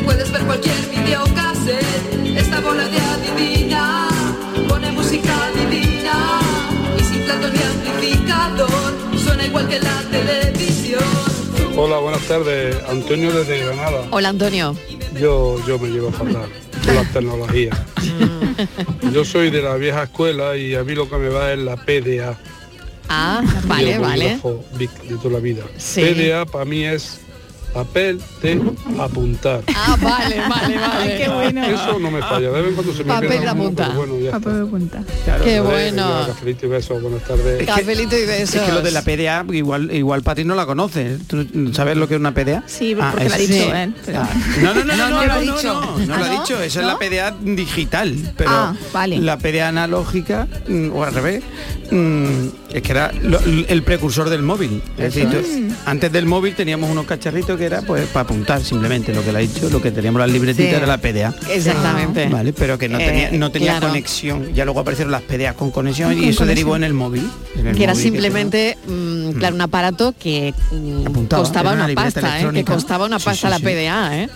puedes 0.05 0.33
ver 0.33 0.43
cualquier. 0.43 0.75
Esta 2.37 2.61
bola 2.61 2.85
de 2.89 4.08
ni 8.09 8.15
amplificador 8.15 9.19
suena 9.19 9.47
igual 9.47 9.69
que 9.69 9.81
la 9.81 10.03
televisión. 10.11 11.03
Hola, 11.77 11.99
buenas 11.99 12.23
tardes. 12.23 12.77
Antonio 12.89 13.33
desde 13.33 13.65
Granada. 13.65 14.09
hola 14.11 14.31
Antonio 14.31 14.77
Yo, 15.21 15.57
yo 15.67 15.79
me 15.79 15.89
llevo 15.89 16.11
fatal 16.11 16.49
con 16.85 16.95
la 16.95 17.05
tecnología. 17.05 17.71
Yo 19.13 19.25
soy 19.25 19.51
de 19.51 19.63
la 19.63 19.77
vieja 19.77 20.05
escuela 20.05 20.57
y 20.57 20.75
a 20.75 20.83
mí 20.85 20.95
lo 20.95 21.09
que 21.09 21.17
me 21.17 21.29
va 21.29 21.53
es 21.53 21.59
la 21.59 21.77
PDA. 21.77 22.37
ah 23.09 23.43
vale 23.65 23.99
vale 23.99 24.41
de 24.79 25.17
toda 25.23 25.35
la 25.35 25.41
vida. 25.41 25.65
Sí. 25.77 26.03
PDA 26.03 26.45
para 26.47 26.65
mí 26.65 26.85
es 26.85 27.21
papel 27.75 28.21
de 28.43 28.61
apuntar. 28.99 29.63
ah 29.75 29.97
vale 30.01 30.41
vale 30.49 30.79
vale 30.79 31.17
qué 31.17 31.29
bueno. 31.29 31.65
Eso 31.65 31.99
no 31.99 32.11
me 32.11 32.21
falla. 32.21 32.51
De 32.51 32.61
vez 32.61 32.69
en 32.69 32.75
cuando 32.75 32.93
se 32.93 33.05
me 33.05 33.09
Papel 33.09 33.29
queda 33.31 33.41
de 33.41 33.49
apuntar. 33.49 33.95
bueno, 33.95 34.19
ya. 34.19 34.31
Papel 34.33 34.59
de 34.61 34.65
punta. 34.67 35.03
Qué 35.25 35.31
Vale, 35.31 35.61
bueno. 35.61 36.25
Cafelito 36.27 36.67
y 36.67 36.69
besos. 36.69 37.03
Buenas 37.03 37.23
tardes. 37.25 37.67
Cafelito 37.67 38.17
y 38.17 38.27
besos. 38.27 38.55
Es 38.57 38.63
que 38.63 38.73
lo 38.73 38.83
de 38.83 38.91
la 38.91 39.03
PDA, 39.03 39.45
igual, 39.53 39.91
igual 39.95 40.23
Pati 40.23 40.45
no 40.45 40.55
la 40.55 40.67
conoce. 40.67 41.19
¿Tú 41.27 41.47
sabes 41.73 41.97
lo 41.97 42.09
que 42.09 42.15
es 42.15 42.21
una 42.21 42.33
PDA? 42.35 42.63
Sí, 42.67 42.95
porque 42.95 43.29
la 43.29 43.35
ha 43.35 43.39
dicho 43.39 43.75
él, 43.75 43.95
pero- 44.05 44.19
Ah, 44.21 44.31
No, 44.63 44.75
no, 44.75 44.85
no, 44.85 44.97
no, 44.97 44.97
No, 44.97 45.09
no, 45.11 45.11
no 45.11 45.21
lo 45.23 45.27
no, 45.27 45.33
ha 45.33 45.37
no, 45.37 45.41
dicho. 45.57 45.75
no, 45.81 45.99
no 45.99 46.07
lo 46.07 46.25
ha 46.25 46.27
¿Ah, 46.27 46.33
no? 46.35 46.41
dicho. 46.41 46.63
Esa 46.63 46.81
es 46.81 46.87
¿No? 46.87 46.93
la 46.93 46.99
PDA 46.99 47.35
digital, 47.41 48.33
pero 48.37 48.51
Ah, 48.51 48.75
vale. 48.93 49.19
la 49.19 49.39
PDA 49.39 49.69
analógica, 49.69 50.49
mm, 50.69 50.91
o 50.95 51.05
al 51.05 51.15
revés, 51.15 51.43
mm, 51.91 52.49
es 52.73 52.83
que 52.83 52.93
era 52.93 53.13
lo- 53.23 53.41
el 53.41 53.83
precursor 53.83 54.29
del 54.29 54.43
móvil. 54.43 54.83
Es 54.99 55.15
decir, 55.15 55.29
tú- 55.31 55.75
antes 55.87 56.13
del 56.13 56.27
móvil 56.27 56.55
teníamos 56.55 56.91
unos 56.91 57.07
cacharritos 57.07 57.57
que 57.59 57.65
era 57.65 57.83
pues 57.83 58.07
para 58.09 58.25
apuntar 58.25 58.63
simplemente 58.63 59.15
lo 59.15 59.25
que 59.25 59.33
le 59.33 59.39
ha 59.39 59.41
dicho, 59.41 59.69
lo 59.71 59.81
que 59.81 59.91
teníamos 59.91 60.21
las 60.21 60.31
libretitas 60.31 60.71
Sí. 60.71 60.77
era 60.77 60.87
la 60.87 60.99
PDA. 60.99 61.35
Exactamente. 61.51 62.29
Vale, 62.29 62.53
pero 62.53 62.77
que 62.79 62.89
no 62.89 62.99
Eh, 62.99 63.05
tenía, 63.07 63.31
no 63.33 63.51
tenía 63.51 63.73
claro. 63.73 63.89
conexión. 63.89 64.53
Ya 64.55 64.65
luego 64.65 64.81
aparecieron 64.81 65.13
las 65.13 65.23
PDA 65.23 65.55
con 65.55 65.71
conexión 65.71 66.13
y 66.13 66.17
Con 66.17 66.25
eso 66.25 66.39
conexión. 66.39 66.49
derivó 66.49 66.77
en 66.77 66.85
el 66.85 66.95
móvil. 66.95 67.31
En 67.57 67.67
el 67.69 67.77
que 67.77 67.85
era 67.85 67.95
simplemente 67.95 68.77
mm, 68.87 69.31
claro 69.33 69.55
un 69.55 69.61
aparato 69.63 70.15
que 70.19 70.53
mm, 70.73 71.07
Apuntaba, 71.07 71.43
costaba 71.43 71.73
una 71.73 71.89
pasta 71.95 72.41
¿eh? 72.41 72.49
que 72.53 72.65
costaba 72.65 73.07
una 73.07 73.19
pasta 73.19 73.49
sí, 73.49 73.55
la. 73.55 73.59
PDA 73.59 74.23
¿eh? 74.25 74.29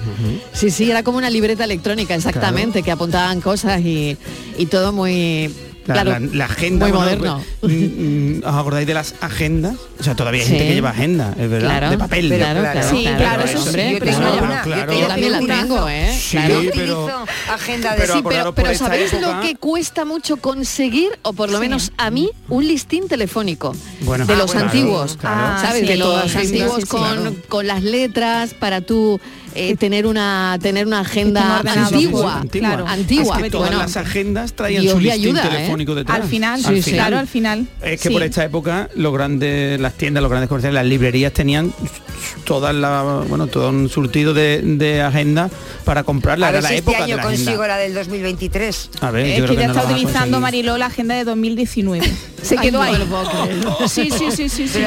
sí 0.52 0.70
sí 0.70 0.90
era 0.90 1.02
como 1.02 1.18
una 1.18 1.30
libreta 1.30 1.64
electrónica 1.64 2.14
exactamente 2.14 2.82
que 2.82 2.90
apuntaban 2.90 3.40
cosas 3.40 3.80
y, 3.80 4.16
y 4.58 4.66
todo 4.66 4.92
muy 4.92 5.50
La, 5.86 5.94
claro 5.94 6.10
la- 6.10 6.20
la 6.20 6.44
agenda 6.44 6.86
muy 6.86 6.96
bueno, 6.96 7.10
moderno 7.10 7.44
pues, 7.60 7.72
mm, 7.72 8.38
mm, 8.38 8.42
¿Os 8.44 8.54
acordáis 8.54 8.86
de 8.86 8.94
las 8.94 9.14
agendas? 9.20 9.74
O 9.98 10.02
sea, 10.02 10.14
todavía 10.14 10.42
hay 10.42 10.46
gente 10.48 10.62
Sí. 10.62 10.68
que 10.68 10.74
lleva 10.74 10.90
agenda, 10.90 11.34
es 11.38 11.50
verdad, 11.50 11.68
Claro, 11.68 11.90
de 11.90 11.98
papel. 11.98 12.28
pero 12.28 12.44
Claro, 12.44 12.60
claro, 12.60 12.90
Sí, 12.90 13.04
claro, 13.16 13.42
eso 13.44 13.58
hombre, 13.62 13.82
sí, 13.88 13.92
yo 13.92 13.98
pero 13.98 14.12
tengo 14.16 14.28
eso- 14.34 14.44
una, 14.44 14.62
claro. 14.62 14.92
yo 14.92 15.06
también 15.08 15.32
la 15.32 15.38
tengo 15.40 15.88
eh 15.88 16.18
Sí, 16.20 16.36
claro. 16.36 16.60
pero 16.74 17.24
agenda 17.52 17.90
de 17.92 17.96
Pero 18.00 18.14
sí, 18.14 18.20
pero, 18.28 18.54
pero 18.54 18.74
¿sabéis 18.74 19.12
época- 19.12 19.34
lo 19.36 19.40
que 19.42 19.54
cuesta 19.56 20.04
mucho 20.04 20.36
conseguir? 20.36 21.10
O 21.22 21.32
por 21.32 21.50
lo 21.50 21.58
menos 21.58 21.92
a 21.96 22.10
mí, 22.10 22.30
un 22.48 22.66
listín 22.66 23.08
telefónico. 23.08 23.74
Bueno. 24.02 24.26
de 24.26 24.34
Ah, 24.34 24.36
los 24.36 24.46
bueno, 24.52 24.66
antiguos. 24.66 25.18
¿Sabes? 25.20 25.62
Ah, 25.64 25.72
de 25.74 25.96
los 25.96 26.16
agenda, 26.24 26.40
antiguos 26.40 26.84
con, 26.86 27.36
con 27.48 27.66
las 27.66 27.82
letras 27.82 28.54
para 28.54 28.80
tú 28.82 29.20
eh, 29.54 29.76
tener 29.76 30.06
una 30.06 30.58
tener 30.60 30.86
una 30.86 31.00
un 31.00 31.06
agenda 31.06 31.58
antigua. 31.60 32.38
antigua. 32.40 32.68
Claro. 32.68 32.86
Antigua. 32.88 33.36
Es 33.36 33.42
que 33.44 33.50
todas 33.50 33.68
Bueno, 33.70 33.82
las 33.82 33.96
agendas 33.96 34.52
traían 34.54 34.82
Dios 34.82 34.94
su 34.94 35.00
listín 35.00 35.20
ayuda, 35.36 35.44
¿eh? 35.44 35.48
telefónico 35.50 35.94
detrás. 35.94 36.20
Al 36.20 36.28
final, 36.28 36.62
Sí, 36.62 36.82
sí. 36.82 36.92
claro, 36.92 37.18
al 37.18 37.28
final. 37.28 37.66
Es 37.82 38.00
que 38.00 38.08
sí. 38.08 38.14
por 38.14 38.22
esta 38.22 38.44
época 38.44 38.88
los 38.94 39.12
grandes, 39.12 39.80
las 39.80 39.94
tiendas, 39.94 40.22
los 40.22 40.30
grandes 40.30 40.48
comerciales, 40.48 40.74
las 40.74 40.86
librerías 40.86 41.32
tenían 41.32 41.72
todas 42.44 42.74
la, 42.74 43.02
bueno, 43.28 43.46
todo 43.46 43.68
un 43.70 43.88
surtido 43.88 44.32
de, 44.34 44.60
de 44.62 45.02
agenda 45.02 45.50
para 45.84 46.02
comprarla. 46.04 46.46
A 46.46 46.50
Era 46.50 46.56
ver 46.56 46.62
la 46.62 46.68
si 46.70 46.74
este 46.76 46.90
época 46.90 46.98
de 47.06 47.12
año 47.12 47.16
la 47.16 47.22
agenda. 47.22 47.44
consigo 47.44 47.66
la 47.66 47.76
del 47.78 47.94
2023. 47.94 48.90
A 49.00 49.10
ver, 49.10 49.26
Es 49.26 49.38
yo 49.38 49.44
que 49.44 49.48
creo 49.52 49.60
ya 49.60 49.66
no 49.68 49.72
está 49.74 49.84
la 49.88 49.92
utilizando. 49.96 50.40
Mariló 50.40 50.78
la 50.78 50.86
agenda 50.86 51.14
de 51.14 51.24
2019. 51.24 52.06
Se 52.42 52.56
Ay, 52.58 52.68
quedó 52.70 52.78
no 52.78 52.82
ahí. 52.82 52.94
creer. 52.94 53.08
Sí, 53.88 54.10
sí, 54.10 54.24
sí, 54.34 54.48
sí, 54.48 54.68
sí. 54.68 54.80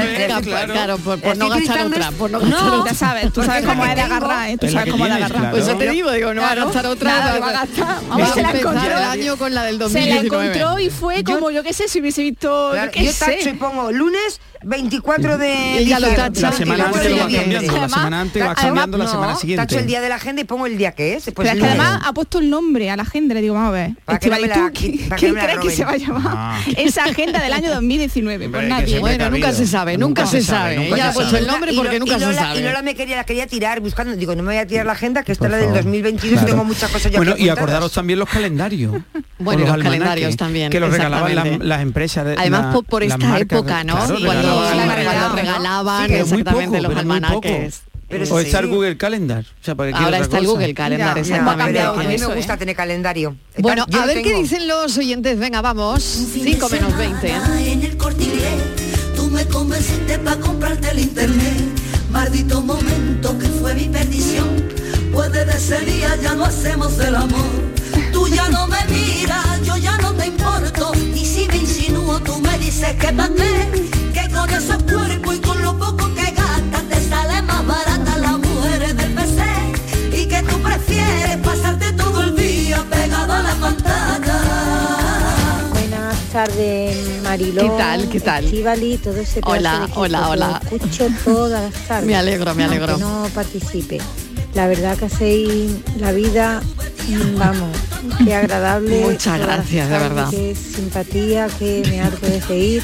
Claro, 0.43 0.71
claro, 0.73 0.97
por, 0.97 1.19
por 1.21 1.37
no 1.37 1.47
gastar 1.49 1.85
otra, 1.85 2.11
por 2.11 2.29
no 2.31 2.39
gastar 2.39 2.61
No, 2.63 2.73
otra. 2.81 2.91
ya 2.91 2.97
sabes, 2.97 3.33
tú 3.33 3.43
sabes 3.43 3.61
es 3.61 3.65
la 3.67 3.73
cómo 3.73 3.83
que 3.83 3.89
es 3.89 3.95
de 3.95 4.01
agarrar, 4.01 4.49
¿eh? 4.55 4.57
Tú 4.59 4.65
Es 4.65 4.73
la 4.73 4.79
sabes 4.81 4.91
cómo 4.93 5.05
tienes, 5.05 5.23
agarrar. 5.23 5.39
claro. 5.41 5.55
Pues 5.55 5.67
yo 5.67 5.77
te 5.77 5.89
digo, 5.91 6.11
digo, 6.11 6.33
no 6.33 6.41
va 6.41 6.47
a 6.47 6.51
Claro, 6.53 6.65
gastar 6.67 6.85
otra. 6.87 7.11
nada, 7.11 7.39
va- 7.39 7.49
a 7.49 7.51
gastar. 7.51 7.85
va 7.87 8.01
Vamos, 8.09 8.29
a 8.29 8.33
se 8.33 8.41
la 8.41 8.49
empezar 8.51 8.73
encontró. 8.73 8.97
el 8.97 9.03
año 9.03 9.37
con 9.37 9.53
la 9.53 9.63
del 9.63 9.75
Se 9.75 9.79
la 9.79 9.85
2019. 9.85 10.45
encontró 10.45 10.79
y 10.79 10.89
fue 10.89 11.23
como, 11.23 11.51
yo 11.51 11.63
qué 11.63 11.73
sé, 11.73 11.87
si 11.87 11.99
hubiese 12.01 12.21
visto, 12.23 12.69
Claro, 12.71 12.85
yo 12.87 12.91
qué 12.91 13.05
yo 13.05 13.11
tacho 13.13 13.49
y 13.49 13.53
pongo 13.53 13.91
lunes 13.91 14.39
24 14.65 15.37
de 15.37 15.81
Y 15.81 15.85
ya 15.85 15.99
lo 15.99 16.07
tacha. 16.09 16.41
La 16.41 16.51
semana 16.51 16.85
24 16.85 16.85
antes 16.85 17.03
de 17.03 17.09
lo 17.09 17.23
noviembre. 17.23 17.55
cambiando, 17.67 17.81
la 17.81 17.89
semana 17.89 18.21
antes 18.21 18.41
Además, 18.41 18.59
cambiando 18.61 18.97
la 18.97 19.07
semana 19.07 19.35
siguiente. 19.35 19.65
Tacho 19.67 19.79
el 19.79 19.87
día 19.87 20.01
de 20.01 20.09
la 20.09 20.15
agenda 20.15 20.41
y 20.41 20.45
pongo 20.45 20.65
el 20.65 20.77
día 20.77 20.91
que 20.93 21.13
es. 21.15 21.25
Pero 21.35 21.49
es 21.49 21.55
que 21.55 21.65
además 21.65 22.01
ha 22.03 22.13
puesto 22.13 22.39
el 22.39 22.49
nombre 22.49 22.89
a 22.89 22.95
la 22.97 23.03
agenda, 23.03 23.33
le 23.35 23.41
digo, 23.41 23.53
vamos 23.53 23.69
a 23.69 23.71
ver. 23.71 23.91
Para 24.05 24.19
que 24.19 24.29
no 24.29 24.35
me 24.35 24.41
Estivali, 24.41 24.61
la- 24.63 24.71
¿tú 24.71 24.79
qui- 24.79 25.03
para 25.07 25.15
que 25.15 25.25
¿Quién 25.25 25.35
la 25.35 25.43
crees 25.43 25.59
que 25.59 25.69
se 25.71 25.85
va 25.85 25.91
a 25.91 25.97
llamar 25.97 26.21
Ah. 26.35 26.59
esa 26.77 27.03
agenda 27.05 27.41
del 27.41 27.53
año 27.53 27.69
2019? 27.73 28.49
Pues 28.55 28.67
nadie. 28.67 28.99
Bueno, 28.99 29.29
nunca 29.29 29.51
se 29.53 29.67
sabe, 29.67 29.97
nunca 29.97 30.25
se 30.25 30.41
sabe. 30.41 30.87
Ella 30.87 31.09
ha 31.09 31.13
puesto 31.13 31.37
el 31.37 31.47
nombre 31.47 31.71
Y 31.73 31.75
porque 31.77 31.99
no- 31.99 32.05
nunca 32.05 32.19
se 32.19 32.25
Lola- 32.25 32.41
sabe. 32.41 32.59
Y 32.59 32.63
Lola 32.63 32.81
me 32.81 32.95
quería, 32.95 33.15
la 33.17 33.23
quería 33.23 33.47
tirar 33.47 33.79
buscando. 33.81 34.15
Digo, 34.15 34.35
no 34.35 34.43
me 34.43 34.49
voy 34.53 34.57
a 34.57 34.67
tirar 34.67 34.85
la 34.85 34.93
agenda, 34.93 35.23
que 35.23 35.31
esta 35.31 35.45
es 35.45 35.51
la 35.51 35.57
del 35.57 35.67
favor. 35.67 35.83
2022, 35.83 36.31
Claro. 36.39 36.47
tengo 36.47 36.63
muchas 36.63 36.89
cosas 36.91 37.11
ya 37.11 37.17
Bueno, 37.19 37.33
aquí 37.33 37.43
y 37.45 37.49
acordaros 37.49 37.91
también 37.91 38.19
los 38.19 38.29
calendarios. 38.29 38.93
Bueno, 39.37 39.65
los 39.65 39.77
calendarios 39.83 40.37
también, 40.37 40.71
Que 40.71 40.79
los 40.79 40.91
regalaban 40.91 41.35
las, 41.67 41.81
empresas. 41.81 42.25
de- 42.25 42.35
Además 42.37 42.75
por, 42.87 43.03
esta 43.03 43.37
época, 43.39 43.83
¿no? 43.83 43.95
cuando 43.95 44.54
regalaban- 44.61 46.07
Sí, 46.07 46.13
exactamente 46.13 46.77
poco, 46.77 46.89
los 46.89 46.97
almanaques. 46.99 47.81
Pero 48.07 48.23
o 48.35 48.39
sí. 48.39 48.45
está 48.45 48.59
el 48.59 48.67
Google 48.67 48.97
Calendar. 48.97 49.43
O 49.43 49.65
sea, 49.65 49.73
¿para 49.73 49.91
qué 49.91 49.97
Ahora 49.97 50.19
está 50.19 50.37
el? 50.37 50.45
Google 50.45 50.73
Calendar, 50.75 51.15
Ya, 51.17 51.23
ya, 51.23 51.35
exactamente. 51.37 51.73
pero 51.73 51.93
a 51.99 52.03
mí 52.03 52.13
Eso 52.13 52.29
me 52.29 52.35
gusta 52.35 52.55
tener 52.55 52.75
calendario. 52.75 53.35
Bueno, 53.57 53.85
Yo 53.89 53.99
a 54.01 54.05
ver 54.05 54.17
qué 54.17 54.23
tengo. 54.29 54.41
dicen 54.43 54.67
los 54.67 54.95
oyentes. 54.97 55.39
Venga, 55.39 55.61
vamos. 55.61 56.03
5 56.03 56.69
menos 56.69 56.95
20. 56.95 57.33
En 57.71 57.81
el 57.83 57.97
corte 57.97 58.25
tú 59.15 59.23
me 59.31 59.43
convenciste 59.47 60.19
para 60.19 60.39
comprarte 60.39 60.91
el 60.91 60.99
internet. 60.99 61.53
Maldito 62.11 62.61
momento 62.61 63.37
que 63.39 63.47
fue 63.47 63.73
mi 63.73 63.85
perdición. 63.85 64.49
Pues 65.11 65.31
desde 65.31 65.57
ese 65.57 65.79
día 65.85 66.15
ya 66.21 66.35
no 66.35 66.45
hacemos 66.45 66.99
el 66.99 67.15
amor. 67.15 67.39
Tú 68.13 68.27
ya 68.27 68.47
no 68.49 68.67
me 68.67 68.77
miras, 68.87 69.61
yo 69.65 69.77
ya 69.77 69.97
no 69.97 70.13
te 70.13 70.27
importo. 70.27 70.91
Y 71.15 71.25
si 71.25 71.47
me 71.47 71.57
insinúo, 71.57 72.19
tú 72.19 72.39
me 72.39 72.55
dices 72.59 72.93
que 72.97 73.11
pa' 73.13 73.29
qué. 73.35 74.04
Que 74.35 74.41
con 74.41 74.49
esos 74.51 74.83
cuerpos 74.83 75.35
y 75.35 75.39
con 75.39 75.61
lo 75.61 75.77
poco 75.77 76.13
que 76.13 76.31
gastas 76.31 76.83
te 76.89 77.09
sale 77.09 77.41
más 77.43 77.65
barata 77.65 78.17
la 78.17 78.37
mujer 78.37 78.95
del 78.95 79.13
PC. 79.13 79.43
Y 80.21 80.25
que 80.27 80.43
tú 80.43 80.59
prefieres 80.61 81.37
pasarte 81.37 81.93
todo 81.93 82.21
el 82.23 82.35
día 82.35 82.83
pegado 82.89 83.33
a 83.33 83.41
la 83.41 83.55
pantalla. 83.55 84.39
Buenas 85.71 86.19
tardes, 86.31 87.21
Mariló. 87.23 87.61
¿Qué 87.63 87.69
tal? 87.77 88.09
¿Qué 88.09 88.19
tal? 88.19 88.45
Estíbaliz, 88.45 89.01
todo 89.01 89.17
ese 89.17 89.39
Hola, 89.43 89.79
de 89.79 89.85
equipo 89.85 89.99
hola, 90.01 90.29
hola. 90.29 90.61
lo 90.69 90.75
escucho 90.77 91.07
todas 91.23 91.63
las 91.73 91.73
tardes. 91.87 92.05
Me 92.05 92.15
alegro, 92.15 92.53
me 92.55 92.63
alegro. 92.65 92.97
no 92.97 93.27
participe. 93.33 93.99
La 94.53 94.67
verdad 94.67 94.97
que 94.97 95.05
hacéis 95.05 95.71
la 95.99 96.11
vida, 96.13 96.61
mm, 97.07 97.37
vamos, 97.37 97.75
qué 98.23 98.35
agradable. 98.35 99.01
Muchas 99.11 99.39
gracias, 99.39 99.89
de 99.89 99.97
verdad. 99.97 100.29
Qué 100.29 100.55
simpatía, 100.55 101.47
que 101.59 101.83
me 101.89 102.01
harto 102.01 102.25
de 102.25 102.39
reír. 102.41 102.83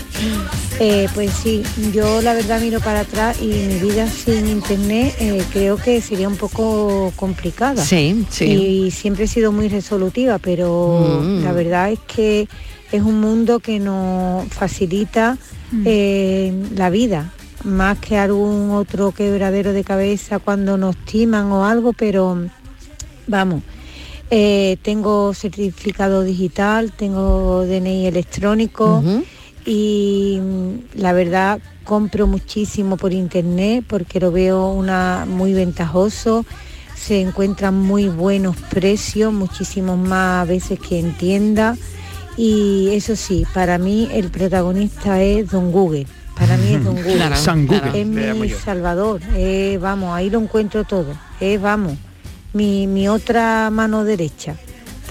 Eh, 0.84 1.08
pues 1.14 1.32
sí, 1.32 1.62
yo 1.94 2.22
la 2.24 2.34
verdad 2.34 2.60
miro 2.60 2.80
para 2.80 3.02
atrás 3.02 3.38
y 3.40 3.46
mi 3.46 3.76
vida 3.80 4.08
sin 4.08 4.48
internet 4.48 5.14
eh, 5.20 5.44
creo 5.54 5.78
que 5.78 6.02
sería 6.02 6.28
un 6.28 6.38
poco 6.38 7.14
complicada. 7.16 7.86
Sí, 7.86 8.26
sí. 8.32 8.46
Y 8.46 8.90
siempre 8.92 9.26
he 9.26 9.28
sido 9.28 9.52
muy 9.52 9.68
resolutiva, 9.70 10.40
pero 10.40 11.22
Mm. 11.24 11.44
la 11.44 11.52
verdad 11.54 11.92
es 11.92 12.00
que 12.00 12.48
es 12.92 13.02
un 13.04 13.22
mundo 13.22 13.60
que 13.60 13.80
nos 13.80 14.48
facilita 14.48 15.38
eh, 15.86 16.52
la 16.76 16.90
vida, 16.90 17.32
más 17.64 18.00
que 18.00 18.18
algún 18.18 18.72
otro 18.72 19.12
quebradero 19.12 19.74
de 19.74 19.84
cabeza 19.84 20.40
cuando 20.40 20.78
nos 20.78 20.96
timan 21.06 21.52
o 21.52 21.64
algo, 21.66 21.94
pero 21.94 22.38
vamos. 23.28 23.62
eh, 24.34 24.78
tengo 24.82 25.34
certificado 25.36 26.24
digital, 26.24 26.92
tengo 26.94 27.66
DNI 27.66 28.08
electrónico 28.08 29.04
y 29.66 30.39
mm, 30.41 30.99
la 30.99 31.14
verdad 31.14 31.59
compro 31.84 32.28
muchísimo 32.28 32.97
por 32.97 33.14
internet 33.14 33.84
porque 33.88 34.20
lo 34.20 34.32
veo 34.32 34.70
una 34.70 35.26
muy 35.28 35.53
ventajoso. 35.53 36.45
Se 36.95 37.20
encuentran 37.20 37.76
muy 37.76 38.07
buenos 38.07 38.55
precios, 38.70 39.34
muchísimos 39.34 39.97
más 39.97 40.47
veces 40.47 40.80
que 40.80 40.99
en 40.99 41.14
tienda. 41.18 41.76
Y 42.38 42.89
eso 42.93 43.16
sí, 43.16 43.45
para 43.53 43.78
mí 43.78 44.07
el 44.14 44.30
protagonista 44.30 45.22
es 45.22 45.49
Don 45.49 45.72
Google. 45.72 46.07
Para 46.38 46.57
mí 46.57 46.76
es 46.76 46.84
Don 46.84 46.95
Google. 47.03 47.16
Claro, 47.16 47.36
San 47.36 47.66
Google. 47.66 48.01
Es 48.01 48.07
mi 48.07 48.47
yo. 48.49 48.59
salvador. 48.59 49.22
Eh, 49.36 49.78
vamos, 49.82 50.16
ahí 50.16 50.30
lo 50.30 50.39
encuentro 50.39 50.84
todo. 50.84 51.14
Eh, 51.39 51.57
vamos, 51.57 51.97
mi, 52.53 52.88
mi 52.88 53.07
otra 53.07 53.70
mano 53.72 54.03
derecha. 54.03 54.55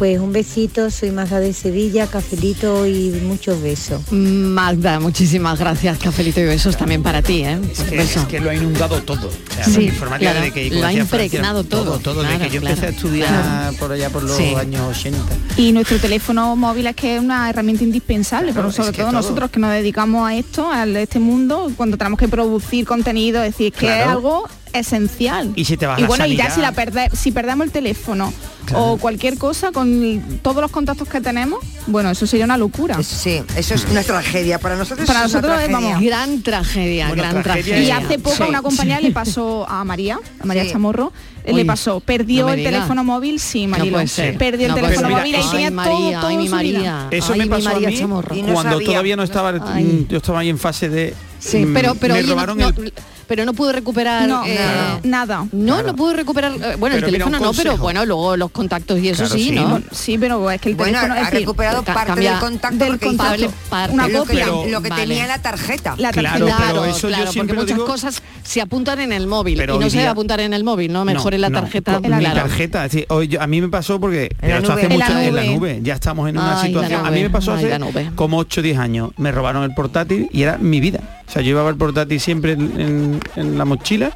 Pues 0.01 0.19
un 0.19 0.33
besito, 0.33 0.91
soy 0.91 1.11
Mazda 1.11 1.41
de 1.41 1.53
Sevilla, 1.53 2.07
cafelito 2.07 2.87
y 2.87 3.11
muchos 3.23 3.61
besos. 3.61 4.01
Magda, 4.11 4.99
muchísimas 4.99 5.59
gracias, 5.59 5.99
cafelito 5.99 6.41
y 6.41 6.45
besos 6.45 6.75
también 6.79 7.03
para 7.03 7.21
ti, 7.21 7.43
¿eh? 7.45 7.61
Es 7.71 7.81
que, 7.81 7.97
Beso. 7.99 8.21
es 8.21 8.27
que 8.27 8.41
lo 8.41 8.49
ha 8.49 8.55
inundado 8.55 9.03
todo. 9.03 9.29
O 9.29 9.55
sea, 9.55 9.65
Sí, 9.67 9.73
la 9.77 9.83
informática 9.83 10.31
claro, 10.33 10.47
desde 10.47 10.55
que 10.55 10.71
lo 10.71 10.77
ha 10.79 10.81
Francia, 10.91 11.01
impregnado 11.03 11.65
todo, 11.65 11.99
todo, 11.99 12.21
claro, 12.23 12.31
desde 12.39 12.45
que 12.49 12.55
yo 12.55 12.63
empecé 12.67 12.87
a 12.87 12.89
estudiar 12.89 13.29
Claro. 13.29 13.77
por 13.77 13.93
allá 13.93 14.09
por 14.09 14.23
los 14.23 14.35
Sí. 14.39 14.55
años 14.55 14.81
80. 14.99 15.19
Y 15.59 15.73
nuestro 15.73 15.99
teléfono 15.99 16.57
móvil 16.57 16.87
es 16.87 16.97
que 16.97 17.17
es 17.17 17.21
una 17.23 17.51
herramienta 17.51 17.85
indispensable, 17.85 18.53
Claro, 18.53 18.71
pero 18.71 18.73
sobre 18.83 18.97
todo, 18.97 19.09
todo. 19.09 19.13
nosotros 19.21 19.51
que 19.51 19.61
nos 19.61 19.71
dedicamos 19.73 20.27
a 20.27 20.35
esto, 20.35 20.71
a 20.73 20.87
este 20.89 21.19
mundo, 21.19 21.71
cuando 21.77 21.99
tenemos 21.99 22.19
que 22.19 22.27
producir 22.29 22.87
contenido, 22.87 23.43
es 23.43 23.53
decir, 23.53 23.71
que 23.75 24.01
es 24.01 24.07
algo 24.07 24.49
esencial. 24.73 25.53
Y 25.57 25.65
si 25.65 25.77
te 25.77 25.87
vas 25.87 25.99
y 26.01 26.05
bueno, 26.05 26.27
y 26.27 26.37
ya 26.37 26.51
si 26.51 26.61
la 26.61 26.73
perde- 26.73 27.11
si 27.15 27.33
perdemos 27.33 27.67
el 27.67 27.73
teléfono 27.73 28.33
o 28.75 28.99
cualquier 28.99 29.37
cosa 29.37 29.73
con 29.73 30.23
todos 30.43 30.63
los 30.63 30.71
contactos 30.71 31.09
que 31.09 31.21
tenemos, 31.21 31.59
bueno, 31.87 32.11
eso 32.11 32.27
sería 32.27 32.45
una 32.45 32.57
locura. 32.57 33.03
Sí, 33.03 33.43
eso 33.57 33.75
es 33.75 33.85
una 33.91 34.03
tragedia. 34.03 34.59
Para 34.61 34.77
nosotros 34.77 35.07
Para 35.07 35.25
es 35.25 35.33
una 35.33 35.41
nosotros 35.41 35.61
es, 35.63 35.73
vamos, 35.73 36.01
gran 36.03 36.43
tragedia, 36.43 37.09
Bueno, 37.09 37.23
gran 37.23 37.43
tragedia 37.43 37.65
tragedia. 37.75 37.89
Y 37.89 37.91
hace 37.91 38.19
poco 38.19 38.37
Sí. 38.37 38.43
a 38.45 38.47
una 38.47 38.63
compañera 38.63 39.01
le 39.01 39.11
pasó 39.11 39.69
a 39.69 39.85
María, 39.85 40.19
a 40.41 40.47
María 40.47 40.65
Sí. 40.65 40.71
Chamorro, 40.73 41.13
Uy, 41.47 41.55
le 41.55 41.65
pasó, 41.65 42.01
perdió 42.01 42.47
no 42.47 42.53
el 42.53 42.63
teléfono 42.63 43.03
móvil, 43.03 43.41
sí, 43.41 43.67
No 43.67 44.07
ser. 44.07 44.37
perdió 44.39 44.67
el 44.67 44.73
No 44.73 44.77
teléfono 44.77 45.11
móvil 45.11 45.35
y 45.35 45.51
tenía 45.51 45.71
María, 45.71 45.93
todo, 45.93 46.21
todo 46.29 46.31
mi 46.39 46.49
su 46.49 46.57
vida. 46.57 46.57
María. 46.57 47.09
Eso 47.11 47.33
Ay, 47.33 47.39
me 47.41 47.47
pasó 47.47 47.65
María 47.71 47.89
a 47.89 47.91
mí 47.91 47.99
Chamorro. 47.99 48.37
Cuando 48.53 48.73
sabía. 48.73 48.87
todavía 48.87 49.17
no 49.17 49.23
estaba, 49.25 49.53
Ay. 49.75 49.85
mm, 49.85 50.09
yo 50.09 50.17
estaba 50.19 50.39
ahí 50.41 50.49
en 50.49 50.59
fase 50.59 50.89
de 50.89 51.15
Sí, 51.41 51.65
mm, 51.65 51.73
pero 51.75 51.95
pero 51.95 52.15
me 52.15 52.21
oye, 52.21 52.31
robaron 52.31 52.59
no, 52.59 52.69
el 52.69 52.93
pero 53.31 53.45
no 53.45 53.53
pude 53.55 53.73
recuperar 53.73 54.27
No, 54.29 54.43
eh, 54.45 54.59
nada. 55.05 55.47
No, 55.53 55.85
no 55.85 55.95
pude 55.95 56.15
recuperar 56.15 56.51
eh, 56.51 56.75
bueno, 56.81 56.97
el 56.97 57.03
Pero 57.03 57.13
teléfono 57.13 57.39
no, 57.39 57.53
pero 57.53 57.77
bueno, 57.77 58.05
luego 58.05 58.37
los 58.37 58.51
contactos 58.51 58.99
y 58.99 59.09
eso 59.09 59.23
Claro, 59.23 59.35
sí, 59.37 59.45
sí. 59.51 59.55
¿no? 59.55 59.81
Sí, 59.93 60.19
pero 60.19 60.51
es 60.51 60.61
que 60.61 60.71
el 60.71 60.75
Bueno, 60.75 60.99
teléfono 60.99 61.15
es 61.15 61.21
ha 61.21 61.25
decir, 61.27 61.39
recuperado 61.39 61.85
parte 61.85 62.21
del 62.21 62.39
contacto 62.41 62.85
del 62.85 62.99
contacto. 62.99 63.53
parte. 63.69 63.95
Una 63.95 64.09
lo 64.09 64.25
que, 64.25 64.41
copia. 64.41 64.47
lo 64.69 64.83
que 64.83 64.89
Vale. 64.89 65.03
tenía 65.03 65.23
en 65.23 65.29
la 65.29 65.39
tarjeta. 65.41 65.95
La 65.97 66.11
Claro, 66.11 66.47
tarjeta. 66.47 66.65
pero 66.73 66.85
eso 66.87 67.07
claro, 67.07 67.31
porque 67.33 67.53
muchas 67.53 67.67
digo- 67.77 67.87
cosas 67.87 68.21
se 68.43 68.61
apuntan 68.61 68.99
en 69.01 69.13
el 69.13 69.29
móvil 69.29 69.59
Pero 69.59 69.77
y 69.77 69.79
no 69.79 69.89
se 69.91 69.99
debe 69.99 70.09
apuntar 70.09 70.41
en 70.41 70.53
el 70.53 70.65
móvil, 70.65 70.93
no, 70.93 71.05
mejor 71.05 71.31
No, 71.31 71.37
en 71.37 71.41
la 71.43 71.51
tarjeta. 71.53 72.01
claro. 72.01 72.17
mi 72.17 72.25
tarjeta, 72.35 72.85
es 72.87 72.91
decir, 72.91 73.07
hoy 73.11 73.29
yo- 73.29 73.41
a 73.41 73.47
mí 73.47 73.61
me 73.61 73.69
pasó 73.69 74.01
porque 74.01 74.29
En 74.43 74.51
la 74.51 74.57
hace 74.57 74.67
nube. 74.69 74.83
En 74.83 74.99
la 75.35 75.45
en 75.45 75.61
la 75.63 75.79
ya 75.83 75.95
estamos 75.95 76.29
en 76.29 76.37
una 76.37 76.55
la 76.55 76.63
situación. 76.63 77.07
A 77.07 77.11
mí 77.13 77.23
me 77.23 77.31
pasó 77.31 77.53
hace 77.53 77.69
la 77.69 77.79
como 78.17 78.39
8 78.39 78.59
o 78.59 78.63
10 78.65 78.77
años, 78.77 79.11
me 79.19 79.31
robaron 79.31 79.63
el 79.63 79.73
portátil 79.73 80.29
y 80.33 80.43
era 80.43 80.59
mi 80.59 80.81
vida. 80.81 81.20
O 81.31 81.33
sea, 81.33 81.43
yo 81.43 81.51
llevaba 81.51 81.71
el 81.71 81.77
portátil 81.77 82.19
siempre 82.21 82.53
en, 82.53 82.81
en- 82.81 83.21
en 83.37 83.57
la 83.57 83.65
mochila 83.65 84.11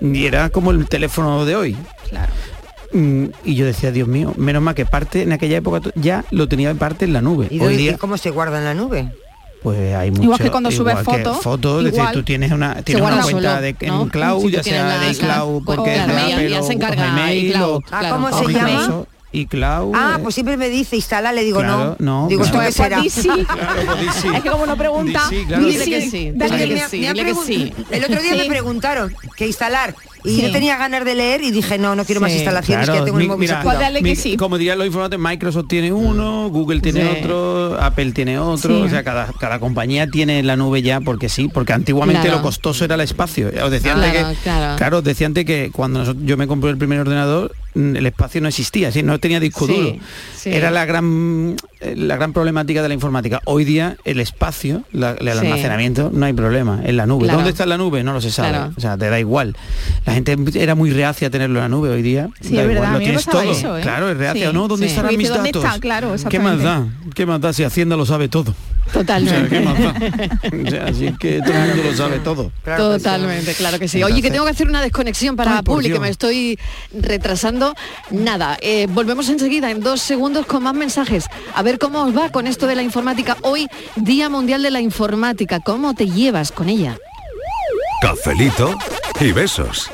y 0.00 0.24
era 0.24 0.48
como 0.48 0.70
el 0.70 0.88
teléfono 0.88 1.44
de 1.44 1.54
hoy. 1.54 1.76
Claro. 2.08 2.32
Mm, 2.94 3.26
Y 3.44 3.56
yo 3.56 3.66
decía, 3.66 3.92
Dios 3.92 4.08
mío, 4.08 4.32
menos 4.38 4.62
mal 4.62 4.74
que 4.74 4.86
parte 4.86 5.22
en 5.22 5.32
aquella 5.32 5.58
época 5.58 5.80
ya 5.96 6.24
lo 6.30 6.48
tenía 6.48 6.70
en 6.70 6.78
parte 6.78 7.04
en 7.04 7.12
la 7.12 7.20
nube. 7.20 7.48
¿Y, 7.50 7.54
Hoy 7.56 7.58
dónde- 7.66 7.76
día 7.76 7.92
y 7.92 7.96
cómo 7.96 8.16
se 8.16 8.30
guarda 8.30 8.56
en 8.58 8.64
la 8.64 8.74
nube? 8.74 9.12
pues 9.62 9.94
hay 9.96 10.10
mucho 10.12 10.22
Igual 10.22 10.38
que 10.38 10.50
cuando 10.50 10.70
subes 10.70 10.96
igual 11.00 11.04
que 11.18 11.24
fotos, 11.24 11.42
fotos, 11.42 11.84
es 11.84 11.92
decir, 11.92 12.10
tú 12.12 12.22
tienes 12.22 12.52
una 12.52 12.82
tienes 12.82 13.02
una 13.02 13.20
cuenta 13.22 13.40
solo, 13.56 13.60
de 13.62 13.76
en 13.80 13.88
¿no? 13.88 14.06
cloud, 14.08 14.42
Si 14.42 14.50
ya 14.52 14.62
sea 14.62 14.84
la- 14.86 14.98
de 15.00 15.10
iCloud 15.10 15.64
porque 15.64 15.96
es 15.96 16.06
de 16.06 16.12
Apple 16.14 16.50
ya 16.50 16.62
se 16.62 16.72
encarga 16.74 17.10
Gmail 17.12 17.46
iCloud, 17.48 17.70
o- 17.74 17.82
Ah, 17.90 17.98
claro. 18.00 18.14
¿cómo 18.14 18.26
o 18.28 18.44
se 18.46 18.52
llama? 18.52 19.04
Incluso 19.40 19.56
iCloud. 19.56 19.92
Ah, 19.94 20.16
eh, 20.18 20.20
pues 20.22 20.34
siempre 20.34 20.56
me 20.56 20.68
dice, 20.68 20.96
instala, 20.96 21.32
le 21.32 21.44
digo 21.44 21.60
Claro, 21.60 21.96
no. 21.98 22.22
no, 22.22 22.28
Digo, 22.28 22.42
¿esto 22.44 22.54
claro. 22.58 22.66
qué 22.68 22.72
será? 22.72 22.98
Pues 22.98 23.12
sí. 23.12 23.28
Claro, 23.46 23.82
pues 23.86 24.00
di 24.00 24.20
sí. 24.22 24.28
Es 24.34 24.42
que 24.42 24.50
como 24.50 24.66
no 24.66 24.76
pregunta, 24.76 25.22
Dile 25.30 25.84
que 25.84 26.00
sí, 26.10 26.32
Dale 26.34 26.56
dile 26.56 26.68
que 26.68 26.74
que 26.74 26.80
sí. 26.82 26.88
sí, 26.90 26.98
Me 27.00 27.08
ha 27.08 27.12
dile 27.12 27.24
que 27.26 27.32
pregun- 27.34 27.44
sí. 27.46 27.72
El 27.90 28.04
otro 28.04 28.22
día 28.22 28.32
Sí. 28.32 28.38
me 28.38 28.46
preguntaron 28.46 29.14
qué 29.36 29.46
instalar 29.46 29.94
y 30.26 30.36
Sí. 30.36 30.42
yo 30.42 30.52
tenía 30.52 30.76
ganas 30.76 31.04
de 31.04 31.14
leer 31.14 31.42
y 31.42 31.50
dije, 31.50 31.78
no, 31.78 31.94
no 31.96 32.04
quiero 32.04 32.20
más 32.20 32.32
instalaciones, 32.32 32.88
que 32.90 32.96
ya 32.96 33.04
tengo 33.04 33.18
el 33.18 33.24
mi- 33.24 33.28
móvil 33.28 33.40
mira, 33.48 33.62
saturado. 33.62 33.90
Pues 33.92 34.02
mi- 34.02 34.16
sí. 34.16 34.36
como 34.36 34.58
dirían 34.58 34.78
los 34.78 34.86
informantes, 34.86 35.18
Microsoft 35.18 35.68
tiene 35.68 35.92
uno, 35.92 36.48
Google 36.50 36.80
tiene 36.80 37.02
Sí. 37.02 37.08
otro, 37.20 37.78
Apple 37.80 38.12
tiene 38.12 38.38
otro, 38.38 38.76
Sí. 38.78 38.82
o 38.82 38.88
sea, 38.88 39.02
cada, 39.04 39.32
cada 39.38 39.58
compañía 39.58 40.06
tiene 40.08 40.42
la 40.42 40.56
nube 40.56 40.82
ya 40.82 41.00
porque 41.00 41.28
sí, 41.28 41.48
porque 41.48 41.72
antiguamente 41.72 42.22
Claro. 42.22 42.38
lo 42.38 42.42
costoso 42.42 42.84
era 42.84 42.94
el 42.96 43.00
espacio. 43.02 43.48
Os 43.62 43.70
decía 43.70 43.94
Claro, 43.94 44.18
antes 44.18 44.38
que, 44.38 44.42
claro. 44.78 44.98
os 44.98 45.04
decía 45.04 45.26
antes 45.26 45.44
que 45.44 45.70
cuando 45.72 46.14
yo 46.24 46.36
me 46.36 46.46
compré 46.46 46.70
el 46.70 46.78
primer 46.78 47.00
ordenador, 47.00 47.54
mm, 47.74 47.96
el 47.96 48.06
espacio 48.06 48.40
no 48.40 48.48
existía, 48.48 48.90
¿sí? 48.92 49.02
no 49.02 49.18
tenía 49.20 49.40
disco 49.40 49.66
Sí, 49.66 49.74
duro. 49.74 49.96
sí. 50.36 50.50
Era 50.52 50.70
la 50.70 50.84
gran 50.84 51.56
la 51.80 52.16
gran 52.16 52.32
problemática 52.32 52.82
de 52.82 52.88
la 52.88 52.94
informática. 52.94 53.40
Hoy 53.44 53.64
día 53.64 53.96
el 54.04 54.20
espacio, 54.20 54.82
la- 54.92 55.12
el 55.12 55.30
Sí. 55.32 55.38
almacenamiento, 55.38 56.10
no 56.12 56.24
hay 56.26 56.32
problema, 56.32 56.80
en 56.84 56.96
la 56.96 57.06
nube. 57.06 57.24
Claro. 57.24 57.38
¿Dónde 57.38 57.50
está 57.50 57.64
en 57.64 57.68
la 57.70 57.76
nube? 57.78 58.02
No 58.02 58.12
lo 58.12 58.20
se 58.20 58.30
sabe. 58.30 58.48
Claro. 58.50 58.72
O 58.76 58.80
sea, 58.80 58.96
te 58.96 59.08
da 59.10 59.18
igual. 59.20 59.56
La 60.06 60.14
gente 60.14 60.36
era 60.54 60.74
muy 60.74 60.90
reacia 60.90 61.28
a 61.28 61.30
tenerlo 61.30 61.58
en 61.58 61.62
la 61.64 61.68
nube 61.68 61.90
hoy 61.90 62.02
día. 62.02 62.28
Sí, 62.40 62.54
da 62.54 62.62
es 62.62 62.68
igual, 62.68 62.68
verdad, 62.68 62.92
lo 62.94 62.98
tienes 62.98 63.24
todo. 63.26 63.42
eso, 63.42 63.78
¿eh? 63.78 63.82
Claro, 63.82 64.10
es 64.10 64.16
reacia. 64.16 64.48
Sí, 64.48 64.52
¿No? 64.54 64.68
¿Dónde 64.68 64.86
sí. 64.86 64.90
estarán 64.92 65.10
mis 65.10 65.18
dice, 65.18 65.32
¿dónde 65.34 65.50
datos? 65.50 65.64
está? 65.64 65.80
Claro, 65.80 66.14
¿Qué 66.30 66.38
más 66.38 66.62
da? 66.62 66.86
¿Qué 67.14 67.26
más 67.26 67.40
da 67.40 67.52
si 67.52 67.64
Hacienda 67.64 67.96
lo 67.96 68.06
sabe 68.06 68.28
todo? 68.28 68.52
O 68.52 68.88
sea, 68.92 69.00
Totalmente. 69.00 69.48
¿qué 69.48 69.60
más 69.60 69.78
da? 69.78 69.94
O 70.66 70.70
sea, 70.70 70.84
así 70.86 71.06
es 71.06 71.18
que 71.18 71.40
todo 71.42 71.52
el 71.52 71.68
mundo 71.68 71.82
lo 71.90 71.96
sabe 71.96 72.18
todo. 72.20 72.52
Claro 72.62 72.92
que 72.92 72.98
sí. 72.98 73.04
Totalmente, 73.04 73.54
claro 73.54 73.78
que 73.80 73.88
sí. 73.88 74.02
Oye, 74.02 74.22
que 74.22 74.30
tengo 74.30 74.44
que 74.44 74.52
hacer 74.52 74.68
una 74.68 74.80
desconexión 74.80 75.34
para 75.36 75.60
Dios. 75.62 76.00
me 76.00 76.08
estoy 76.08 76.58
retrasando. 77.00 77.74
Nada, 78.10 78.56
eh, 78.60 78.86
volvemos 78.90 79.28
enseguida 79.28 79.70
en 79.70 79.80
dos 79.80 80.00
segundos 80.00 80.46
con 80.46 80.62
más 80.62 80.74
mensajes. 80.74 81.26
A 81.54 81.62
ver 81.66 81.80
cómo 81.80 82.04
os 82.04 82.16
va 82.16 82.30
con 82.30 82.46
esto 82.46 82.68
de 82.68 82.76
la 82.76 82.82
informática. 82.84 83.36
Hoy, 83.42 83.66
Día 83.96 84.28
Mundial 84.28 84.62
de 84.62 84.70
la 84.70 84.80
Informática. 84.80 85.58
¿Cómo 85.58 85.94
te 85.94 86.06
llevas 86.06 86.52
con 86.52 86.68
ella? 86.68 86.96
Cafelito 88.00 88.78
y 89.20 89.32
besos. 89.32 89.90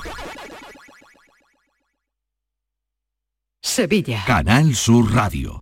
Sevilla. 3.63 4.23
Canal 4.27 4.75
Sur 4.75 5.15
Radio. 5.15 5.62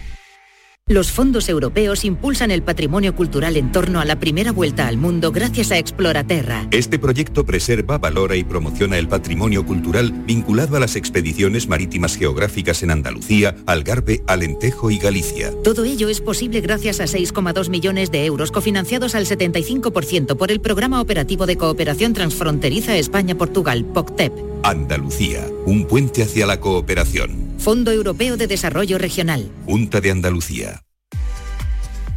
Los 0.91 1.09
fondos 1.09 1.47
europeos 1.47 2.03
impulsan 2.03 2.51
el 2.51 2.63
patrimonio 2.63 3.15
cultural 3.15 3.55
en 3.55 3.71
torno 3.71 4.01
a 4.01 4.05
la 4.05 4.19
primera 4.19 4.51
vuelta 4.51 4.87
al 4.87 4.97
mundo 4.97 5.31
gracias 5.31 5.71
a 5.71 5.77
Exploraterra. 5.77 6.67
Este 6.71 6.99
proyecto 6.99 7.45
preserva, 7.45 7.97
valora 7.97 8.35
y 8.35 8.43
promociona 8.43 8.97
el 8.97 9.07
patrimonio 9.07 9.65
cultural 9.65 10.11
vinculado 10.11 10.75
a 10.75 10.81
las 10.81 10.97
expediciones 10.97 11.69
marítimas 11.69 12.17
geográficas 12.17 12.83
en 12.83 12.91
Andalucía, 12.91 13.55
Algarve, 13.67 14.21
Alentejo 14.27 14.91
y 14.91 14.97
Galicia. 14.97 15.53
Todo 15.63 15.85
ello 15.85 16.09
es 16.09 16.19
posible 16.19 16.59
gracias 16.59 16.99
a 16.99 17.05
6,2 17.05 17.69
millones 17.69 18.11
de 18.11 18.25
euros 18.25 18.51
cofinanciados 18.51 19.15
al 19.15 19.25
75% 19.25 20.35
por 20.35 20.51
el 20.51 20.59
Programa 20.59 20.99
Operativo 20.99 21.45
de 21.45 21.55
Cooperación 21.55 22.11
Transfronteriza 22.11 22.97
España-Portugal, 22.97 23.85
POCTEP, 23.85 24.33
Andalucía, 24.63 25.47
un 25.65 25.87
puente 25.87 26.21
hacia 26.21 26.45
la 26.45 26.59
cooperación. 26.59 27.55
Fondo 27.57 27.91
Europeo 27.91 28.37
de 28.37 28.45
Desarrollo 28.45 28.99
Regional. 28.99 29.51
Junta 29.65 30.01
de 30.01 30.11
Andalucía. 30.11 30.83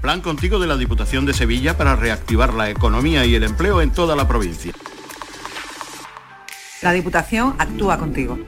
Plan 0.03 0.20
Contigo 0.20 0.59
de 0.59 0.66
la 0.66 0.76
Diputación 0.76 1.24
de 1.24 1.32
Sevilla 1.32 1.78
para 1.78 1.97
reactivar 1.97 2.53
la 2.53 2.68
economía 2.68 3.24
y 3.24 3.34
el 3.34 3.45
empleo 3.45 3.80
en 3.80 3.92
toda 3.92 4.14
la 4.14 4.28
provincia. 4.28 4.72
La 6.82 6.92
Diputación 6.92 7.55
actúa 7.59 7.97
contigo. 7.97 8.38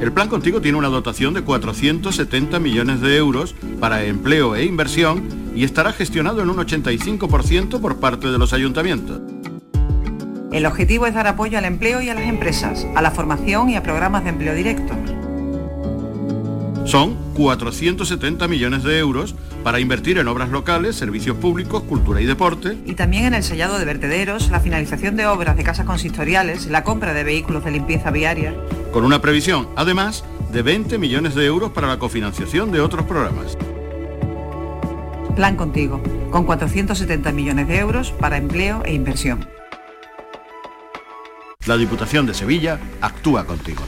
El 0.00 0.12
Plan 0.12 0.28
Contigo 0.28 0.60
tiene 0.60 0.78
una 0.78 0.88
dotación 0.88 1.34
de 1.34 1.42
470 1.42 2.58
millones 2.58 3.00
de 3.00 3.16
euros 3.16 3.54
para 3.78 4.04
empleo 4.04 4.56
e 4.56 4.64
inversión 4.64 5.52
y 5.54 5.62
estará 5.62 5.92
gestionado 5.92 6.42
en 6.42 6.50
un 6.50 6.56
85% 6.56 7.80
por 7.80 8.00
parte 8.00 8.28
de 8.28 8.38
los 8.38 8.52
ayuntamientos. 8.52 9.20
El 10.50 10.64
objetivo 10.64 11.06
es 11.06 11.14
dar 11.14 11.26
apoyo 11.26 11.58
al 11.58 11.66
empleo 11.66 12.00
y 12.00 12.08
a 12.08 12.14
las 12.14 12.24
empresas, 12.24 12.86
a 12.96 13.02
la 13.02 13.10
formación 13.10 13.68
y 13.68 13.76
a 13.76 13.82
programas 13.82 14.24
de 14.24 14.30
empleo 14.30 14.54
directo. 14.54 14.94
Son 16.86 17.16
470 17.34 18.48
millones 18.48 18.82
de 18.82 18.98
euros 18.98 19.34
para 19.62 19.78
invertir 19.78 20.16
en 20.16 20.26
obras 20.26 20.48
locales, 20.48 20.96
servicios 20.96 21.36
públicos, 21.36 21.82
cultura 21.82 22.22
y 22.22 22.24
deporte. 22.24 22.78
Y 22.86 22.94
también 22.94 23.26
en 23.26 23.34
el 23.34 23.42
sellado 23.42 23.78
de 23.78 23.84
vertederos, 23.84 24.48
la 24.50 24.60
finalización 24.60 25.16
de 25.16 25.26
obras 25.26 25.54
de 25.54 25.64
casas 25.64 25.84
consistoriales, 25.84 26.66
la 26.66 26.82
compra 26.82 27.12
de 27.12 27.24
vehículos 27.24 27.62
de 27.62 27.72
limpieza 27.72 28.10
viaria. 28.10 28.54
Con 28.90 29.04
una 29.04 29.20
previsión, 29.20 29.68
además, 29.76 30.24
de 30.50 30.62
20 30.62 30.96
millones 30.96 31.34
de 31.34 31.44
euros 31.44 31.72
para 31.72 31.88
la 31.88 31.98
cofinanciación 31.98 32.72
de 32.72 32.80
otros 32.80 33.04
programas. 33.04 33.58
Plan 35.36 35.56
contigo, 35.56 36.02
con 36.30 36.44
470 36.44 37.32
millones 37.32 37.68
de 37.68 37.78
euros 37.78 38.12
para 38.12 38.38
empleo 38.38 38.82
e 38.86 38.94
inversión. 38.94 39.57
La 41.68 41.76
Diputación 41.76 42.24
de 42.24 42.32
Sevilla 42.32 42.80
actúa 43.02 43.44
contigo. 43.44 43.82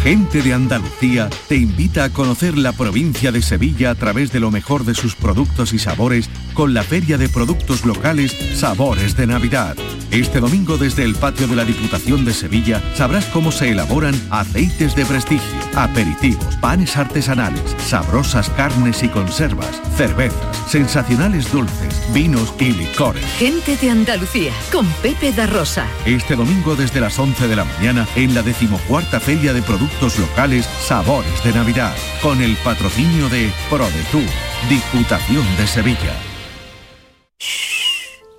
Gente 0.00 0.40
de 0.40 0.54
Andalucía 0.54 1.28
te 1.48 1.56
invita 1.56 2.04
a 2.04 2.10
conocer 2.10 2.56
la 2.56 2.70
provincia 2.70 3.32
de 3.32 3.42
Sevilla 3.42 3.90
a 3.90 3.94
través 3.96 4.30
de 4.30 4.38
lo 4.38 4.52
mejor 4.52 4.84
de 4.84 4.94
sus 4.94 5.16
productos 5.16 5.72
y 5.72 5.80
sabores 5.80 6.30
con 6.54 6.72
la 6.72 6.84
Feria 6.84 7.18
de 7.18 7.28
Productos 7.28 7.84
Locales 7.84 8.30
Sabores 8.54 9.16
de 9.16 9.26
Navidad. 9.26 9.76
Este 10.12 10.38
domingo 10.38 10.78
desde 10.78 11.02
el 11.02 11.16
patio 11.16 11.48
de 11.48 11.56
la 11.56 11.64
Diputación 11.64 12.24
de 12.24 12.32
Sevilla 12.32 12.80
sabrás 12.94 13.24
cómo 13.26 13.50
se 13.50 13.70
elaboran 13.70 14.14
aceites 14.30 14.94
de 14.94 15.04
prestigio, 15.04 15.58
aperitivos, 15.74 16.54
panes 16.58 16.96
artesanales, 16.96 17.74
sabrosas 17.78 18.48
carnes 18.50 19.02
y 19.02 19.08
conservas, 19.08 19.82
cervezas, 19.96 20.56
sensacionales 20.68 21.50
dulces, 21.50 21.95
vinos 22.12 22.54
y 22.58 22.72
licores. 22.72 23.24
Gente 23.38 23.76
de 23.76 23.90
Andalucía, 23.90 24.52
con 24.72 24.86
Pepe 25.02 25.32
da 25.32 25.46
Rosa. 25.46 25.86
Este 26.04 26.36
domingo 26.36 26.76
desde 26.76 27.00
las 27.00 27.18
11 27.18 27.48
de 27.48 27.56
la 27.56 27.64
mañana 27.64 28.06
en 28.16 28.34
la 28.34 28.42
decimocuarta 28.42 29.20
Feria 29.20 29.52
de 29.52 29.62
Productos 29.62 30.18
Locales 30.18 30.66
Sabores 30.66 31.42
de 31.44 31.52
Navidad, 31.52 31.94
con 32.22 32.40
el 32.42 32.56
patrocinio 32.56 33.28
de 33.28 33.50
ProDetour, 33.70 34.24
Diputación 34.68 35.44
de 35.56 35.66
Sevilla. 35.66 36.14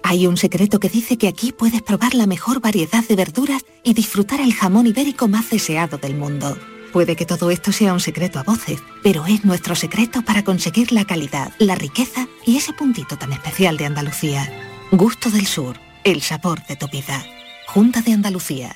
Hay 0.04 0.26
un 0.26 0.38
secreto 0.38 0.80
que 0.80 0.88
dice 0.88 1.18
que 1.18 1.28
aquí 1.28 1.52
puedes 1.52 1.82
probar 1.82 2.16
la 2.16 2.28
mejor 2.28 2.62
variedad 2.62 3.04
de 3.04 3.16
verduras 3.18 3.66
y 3.84 3.94
disfrutar 3.94 4.40
el 4.40 4.54
jamón 4.54 4.88
ibérico 4.88 5.28
más 5.28 5.50
deseado 5.50 5.98
del 5.98 6.16
mundo. 6.16 6.58
Puede 6.98 7.16
que 7.16 7.28
todo 7.28 7.52
esto 7.52 7.72
sea 7.72 7.94
un 7.94 8.00
secreto 8.00 8.40
a 8.40 8.44
voces, 8.44 8.82
pero 9.04 9.28
es 9.28 9.46
nuestro 9.46 9.76
secreto 9.76 10.24
para 10.24 10.44
conseguir 10.44 10.92
la 10.92 11.06
calidad, 11.06 11.54
la 11.60 11.76
riqueza 11.76 12.28
y 12.44 12.58
ese 12.58 12.74
puntito 12.74 13.20
tan 13.20 13.32
especial 13.34 13.78
de 13.78 13.86
Andalucía. 13.86 14.52
Gusto 14.90 15.30
del 15.30 15.46
Sur, 15.46 15.78
el 16.04 16.24
sabor 16.24 16.66
de 16.66 16.76
tu 16.76 16.88
vida. 16.88 17.24
Junta 17.68 18.02
de 18.02 18.14
Andalucía. 18.14 18.76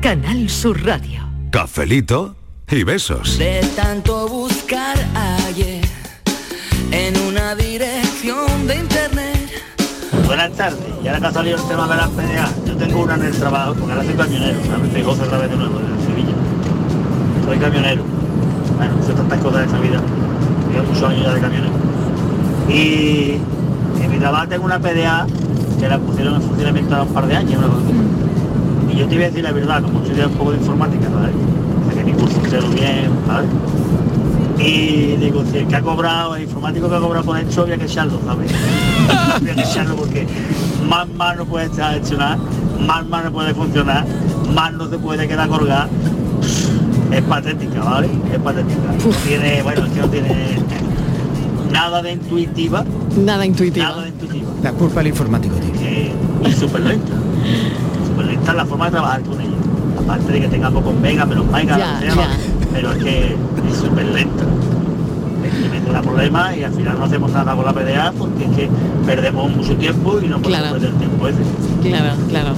Canal 0.00 0.48
Sur 0.48 0.82
Radio. 0.86 1.20
Cafelito 1.50 2.34
y 2.70 2.84
besos. 2.84 3.36
De 3.36 3.60
tanto 3.76 4.26
buscar 4.28 4.96
ayer 5.46 5.84
en 6.90 7.18
una 7.28 7.54
dirección 7.54 8.66
de 8.66 8.76
internet. 8.76 9.50
Buenas 10.24 10.52
tardes, 10.52 10.80
y 11.04 11.06
ahora 11.06 11.20
que 11.20 11.26
ha 11.26 11.32
salido 11.32 11.58
el 11.58 11.68
tema 11.68 11.86
de 11.86 11.96
las 11.96 12.08
PDA, 12.08 12.50
yo 12.66 12.76
tengo 12.78 13.02
una 13.02 13.16
en 13.16 13.24
el 13.26 13.32
trabajo, 13.32 13.74
porque 13.74 13.92
ahora 13.92 14.04
soy 14.06 14.14
camionero, 14.14 14.58
¿sabes? 14.64 14.90
Tengo 14.90 15.10
otra 15.10 15.38
vez 15.38 15.50
de 15.50 15.56
nuevo 15.56 15.80
en 15.80 16.06
Sevilla. 16.06 16.34
Soy 17.44 17.58
camionero. 17.58 18.02
Bueno, 18.78 19.02
sé 19.06 19.12
tantas 19.12 19.38
cosas 19.40 19.58
de 19.58 19.66
esta 19.66 19.78
vida. 19.80 20.00
Llevo 20.72 20.84
muchos 20.84 21.02
años 21.02 21.26
ya 21.26 21.34
de 21.34 21.40
camionero. 21.42 21.72
Y 22.70 23.38
en 24.02 24.10
mi 24.10 24.18
trabajo 24.18 24.48
tengo 24.48 24.64
una 24.64 24.78
PDA 24.80 25.26
que 25.78 25.88
la 25.88 25.98
pusieron 25.98 26.36
en 26.36 26.42
funcionamiento 26.42 26.94
hace 26.94 27.06
un 27.06 27.12
par 27.12 27.26
de 27.26 27.36
años, 27.36 27.58
una 27.58 27.68
cosa. 27.68 28.29
Y 28.92 28.98
yo 28.98 29.06
te 29.06 29.14
voy 29.14 29.24
a 29.24 29.26
decir 29.28 29.44
la 29.44 29.52
verdad, 29.52 29.82
como 29.82 30.02
estudié 30.02 30.26
un 30.26 30.32
poco 30.32 30.52
de 30.52 30.58
informática, 30.58 31.08
¿sabes? 31.08 31.34
O 31.34 31.92
sea, 31.92 31.94
que 31.94 32.04
mi 32.04 32.12
curso 32.12 32.40
cero 32.48 32.68
bien, 32.74 33.10
¿sabes? 33.26 33.48
Y 34.58 35.16
digo, 35.16 35.42
si 35.50 35.58
el 35.58 35.66
que 35.66 35.76
ha 35.76 35.80
cobrado, 35.80 36.36
el 36.36 36.42
informático 36.42 36.88
que 36.88 36.96
ha 36.96 37.00
cobrado 37.00 37.24
con 37.24 37.38
esto, 37.38 37.62
había 37.62 37.78
que 37.78 37.84
echarlo, 37.84 38.20
¿sabes? 38.24 38.52
había 39.36 39.54
que 39.54 39.62
echarlo 39.62 39.96
porque 39.96 40.26
más 40.88 41.08
mal 41.08 41.38
no 41.38 41.46
puede 41.46 41.66
estar 41.66 41.96
hecho 41.96 42.16
nada, 42.16 42.38
más 42.86 43.06
mal 43.06 43.24
no 43.24 43.32
puede 43.32 43.54
funcionar, 43.54 44.04
más 44.54 44.72
no 44.72 44.88
se 44.90 44.98
puede 44.98 45.26
quedar 45.26 45.48
colgado. 45.48 45.88
Es 47.10 47.22
patética, 47.22 47.80
¿vale? 47.82 48.08
Es 48.32 48.38
patética. 48.38 48.92
No 49.04 49.12
tiene, 49.26 49.62
bueno, 49.62 49.86
es 49.86 49.92
que 49.92 50.00
no 50.00 50.08
tiene 50.08 50.58
nada 51.72 52.02
de 52.02 52.12
intuitiva. 52.12 52.84
Nada 53.16 53.46
intuitivo. 53.46 53.86
Nada 53.86 54.02
de 54.02 54.08
intuitiva. 54.10 54.50
La 54.62 54.72
culpa 54.72 55.00
del 55.00 55.08
informático, 55.08 55.56
tío. 55.56 55.72
Eh, 55.80 56.12
y 56.46 56.52
súper 56.52 56.82
lenta. 56.82 57.12
Lenta 58.40 58.54
la 58.54 58.64
forma 58.64 58.86
de 58.86 58.90
trabajar 58.92 59.20
con 59.22 59.38
ella. 59.38 59.50
Aparte 59.98 60.32
de 60.32 60.40
que 60.40 60.48
tenga 60.48 60.70
pocos 60.70 60.94
megas, 60.94 61.28
menos 61.28 61.46
megas, 61.50 61.76
Ya, 61.78 61.92
lo 61.94 62.00
que 62.00 62.10
sea, 62.10 62.14
ya. 62.24 62.38
pero 62.72 62.92
es 62.92 63.04
que 63.04 63.26
es 63.68 63.76
súper 63.76 64.06
lenta. 64.06 64.44
Y 65.62 65.68
mete 65.68 65.92
da 65.92 66.00
problemas 66.00 66.56
y 66.56 66.64
al 66.64 66.72
final 66.72 66.98
no 66.98 67.04
hacemos 67.04 67.30
nada 67.32 67.54
con 67.54 67.64
la 67.66 67.72
PDA 67.74 68.12
porque 68.16 68.44
es 68.46 68.50
que 68.56 68.70
perdemos 69.04 69.54
mucho 69.54 69.76
tiempo 69.76 70.18
y 70.22 70.28
no 70.28 70.38
podemos 70.40 70.48
Claro. 70.60 70.72
perder 70.72 70.92
tiempo 70.94 71.28
ese. 71.28 71.38
Claro, 71.82 72.14
claro. 72.30 72.48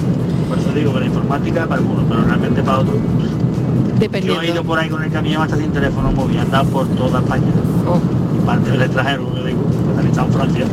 Por 0.47 0.57
eso 0.59 0.69
digo 0.73 0.93
que 0.93 0.99
la 1.01 1.05
informática 1.07 1.63
para 1.67 1.81
algunos, 1.81 2.05
pero 2.07 2.21
realmente 2.23 2.63
para 2.63 2.79
otros. 2.79 2.95
Dependiendo. 3.99 4.41
Yo 4.41 4.47
he 4.47 4.53
ido 4.53 4.63
por 4.63 4.79
ahí 4.79 4.89
con 4.89 5.03
el 5.03 5.11
camión 5.11 5.41
hasta 5.41 5.57
sin 5.57 5.71
teléfono 5.71 6.11
móvil, 6.13 6.39
andado 6.39 6.63
por 6.69 6.87
toda 6.87 7.19
España. 7.19 7.43
Oh. 7.87 7.99
Y 8.37 8.45
parte 8.45 8.71
del 8.71 8.81
extranjero, 8.83 9.25
como 9.25 9.43
digo, 9.43 9.61
también 9.95 10.07
está 10.11 10.23
en 10.23 10.31
Francia. 10.31 10.65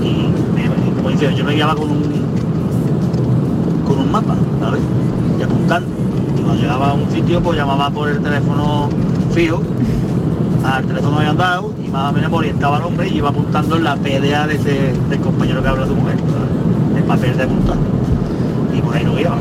Mm. 0.00 0.04
Y 0.04 0.28
me, 0.54 0.94
como 0.96 1.08
dice, 1.10 1.34
yo 1.34 1.44
me 1.44 1.54
guiaba 1.54 1.74
con 1.74 1.90
un 1.90 2.21
mapa, 4.12 4.34
¿sabes? 4.60 4.80
Y 5.38 5.42
apuntando. 5.42 5.88
Cuando 6.36 6.54
llegaba 6.54 6.90
a 6.90 6.92
un 6.92 7.10
sitio, 7.10 7.42
pues 7.42 7.58
llamaba 7.58 7.90
por 7.90 8.08
el 8.08 8.20
teléfono 8.20 8.88
fijo 9.32 9.62
al 10.64 10.84
teléfono 10.84 11.18
habían 11.18 11.36
dado 11.36 11.74
y 11.84 11.88
más 11.88 12.10
o 12.10 12.12
menos 12.12 12.30
me 12.30 12.36
orientaba 12.36 12.76
al 12.76 12.84
hombre 12.84 13.08
y 13.08 13.16
iba 13.16 13.30
apuntando 13.30 13.76
en 13.76 13.84
la 13.84 13.96
PDA 13.96 14.46
de 14.46 14.54
ese, 14.54 14.94
del 15.08 15.20
compañero 15.20 15.62
que 15.62 15.68
habla 15.68 15.82
de 15.82 15.88
su 15.88 15.96
mujer, 15.96 16.16
¿sabes? 16.18 16.96
el 16.96 17.04
papel 17.04 17.36
de 17.36 17.42
apuntar. 17.42 17.76
Y 18.74 18.80
por 18.80 18.94
ahí 18.94 19.04
no 19.04 19.14
guiaba. 19.16 19.36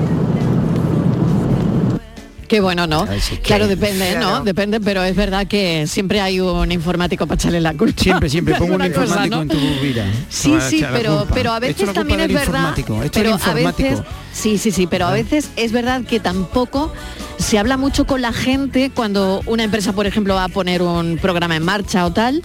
Qué 2.51 2.59
bueno, 2.59 2.85
¿no? 2.85 3.07
Que- 3.07 3.39
Claro, 3.39 3.65
depende, 3.65 4.09
Claro. 4.11 4.39
¿no? 4.39 4.43
Depende, 4.43 4.81
pero 4.81 5.01
es 5.05 5.15
verdad 5.15 5.47
que 5.47 5.87
siempre 5.87 6.19
hay 6.19 6.41
un 6.41 6.69
informático 6.69 7.25
para 7.25 7.39
echarle 7.39 7.61
la 7.61 7.73
culpa. 7.73 8.01
Siempre, 8.03 8.29
siempre 8.29 8.55
pongo 8.59 8.75
un 8.75 8.83
informático 8.85 9.35
¿no? 9.37 9.41
en 9.43 9.47
tu 9.47 9.57
vida. 9.81 10.05
Sí, 10.27 10.53
sí, 10.69 10.83
pero, 10.91 11.25
pero 11.33 11.53
a 11.53 11.61
veces 11.61 11.93
también 11.93 12.19
es 12.19 12.27
verdad. 12.27 12.41
informático, 12.47 12.95
esto 13.03 13.19
es 13.21 13.23
Pero 13.23 13.39
a 13.41 13.53
veces, 13.53 13.99
sí, 14.33 14.57
sí, 14.57 14.71
sí, 14.71 14.85
pero 14.85 15.05
a 15.05 15.13
veces 15.13 15.49
es 15.55 15.71
verdad 15.71 16.03
que 16.03 16.19
tampoco 16.19 16.91
se 17.37 17.57
habla 17.57 17.77
mucho 17.77 18.05
con 18.05 18.21
la 18.21 18.33
gente 18.33 18.91
cuando 18.93 19.41
una 19.45 19.63
empresa, 19.63 19.93
por 19.93 20.05
ejemplo, 20.05 20.35
va 20.35 20.43
a 20.43 20.49
poner 20.49 20.81
un 20.81 21.19
programa 21.21 21.55
en 21.55 21.63
marcha 21.63 22.05
o 22.05 22.11
tal. 22.11 22.43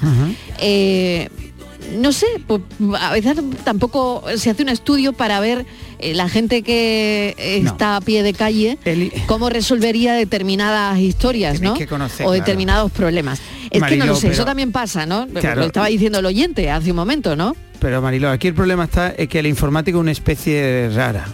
eh, 0.60 1.28
no 1.94 2.12
sé, 2.12 2.26
pues, 2.46 2.62
a 2.98 3.12
veces 3.12 3.36
tampoco 3.64 4.24
se 4.36 4.50
hace 4.50 4.62
un 4.62 4.68
estudio 4.68 5.12
para 5.12 5.40
ver 5.40 5.66
eh, 5.98 6.14
la 6.14 6.28
gente 6.28 6.62
que 6.62 7.34
está 7.38 7.96
a 7.96 8.00
pie 8.00 8.22
de 8.22 8.32
calle 8.32 8.78
cómo 9.26 9.50
resolvería 9.50 10.14
determinadas 10.14 10.98
historias, 10.98 11.60
¿no? 11.60 11.74
que 11.74 11.86
conocer, 11.86 12.26
o 12.26 12.30
claro. 12.30 12.44
determinados 12.44 12.92
problemas. 12.92 13.40
Es 13.70 13.82
que 13.82 13.96
no 13.96 14.06
lo 14.06 14.16
sé, 14.16 14.28
eso 14.28 14.44
también 14.44 14.72
pasa, 14.72 15.06
¿no? 15.06 15.26
Claro. 15.26 15.60
Lo 15.60 15.66
estaba 15.66 15.86
diciendo 15.86 16.18
el 16.18 16.26
oyente 16.26 16.70
hace 16.70 16.90
un 16.90 16.96
momento, 16.96 17.36
¿no? 17.36 17.56
Pero 17.78 18.00
Mariló, 18.00 18.30
aquí 18.30 18.48
el 18.48 18.54
problema 18.54 18.84
está 18.84 19.10
es 19.10 19.28
que 19.28 19.38
el 19.38 19.46
informático 19.46 19.98
es 19.98 20.02
una 20.02 20.12
especie 20.12 20.90
rara. 20.94 21.26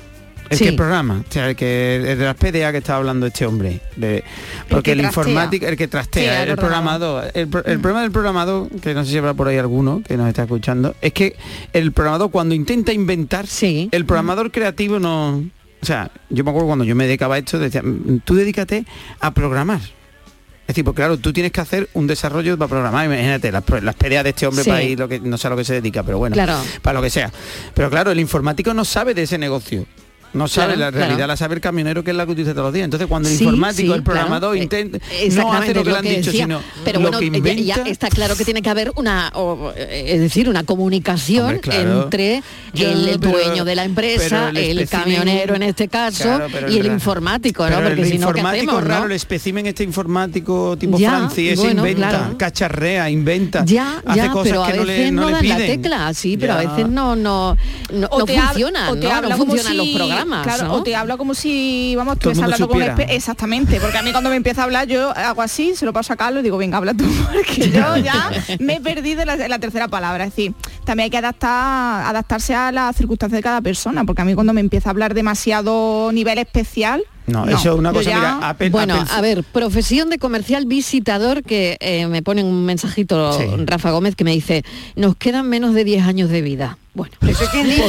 Es 0.53 0.59
Sí. 0.59 0.65
que 0.65 0.71
el 0.71 0.77
programa, 0.77 1.25
o 1.29 1.33
sea, 1.33 1.49
el 1.49 1.57
que 1.57 1.97
el 1.97 2.19
de 2.19 2.25
las 2.25 2.35
PDA 2.37 2.73
que 2.73 2.79
estaba 2.79 2.99
hablando 2.99 3.27
este 3.27 3.47
hombre, 3.47 3.81
de- 3.97 4.23
porque 4.69 4.83
que 4.83 4.93
el, 4.93 4.99
trastea. 5.01 5.23
informático, 5.23 5.67
el 5.67 5.77
que 5.77 5.85
Sí, 5.85 5.91
trastea, 5.91 6.43
el 6.43 6.51
el, 6.51 6.57
programador, 6.57 7.25
el, 7.35 7.41
el 7.41 7.49
problema 7.81 8.03
del 8.03 8.11
programador, 8.13 8.69
que 8.81 8.93
no 8.95 9.05
sé 9.05 9.13
si 9.13 9.19
habrá 9.19 9.33
por 9.35 9.49
ahí 9.49 9.57
alguno 9.59 10.03
que 10.07 10.17
nos 10.17 10.29
está 10.29 10.43
escuchando, 10.43 10.95
es 11.01 11.13
que 11.15 11.37
el 11.73 11.93
programador 11.93 12.31
cuando 12.31 12.55
intenta 12.55 12.93
inventar, 12.93 13.47
el 13.63 14.05
programador 14.05 14.51
creativo 14.51 14.99
no, 14.99 15.39
o 15.39 15.87
sea, 15.87 16.11
yo 16.29 16.45
me 16.45 16.51
acuerdo 16.51 16.67
cuando 16.69 16.85
yo 16.85 16.95
me 16.95 17.07
dedicaba 17.07 17.37
a 17.37 17.39
esto, 17.39 17.59
decía, 17.59 17.83
"Mm, 17.83 18.21
tú 18.25 18.35
dedícate 18.35 18.85
a 19.21 19.33
programar. 19.33 19.81
Es 19.81 20.69
decir, 20.69 20.85
porque 20.85 20.99
claro, 21.03 21.17
tú 21.19 21.33
tienes 21.33 21.51
que 21.51 21.61
hacer 21.61 21.89
un 21.95 22.07
desarrollo 22.07 22.57
para 22.57 22.69
programar, 22.69 23.05
imagínate, 23.07 23.51
las, 23.51 23.65
las 23.83 23.95
peleas 23.97 24.23
de 24.23 24.31
este 24.31 24.47
hombre 24.47 24.63
Sí. 24.65 24.71
para 24.71 24.83
ir, 24.83 24.99
lo 24.99 25.09
que, 25.09 25.19
no 25.19 25.37
sé 25.37 25.47
a 25.49 25.51
lo 25.51 25.57
que 25.57 25.65
se 25.65 25.75
dedica, 25.75 26.03
pero 26.03 26.19
bueno, 26.19 26.35
Claro. 26.35 26.57
para 26.83 26.95
lo 26.95 27.03
que 27.03 27.11
sea. 27.11 27.33
Pero 27.75 27.91
claro, 27.91 28.11
el 28.13 28.21
informático 28.21 28.73
no 28.75 28.85
sabe 28.85 29.13
de 29.15 29.23
ese 29.25 29.39
negocio. 29.39 29.87
No 30.35 30.49
sabe 30.49 30.75
Claro, 30.75 30.81
la 30.81 30.91
realidad, 30.91 31.17
claro. 31.17 31.27
la 31.33 31.37
sabe 31.37 31.55
el 31.57 31.61
camionero 31.61 32.03
que 32.03 32.11
es 32.11 32.17
la 32.17 32.25
que 32.25 32.33
utiliza 32.33 32.53
todos 32.53 32.67
los 32.67 32.73
días. 32.75 32.85
Entonces 32.87 33.07
cuando 33.07 33.29
el 33.29 33.37
Sí, 33.37 33.45
informático, 33.45 33.93
sí, 33.93 33.97
el 33.99 34.03
programador 34.03 34.53
claro. 34.57 34.63
intenta 34.63 34.99
no 34.99 35.05
Exactamente, 35.21 35.65
hace 35.65 35.75
lo 35.75 35.85
que 35.85 35.91
le 35.91 35.97
han 35.99 36.03
dicho, 36.05 36.31
decía. 36.31 36.45
sino 36.45 36.61
pero 36.85 36.99
lo 37.01 37.03
bueno, 37.11 37.19
que 37.19 37.31
ya- 37.31 37.37
inventa. 37.37 37.63
ya 37.85 37.91
está 37.91 38.09
claro 38.09 38.35
que 38.37 38.45
tiene 38.45 38.63
que 38.63 38.71
haber 38.71 38.93
una, 38.97 39.31
o, 39.35 39.73
eh, 39.77 40.05
es 40.15 40.21
decir, 40.21 40.49
una 40.49 40.65
comunicación 40.65 41.45
Hombre, 41.45 41.61
claro. 41.61 42.03
entre 42.05 42.43
el 42.75 43.19
pero- 43.21 43.33
dueño 43.33 43.65
de 43.65 43.75
la 43.77 43.85
empresa, 43.85 44.51
el 44.55 44.89
camionero 44.89 45.55
en 45.55 45.63
este 45.65 45.89
caso 45.89 46.41
y 46.69 46.79
el 46.79 46.87
informático, 46.87 47.69
¿no? 47.69 47.77
Porque 47.83 48.03
el 48.03 48.09
si 48.13 48.19
no, 48.19 48.33
¿qué 48.33 48.41
hacemos, 48.41 48.85
raro, 48.85 49.01
no? 49.01 49.07
el 49.07 49.13
espécimen 49.13 49.67
este 49.67 49.85
informático 49.85 50.77
tipo 50.79 50.99
Ya, 50.99 51.11
Francis, 51.11 51.53
ese 51.53 51.63
bueno, 51.63 51.87
inventa, 51.87 52.09
claro. 52.09 52.39
cacharrea, 52.39 53.11
inventa, 53.11 53.65
Ya, 53.65 54.03
hace 54.07 54.17
ya, 54.19 54.31
cosas 54.31 54.49
pero 54.51 54.65
a 54.65 54.71
que 54.73 54.77
no 54.79 54.85
veces 54.85 54.99
le, 55.05 55.13
no, 55.13 55.23
no 55.23 55.27
le 55.41 55.49
dan 55.49 55.59
la 55.61 55.67
tecla, 55.67 56.15
sí, 56.15 56.37
pero 56.37 56.55
a 56.55 56.57
veces 56.57 56.89
no, 56.89 57.17
no, 57.17 57.57
no, 57.93 58.07
O 58.09 58.19
no 58.21 58.27
funcionan, 58.27 58.99
¿no? 59.01 59.21
No 59.23 59.29
los 59.29 59.39
si- 59.39 59.93
programas, 60.25 60.47
claro, 60.47 60.69
¿no? 60.69 60.75
o 60.75 60.83
te 60.83 60.95
habla 60.97 61.17
como 61.17 61.35
si 61.35 61.95
vamos 61.97 62.17
mundo 62.25 62.43
hablando 62.43 62.69
con 62.69 62.77
un 62.77 62.83
supiera. 62.83 62.97
espe- 63.11 63.15
exactamente 63.15 63.81
porque 63.81 63.99
a 63.99 64.03
mí 64.03 64.13
cuando 64.13 64.31
me 64.31 64.37
empieza 64.37 64.63
a 64.63 64.65
hablar 64.65 64.87
yo 64.89 65.11
hago 65.17 65.43
así 65.43 65.75
se 65.75 65.85
lo 65.85 65.93
paso 65.93 66.13
a 66.13 66.17
Carlos 66.17 66.41
y 66.41 66.45
digo 66.45 66.57
venga 66.59 66.77
habla 66.79 66.95
tú 66.95 67.05
porque 67.33 67.71
yo 67.71 67.97
ya 67.99 68.31
me 68.61 68.77
he 68.77 68.81
perdido 68.81 69.25
la, 69.25 69.59
tercera 69.59 69.89
palabra 69.89 70.25
es 70.25 70.31
decir 70.35 70.55
también 70.85 71.05
hay 71.05 71.11
que 71.11 71.19
adaptar 71.19 72.05
adaptarse 72.07 72.55
a 72.55 72.73
las 72.73 72.97
circunstancias 72.97 73.39
de 73.39 73.43
cada 73.43 73.61
persona 73.61 74.05
porque 74.05 74.23
a 74.23 74.25
mí 74.25 74.35
cuando 74.35 74.53
me 74.53 74.61
empieza 74.61 74.89
a 74.89 74.93
hablar 74.93 75.15
demasiado 75.15 76.11
nivel 76.13 76.39
especial 76.39 77.03
No, 77.27 77.47
eso 77.49 77.73
es 77.73 77.79
una 77.79 77.93
cosa, 77.93 78.11
ya- 78.11 78.17
mira, 78.17 78.49
Apple- 78.49 78.71
bueno, 78.71 78.95
Apple- 78.95 79.09
a 79.15 79.21
ver, 79.21 79.45
profesión 79.45 80.11
de 80.11 80.19
comercial 80.19 80.67
visitador 80.67 81.43
que 81.43 81.77
eh, 81.81 82.07
me 82.07 82.23
pone 82.23 82.43
un 82.43 82.65
mensajito 82.65 83.33
Sí. 83.33 83.45
Rafa 83.65 83.91
Gómez 83.93 84.17
que 84.17 84.25
me 84.25 84.33
dice, 84.33 84.65
nos 84.97 85.17
quedan 85.17 85.49
menos 85.49 85.75
de 85.75 85.85
10 85.85 86.05
años 86.07 86.29
de 86.31 86.43
vida. 86.43 86.79
Bueno, 86.95 87.15
¿Eso 87.27 87.45
quién 87.51 87.67
dice? 87.67 87.81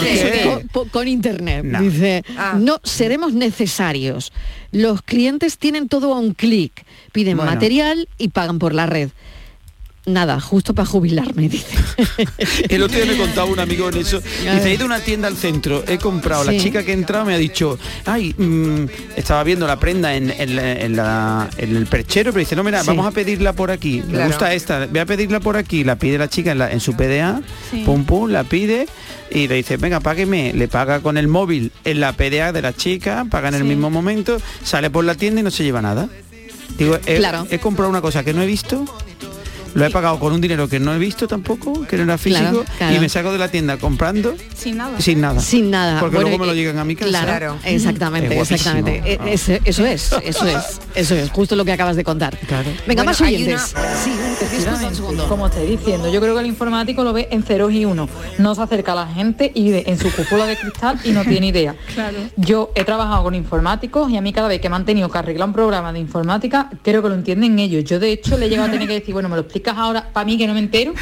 ¿Por 0.72 0.84
qué? 0.84 0.90
Con, 0.92 1.08
internet. 1.08 1.66
No. 1.66 1.82
Dice, 1.82 2.24
Ah. 2.38 2.56
no 2.58 2.80
seremos 2.84 3.34
necesarios. 3.34 4.32
Los 4.72 5.02
clientes 5.02 5.58
tienen 5.58 5.90
todo 5.90 6.14
a 6.14 6.20
un 6.20 6.34
clic, 6.34 6.86
piden 7.12 7.38
Bueno. 7.38 7.52
material 7.52 8.08
y 8.18 8.30
pagan 8.30 8.60
por 8.60 8.74
la 8.74 8.86
red. 8.86 9.10
Nada, 10.06 10.42
justo 10.42 10.74
para 10.76 10.86
jubilarme, 10.86 11.48
dice. 11.48 11.66
El 12.70 12.84
otro 12.84 12.98
día 12.98 13.06
me 13.10 13.18
contaba 13.18 13.46
un 13.46 13.60
amigo 13.60 13.88
en 13.88 13.98
eso. 14.00 14.20
Dice, 14.20 14.70
he 14.70 14.74
ido 14.74 14.84
a 14.84 14.88
una 14.88 15.00
tienda 15.00 15.30
al 15.30 15.38
centro, 15.38 15.82
he 15.88 15.98
comprado. 15.98 16.44
La 16.44 16.58
chica 16.58 16.84
que 16.84 16.92
entrado 16.92 17.24
me 17.24 17.34
ha 17.34 17.38
dicho, 17.38 17.80
ay, 18.06 18.36
mm, 18.38 18.86
estaba 19.16 19.46
viendo 19.46 19.66
la 19.66 19.80
prenda 19.80 20.14
en, 20.16 20.30
en 20.30 20.56
la- 20.58 20.72
en 20.74 20.96
la- 20.98 21.50
en 21.58 21.76
el 21.78 21.86
perchero, 21.88 22.34
pero 22.34 22.40
dice, 22.42 22.54
no, 22.58 22.64
mira, 22.66 22.82
Sí. 22.82 22.88
vamos 22.88 23.06
a 23.08 23.12
pedirla 23.12 23.54
por 23.54 23.72
aquí. 23.72 24.02
Me 24.06 24.12
Claro. 24.16 24.28
gusta 24.28 24.54
esta, 24.54 24.88
voy 24.88 25.00
a 25.00 25.06
pedirla 25.06 25.40
por 25.40 25.56
aquí. 25.56 25.86
La 25.86 25.96
pide 25.96 26.18
la 26.18 26.28
chica 26.28 26.52
en, 26.52 26.58
la- 26.58 26.70
en 26.72 26.82
su 26.82 26.96
PDA, 26.98 27.42
Sí. 27.72 27.84
pum, 27.86 28.04
pum, 28.04 28.30
la 28.30 28.44
pide 28.44 28.88
y 29.32 29.48
le 29.48 29.56
dice, 29.56 29.78
venga, 29.78 30.02
págueme. 30.02 30.52
Le 30.54 30.68
paga 30.68 31.00
con 31.00 31.18
el 31.18 31.30
móvil 31.30 31.72
en 31.86 32.02
la 32.02 32.12
PDA 32.12 32.52
de 32.52 32.62
la 32.62 32.74
chica, 32.74 33.26
paga 33.30 33.48
en 33.48 33.56
el 33.56 33.64
mismo 33.64 33.90
momento, 33.90 34.38
sale 34.66 34.90
por 34.90 35.06
la 35.06 35.16
tienda 35.16 35.40
y 35.40 35.44
no 35.46 35.52
se 35.52 35.64
lleva 35.64 35.82
nada. 35.82 36.10
Digo, 36.78 36.98
he, 37.06 37.18
Claro. 37.20 37.48
he 37.50 37.60
comprado 37.60 37.90
una 37.90 38.02
cosa 38.02 38.24
que 38.26 38.34
no 38.34 38.42
he 38.42 38.48
visto, 38.48 38.84
lo 39.74 39.86
he 39.86 39.90
pagado 39.90 40.20
con 40.20 40.34
un 40.34 40.42
dinero 40.42 40.68
que 40.68 40.80
no 40.80 40.94
he 40.94 40.98
visto 41.00 41.28
tampoco, 41.28 41.86
que 41.88 41.98
no 41.98 42.04
era 42.04 42.18
físico, 42.18 42.42
Claro, 42.50 42.66
claro. 42.78 42.96
y 42.96 43.00
me 43.00 43.10
saco 43.10 43.32
de 43.32 43.38
la 43.38 43.48
tienda 43.50 43.78
comprando 43.78 44.36
sin 44.56 44.78
nada 44.78 45.00
sin 45.00 45.22
nada. 45.22 45.40
Sin 45.40 45.72
nada. 45.72 46.00
Porque 46.00 46.16
Bueno, 46.16 46.30
luego 46.30 46.44
me 46.44 46.48
lo 46.48 46.54
eh, 46.54 46.56
llegan 46.56 46.80
a 46.80 46.86
mi 46.86 46.96
casa. 46.96 47.10
Claro, 47.24 47.58
exactamente, 47.64 48.40
Es 48.40 48.52
exactamente. 48.52 49.02
Eh, 49.14 49.18
Ah. 49.22 49.30
ese- 49.30 49.62
eso 49.66 49.86
es, 49.86 50.12
eso 50.24 50.46
es, 50.48 50.80
eso 50.96 51.16
es, 51.16 51.30
justo 51.32 51.56
lo 51.56 51.66
que 51.66 51.72
acabas 51.72 51.96
de 51.96 52.04
contar. 52.04 52.38
Claro. 52.48 52.70
Venga, 52.88 53.04
Bueno, 53.04 53.06
más 53.06 53.22
oyentes. 53.22 53.74
una- 53.76 53.96
Sí, 53.96 54.12
disculpa 54.40 54.88
un 54.88 54.96
segundo. 54.96 55.28
Como 55.28 55.48
estáis 55.48 55.70
diciendo, 55.70 56.12
yo 56.12 56.20
creo 56.22 56.34
que 56.36 56.42
el 56.42 56.48
informático 56.48 57.04
lo 57.04 57.14
ve 57.14 57.28
en 57.32 57.44
ceros 57.44 57.72
y 57.74 57.86
uno. 57.86 58.08
No 58.38 58.56
se 58.56 58.62
acerca 58.62 58.94
a 58.94 58.96
la 58.96 59.08
gente 59.08 59.52
y 59.54 59.72
ve 59.72 59.84
en 59.88 59.98
su 60.00 60.12
cúpula 60.12 60.46
de 60.46 60.58
cristal 60.58 61.00
y 61.04 61.12
no 61.12 61.24
tiene 61.24 61.48
idea. 61.48 61.76
Claro. 61.94 62.18
Yo 62.38 62.72
he 62.76 62.84
trabajado 62.84 63.24
con 63.24 63.36
informáticos 63.36 64.10
y 64.12 64.18
a 64.18 64.22
mí 64.22 64.34
cada 64.34 64.48
vez 64.48 64.60
que 64.62 64.70
me 64.70 64.76
han 64.76 64.86
tenido 64.86 65.10
que 65.10 65.18
arreglar 65.18 65.48
un 65.48 65.54
programa 65.54 65.94
de 65.94 66.00
informática, 66.00 66.70
creo 66.84 67.02
que 67.04 67.10
lo 67.10 67.16
entienden 67.16 67.60
ellos. 67.60 67.84
Yo 67.84 68.00
de 68.00 68.12
hecho 68.12 68.38
le 68.38 68.48
he 68.48 68.50
llegado 68.50 68.68
a 68.68 68.72
tener 68.72 68.88
que 68.88 68.96
decir, 68.96 69.14
bueno, 69.14 69.30
me 69.30 69.36
lo 69.36 69.42
explicas 69.64 69.78
ahora 69.78 70.10
para 70.12 70.26
mí 70.26 70.38
que 70.38 70.46
no 70.48 70.54
me 70.54 70.60
entero. 70.60 70.94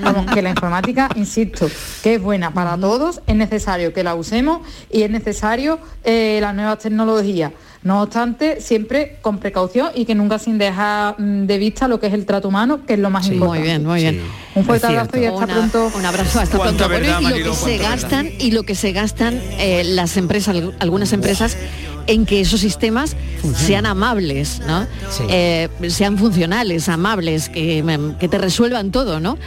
Vamos, 0.00 0.26
que 0.32 0.40
la 0.40 0.50
informática, 0.50 1.08
insisto, 1.16 1.68
que 2.02 2.14
es 2.14 2.22
buena 2.22 2.52
para 2.54 2.76
todos, 2.78 3.20
es 3.26 3.34
necesario 3.36 3.92
que 3.92 4.02
la 4.04 4.14
usemos 4.14 4.60
y 4.90 5.02
es 5.02 5.10
necesario 5.10 5.78
eh, 6.04 6.38
las 6.40 6.54
nuevas 6.54 6.78
tecnologías. 6.78 7.52
No 7.82 8.00
obstante, 8.00 8.62
siempre 8.62 9.18
con 9.20 9.38
precaución 9.38 9.90
y 9.94 10.06
que 10.06 10.14
nunca 10.14 10.38
sin 10.38 10.56
dejar 10.56 11.16
mm, 11.20 11.44
de 11.46 11.58
vista 11.58 11.86
lo 11.86 12.00
que 12.00 12.06
es 12.06 12.14
el 12.14 12.24
trato 12.24 12.48
humano, 12.48 12.86
que 12.86 12.94
es 12.94 12.98
lo 12.98 13.10
más 13.10 13.26
Muy 13.26 13.34
importante. 13.34 13.62
bien, 13.68 13.84
muy 13.84 14.00
bien. 14.00 14.22
Un 14.54 14.64
fuerte 14.64 14.86
abrazo 14.86 15.18
y 15.18 15.24
hasta 15.26 15.44
Una- 15.44 15.54
pronto. 15.54 15.90
Un 15.94 16.06
abrazo, 16.06 16.40
hasta 16.40 16.58
pronto. 16.58 16.88
Bueno, 16.88 17.00
verdad, 17.06 17.20
y 17.20 17.40
lo 17.42 17.50
que 17.50 17.56
se 17.56 17.70
verdad. 17.78 17.90
gastan 17.90 18.28
y 18.38 18.50
lo 18.52 18.62
que 18.62 18.74
se 18.74 18.92
gastan 18.92 19.38
eh, 19.58 19.82
las 19.84 20.16
empresas, 20.16 20.56
al- 20.56 20.74
algunas 20.78 21.12
empresas, 21.12 21.58
en 22.06 22.26
que 22.26 22.40
esos 22.40 22.60
sistemas 22.60 23.16
sean 23.56 23.86
amables, 23.86 24.60
¿no? 24.66 24.82
Sí. 25.10 25.24
Eh, 25.28 25.68
sean 25.88 26.18
funcionales, 26.18 26.88
amables, 26.88 27.48
que, 27.48 27.82
mm, 27.82 28.18
que 28.18 28.28
te 28.28 28.38
resuelvan 28.38 28.90
todo, 28.90 29.20
¿no? 29.20 29.38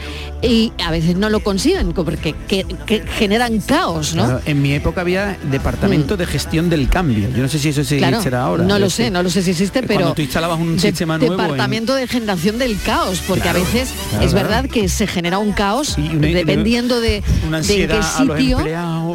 Y 0.42 0.72
a 0.84 0.90
veces 0.90 1.16
no 1.16 1.30
lo 1.30 1.40
consiguen 1.40 1.92
porque 1.92 2.34
que- 2.48 2.64
que 2.86 3.02
generan 3.06 3.58
caos, 3.60 4.14
¿no? 4.14 4.24
Claro, 4.24 4.40
en 4.44 4.62
mi 4.62 4.72
época 4.72 5.00
había 5.02 5.36
departamento 5.50 6.16
de 6.16 6.26
gestión 6.26 6.70
del 6.70 6.88
cambio. 6.88 7.28
Yo 7.34 7.42
no 7.42 7.48
sé 7.48 7.58
si 7.58 7.68
eso 7.70 7.84
se 7.84 7.98
Claro, 7.98 8.22
será 8.22 8.42
ahora. 8.42 8.64
no 8.64 8.78
lo 8.78 8.90
sé, 8.90 9.10
no 9.10 9.22
lo 9.22 9.30
sé 9.30 9.42
si 9.42 9.50
existe, 9.52 9.80
cuando 9.82 9.94
pero 10.04 10.14
tú 10.14 10.22
instalabas 10.22 10.58
un 10.58 10.74
de- 10.76 10.80
sistema 10.82 11.18
nuevo 11.18 11.34
en- 11.34 11.40
Departamento 11.40 11.94
de 11.94 12.06
generación 12.08 12.58
del 12.58 12.80
caos, 12.82 13.22
porque 13.26 13.42
Claro, 13.42 13.60
a 13.60 13.62
veces 13.62 13.90
es 14.20 14.32
verdad 14.34 14.66
que 14.66 14.88
se 14.88 15.06
genera 15.06 15.38
un 15.38 15.52
caos 15.52 15.96
Y 15.98 16.08
una- 16.08 16.28
dependiendo 16.28 17.00
de, 17.00 17.22
una 17.46 17.60
de 17.60 17.66
qué 17.66 17.72
ansiedad 17.84 17.96
a 18.16 18.24
los 18.24 18.38
sitio. 18.38 18.58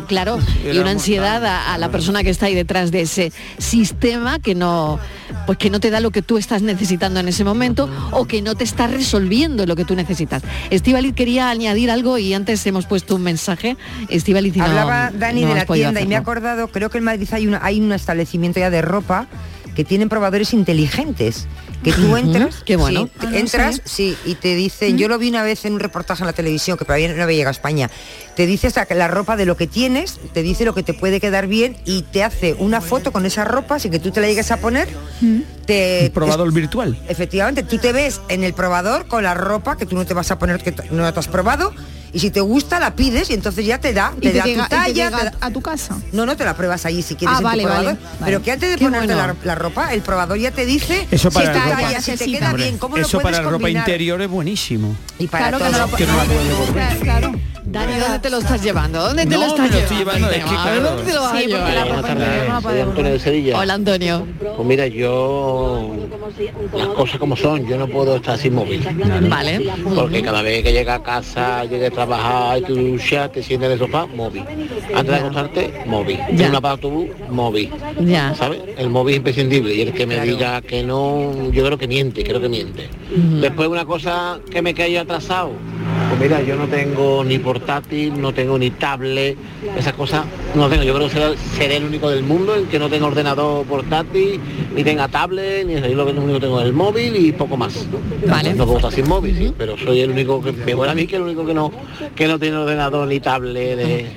Claro, 0.08 0.40
y 0.72 0.78
una 0.78 0.92
ansiedad 0.92 1.46
a, 1.46 1.74
a 1.74 1.78
la 1.78 1.90
persona 1.90 2.24
que 2.24 2.30
está 2.30 2.46
ahí 2.46 2.56
detrás 2.56 2.92
de 2.92 3.02
ese 3.02 3.33
sistema 3.58 4.40
que 4.40 4.56
no 4.56 5.00
pues 5.46 5.58
que 5.58 5.70
no 5.70 5.80
te 5.80 5.90
da 5.90 6.00
lo 6.00 6.12
que 6.12 6.22
tú 6.22 6.38
estás 6.38 6.62
necesitando 6.62 7.20
en 7.20 7.28
ese 7.28 7.44
momento 7.44 7.90
o 8.12 8.26
que 8.26 8.42
no 8.42 8.56
te 8.56 8.64
está 8.64 8.88
resolviendo 8.88 9.66
lo 9.66 9.76
que 9.76 9.84
tú 9.86 9.96
necesitas. 9.96 10.44
Estivaliz 10.70 11.14
quería 11.16 11.50
añadir 11.50 11.90
algo 11.92 12.18
y 12.18 12.34
antes 12.34 12.66
hemos 12.68 12.86
puesto 12.86 13.16
un 13.16 13.24
mensaje. 13.24 13.76
Estivaliz 14.10 14.56
no- 14.56 14.64
Hablaba 14.66 15.12
Dani 15.12 15.42
no 15.42 15.50
de 15.50 15.56
la 15.56 15.66
tienda 15.66 16.02
y 16.02 16.08
me 16.08 16.16
he 16.16 16.18
acordado, 16.18 16.68
creo 16.70 16.90
que 16.90 17.00
en 17.00 17.04
Madrid 17.04 17.28
hay, 17.32 17.48
una, 17.48 17.60
hay 17.64 17.80
un 17.82 17.92
establecimiento 17.92 18.60
ya 18.60 18.70
de 18.70 18.82
ropa 18.82 19.28
que 19.76 19.84
tienen 19.84 20.10
probadores 20.10 20.54
inteligentes. 20.54 21.48
Que 21.84 21.92
tú 21.92 22.16
entras, 22.16 22.64
qué 22.66 22.78
bueno. 22.78 23.04
sí, 23.06 23.12
te 23.20 23.28
Ah, 23.28 23.30
no 23.32 23.38
entras, 23.38 23.76
sé. 23.76 23.82
sí, 23.84 24.18
y 24.26 24.36
te 24.36 24.56
dicen, 24.56 24.98
yo 24.98 25.10
lo 25.10 25.18
vi 25.18 25.28
una 25.28 25.44
vez 25.44 25.66
en 25.66 25.74
un 25.74 25.82
reportaje 25.82 26.22
en 26.24 26.28
la 26.28 26.34
televisión, 26.34 26.78
que 26.78 26.86
todavía 26.86 27.14
no 27.14 27.22
había 27.22 27.36
llegado 27.36 27.50
a 27.50 27.52
España, 27.52 27.90
te 28.38 28.46
dice 28.46 28.68
hasta 28.68 28.86
que 28.86 28.96
la 28.96 29.10
ropa 29.10 29.36
de 29.36 29.46
lo 29.46 29.58
que 29.58 29.68
tienes, 29.68 30.18
te 30.34 30.44
dice 30.44 30.64
lo 30.64 30.74
que 30.74 30.84
te 30.84 30.94
puede 30.94 31.20
quedar 31.20 31.48
bien 31.48 31.76
y 31.86 32.04
te 32.04 32.24
hace 32.24 32.54
una 32.54 32.80
foto 32.80 33.12
con 33.12 33.26
esa 33.26 33.44
ropa, 33.44 33.80
sin 33.80 33.92
que 33.92 34.00
tú 34.00 34.12
te 34.12 34.22
la 34.22 34.28
llegues 34.28 34.50
a 34.52 34.58
poner, 34.58 34.88
te... 35.66 36.06
Un 36.08 36.12
probador 36.14 36.54
virtual. 36.54 36.98
Efectivamente, 37.10 37.64
tú 37.64 37.78
te 37.80 37.92
ves 37.92 38.22
en 38.30 38.46
el 38.46 38.54
probador 38.54 39.08
con 39.08 39.24
la 39.24 39.34
ropa 39.34 39.76
que 39.78 39.86
tú 39.86 39.96
no 39.96 40.06
te 40.06 40.14
vas 40.14 40.32
a 40.32 40.40
poner, 40.40 40.64
que 40.64 40.74
no 40.92 41.12
te 41.12 41.20
has 41.20 41.28
probado, 41.28 41.74
y 42.14 42.20
si 42.20 42.30
te 42.32 42.40
gusta 42.42 42.80
la 42.80 42.96
pides 42.96 43.30
y 43.30 43.34
entonces 43.34 43.66
ya 43.66 43.80
te 43.80 43.92
da, 43.92 44.14
te, 44.22 44.30
te 44.32 44.38
da 44.38 44.46
llega- 44.46 44.64
tu 44.64 44.70
te 44.70 44.76
talla. 44.76 44.94
llega 44.94 45.18
te 45.18 45.26
da- 45.26 45.34
a 45.42 45.50
tu 45.52 45.62
casa. 45.62 45.98
No, 46.12 46.26
no 46.26 46.38
te 46.38 46.46
la 46.46 46.56
pruebas 46.56 46.86
allí 46.86 47.02
si 47.02 47.16
quieres 47.16 47.36
Ah, 47.36 47.40
en 47.40 47.44
tu 47.44 47.50
vale, 47.50 47.64
probador. 47.64 47.86
vale. 47.96 47.98
Pero 48.24 48.42
que 48.44 48.52
antes 48.52 48.70
de 48.70 48.76
Qué 48.78 48.86
ponerte 48.86 49.08
bueno. 49.14 49.28
la, 49.28 49.36
la 49.44 49.56
ropa, 49.56 49.94
el 49.94 50.02
probador 50.02 50.38
ya 50.38 50.52
te 50.52 50.66
dice 50.66 51.08
Eso 51.12 51.30
si 51.32 51.36
para 51.36 51.52
te 51.54 51.60
la 51.60 51.66
ropa. 51.66 51.82
talla, 51.82 52.02
si 52.02 52.12
te 52.16 52.26
queda 52.26 52.48
Hombre, 52.52 52.64
bien, 52.64 52.78
cómo 52.78 52.98
lo 52.98 53.02
Eso 53.06 53.20
puedes 53.20 53.38
para 53.40 53.44
ropa 53.50 53.60
combinar. 53.60 53.82
interior 53.88 54.22
es 54.22 54.30
buenísimo. 54.30 54.96
Y 55.20 55.28
para 55.28 55.50
Claro 55.50 55.66
que 55.66 55.72
no 55.72 55.78
lo 55.88 55.96
Que 55.96 56.06
no 56.06 56.18
la 56.18 56.24
puedo 56.24 56.66
comer. 56.68 57.00
Claro. 57.00 57.32
Dani, 57.66 57.98
¿dónde 57.98 58.20
te 58.20 58.30
lo 58.30 58.38
estás 58.38 58.62
llevando? 58.62 59.02
¿Dónde 59.02 59.24
te 59.26 59.30
No, 59.30 59.38
lo 59.38 59.46
estás 59.48 59.60
me 59.62 59.70
lo 59.70 59.78
estoy 59.80 59.98
llevando, 59.98 60.30
es 60.30 60.36
que, 60.36 60.42
A 60.44 60.46
claro. 60.64 60.82
¿dónde 60.84 61.04
te 61.04 61.14
lo 61.14 61.22
vas 61.22 61.34
a 61.34 61.38
Sí, 61.38 61.44
porque 61.50 61.56
llevar? 61.56 61.74
la 61.74 61.86
ropa 61.96 62.14
no 62.14 62.20
la 62.20 62.62
Soy 62.62 62.80
Antonio 62.82 63.12
de 63.14 63.20
Sevilla. 63.20 63.58
Hola, 63.58 63.74
Antonio. 63.74 64.28
Pues 64.58 64.68
mira, 64.68 64.88
yo 64.88 65.96
las 66.76 66.88
cosas 66.90 67.18
como 67.20 67.36
son, 67.36 67.66
yo 67.66 67.78
no 67.78 67.88
puedo 67.88 68.18
estar 68.18 68.38
sin 68.38 68.54
móvil. 68.54 68.86
Vale. 69.30 69.72
Porque 69.96 70.22
cada 70.22 70.42
vez 70.44 70.62
que 70.62 70.72
llega 70.72 70.96
a 70.96 71.04
casa, 71.04 71.64
llegue 71.66 71.88
a 71.88 71.92
trabajar 72.06 72.60
y 72.60 72.62
tu 72.64 72.76
ducha, 72.76 73.30
te 73.30 73.42
sientes 73.42 73.68
en 73.68 73.74
el 73.74 73.80
sofá, 73.80 74.06
móvil. 74.06 74.44
Antes 74.94 75.08
de 75.08 75.16
acostarte, 75.16 75.84
móvil. 75.86 76.18
Ya. 76.34 76.46
En 76.46 76.50
una 76.52 76.62
para 76.62 76.74
autobús, 76.74 77.08
móvil. 77.30 77.70
Ya. 78.02 78.36
¿Sabes? 78.36 78.62
El 78.78 78.90
móvil 78.90 79.14
es 79.14 79.18
imprescindible 79.18 79.74
y 79.74 79.82
el 79.82 79.94
que 79.94 80.06
me 80.06 80.20
diga 80.22 80.62
que 80.62 80.84
no, 80.84 81.52
yo 81.52 81.66
creo 81.66 81.78
que 81.78 81.88
miente, 81.88 82.24
creo 82.24 82.42
que 82.42 82.50
miente. 82.50 82.90
Después 83.42 83.68
una 83.70 83.86
cosa 83.86 84.40
que 84.50 84.62
me 84.62 84.74
cae 84.74 84.98
atrasado, 84.98 85.52
pues 86.18 86.30
mira, 86.30 86.44
yo 86.44 86.56
no 86.56 86.68
tengo 86.68 87.24
ni 87.24 87.40
portátil, 87.40 88.22
no 88.22 88.34
tengo 88.34 88.58
ni 88.58 88.70
tablet, 88.70 89.36
esas 89.78 89.94
cosas 89.94 90.26
no 90.54 90.70
tengo. 90.70 90.84
Yo 90.84 90.94
creo 90.94 91.08
que 91.08 91.14
seré, 91.14 91.38
seré 91.58 91.78
el 91.78 91.86
único 91.86 92.10
del 92.10 92.24
mundo 92.24 92.56
en 92.56 92.68
que 92.68 92.78
no 92.78 92.90
tenga 92.90 93.08
ordenador 93.08 93.66
portátil, 93.66 94.40
ni 94.76 94.84
tenga 94.84 95.08
tablet, 95.08 95.66
ni 95.66 95.74
eso. 95.74 95.88
Yo 95.88 95.96
lo 95.96 96.06
que 96.06 96.12
único 96.12 96.34
que 96.34 96.40
tengo 96.42 96.60
es 96.60 96.68
el 96.68 96.74
móvil 96.74 97.16
y 97.16 97.32
poco 97.32 97.58
más. 97.58 97.74
Vale. 98.28 98.54
No 98.54 98.66
puedo 98.66 98.78
estar 98.78 98.94
sin 98.94 99.08
móvil, 99.08 99.36
sí, 99.38 99.54
pero 99.58 99.78
soy 99.78 100.02
el 100.02 100.12
único 100.12 100.42
que, 100.42 100.52
mejor 100.52 100.90
a 100.90 100.94
mí 100.94 101.08
que 101.08 101.16
el 101.16 101.24
único 101.24 101.46
que 101.46 101.54
no, 101.54 101.72
que 102.16 102.28
no 102.28 102.38
tiene 102.38 102.58
ordenador 102.58 103.08
ni 103.08 103.20
tablet 103.20 103.78
de, 103.78 104.08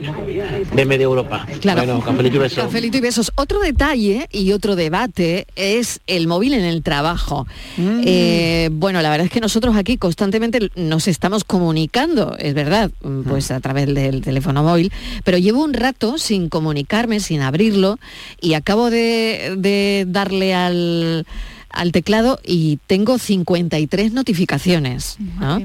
de 0.74 0.84
media 0.84 1.05
Europa. 1.05 1.47
Claro. 1.61 1.84
Bueno, 1.84 2.01
cafelito 2.01 2.36
y 2.36 2.40
beso. 2.40 2.61
Cafelito 2.62 2.99
y 2.99 3.01
besos. 3.01 3.32
Otro 3.36 3.61
detalle 3.61 4.28
y 4.30 4.53
otro 4.53 4.76
debate 4.76 5.47
es 5.57 6.01
el 6.07 6.26
móvil 6.26 6.55
en 6.55 6.64
el 6.64 6.82
trabajo. 6.82 7.47
Eh, 7.78 8.68
bueno, 8.72 9.01
la 9.03 9.11
verdad 9.11 9.26
es 9.26 9.32
que 9.32 9.40
nosotros 9.40 9.76
aquí 9.76 9.97
constantemente 9.97 10.70
nos 10.76 11.09
estamos 11.09 11.44
comunicando, 11.44 11.86
es 12.39 12.55
verdad, 12.55 12.91
mm, 13.03 13.22
pues 13.22 13.51
a 13.51 13.61
través 13.61 13.93
del 13.93 14.22
teléfono 14.22 14.62
móvil, 14.62 14.93
pero 15.24 15.39
llevo 15.39 15.62
un 15.64 15.74
rato 15.74 16.18
sin 16.18 16.49
comunicarme, 16.49 17.20
sin 17.20 17.41
abrirlo, 17.41 17.99
y 18.41 18.55
acabo 18.55 18.91
de, 18.91 19.55
de 19.59 20.05
darle 20.09 20.55
al, 20.55 21.26
al 21.70 21.93
teclado 21.93 22.41
y 22.45 22.78
tengo 22.87 23.18
53 23.18 24.12
notificaciones. 24.12 25.18
¿no? 25.39 25.61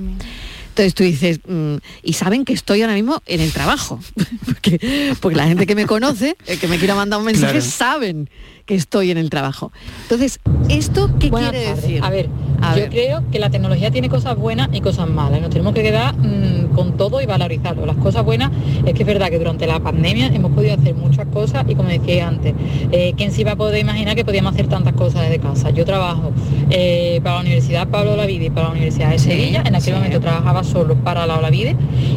Entonces 0.71 0.93
tú 0.95 1.03
dices, 1.03 1.39
mm, 1.47 1.75
y 2.01 2.13
saben 2.13 2.45
que 2.45 2.53
estoy 2.53 2.81
ahora 2.81 2.93
mismo 2.93 3.21
en 3.25 3.41
el 3.41 3.51
trabajo, 3.51 3.99
porque, 4.45 5.13
porque 5.19 5.35
la 5.37 5.45
gente 5.47 5.67
que 5.67 5.75
me 5.75 5.85
conoce, 5.85 6.37
el 6.47 6.59
que 6.59 6.67
me 6.67 6.77
quiera 6.77 6.95
mandar 6.95 7.19
un 7.19 7.25
mensaje, 7.25 7.51
Claro. 7.59 7.65
saben 7.69 8.29
que 8.65 8.75
estoy 8.75 9.11
en 9.11 9.17
el 9.17 9.29
trabajo. 9.29 9.71
Entonces, 10.03 10.39
¿esto 10.69 11.09
qué 11.19 11.29
Buenas 11.29 11.51
quiere 11.51 11.65
tardes. 11.65 11.81
decir? 11.83 12.03
A 12.03 12.09
ver, 12.09 12.29
A 12.61 12.75
yo 12.75 12.81
ver. 12.83 12.89
creo 12.89 13.23
que 13.31 13.39
la 13.39 13.49
tecnología 13.49 13.91
tiene 13.91 14.07
cosas 14.07 14.37
buenas 14.37 14.69
y 14.71 14.79
cosas 14.79 15.09
malas. 15.09 15.39
y 15.39 15.41
Nos 15.41 15.49
tenemos 15.49 15.73
que 15.73 15.81
quedar 15.83 16.15
mm, 16.15 16.60
con 16.71 16.97
todo 16.97 17.21
y 17.21 17.25
valorizarlo. 17.25 17.85
Las 17.85 17.97
cosas 17.97 18.23
buenas 18.23 18.51
es 18.85 18.93
que 18.93 19.03
es 19.03 19.07
verdad 19.07 19.29
que 19.29 19.39
durante 19.39 19.67
la 19.67 19.79
pandemia 19.79 20.27
hemos 20.27 20.51
podido 20.51 20.73
hacer 20.73 20.95
muchas 20.95 21.27
cosas 21.27 21.65
y 21.67 21.75
como 21.75 21.89
decía 21.89 22.27
antes, 22.27 22.53
eh, 22.91 23.13
¿quién 23.15 23.31
se 23.31 23.41
iba 23.41 23.53
a 23.53 23.55
poder 23.55 23.79
imaginar 23.79 24.15
que 24.15 24.25
podíamos 24.25 24.53
hacer 24.53 24.67
tantas 24.67 24.93
cosas 24.93 25.23
desde 25.23 25.39
casa? 25.39 25.69
Yo 25.69 25.85
trabajo 25.85 26.31
eh, 26.69 27.19
para 27.23 27.35
la 27.35 27.41
Universidad 27.41 27.87
Pablo 27.87 28.13
Olavide 28.13 28.45
y 28.45 28.49
para 28.49 28.67
la 28.67 28.73
Universidad 28.73 29.11
de 29.11 29.19
Sevilla. 29.19 29.63
En 29.65 29.75
aquel 29.75 29.95
momento 29.95 30.19
trabajaba 30.19 30.63
solo 30.63 30.95
para 30.95 31.25
la 31.25 31.37
Olavide 31.37 31.75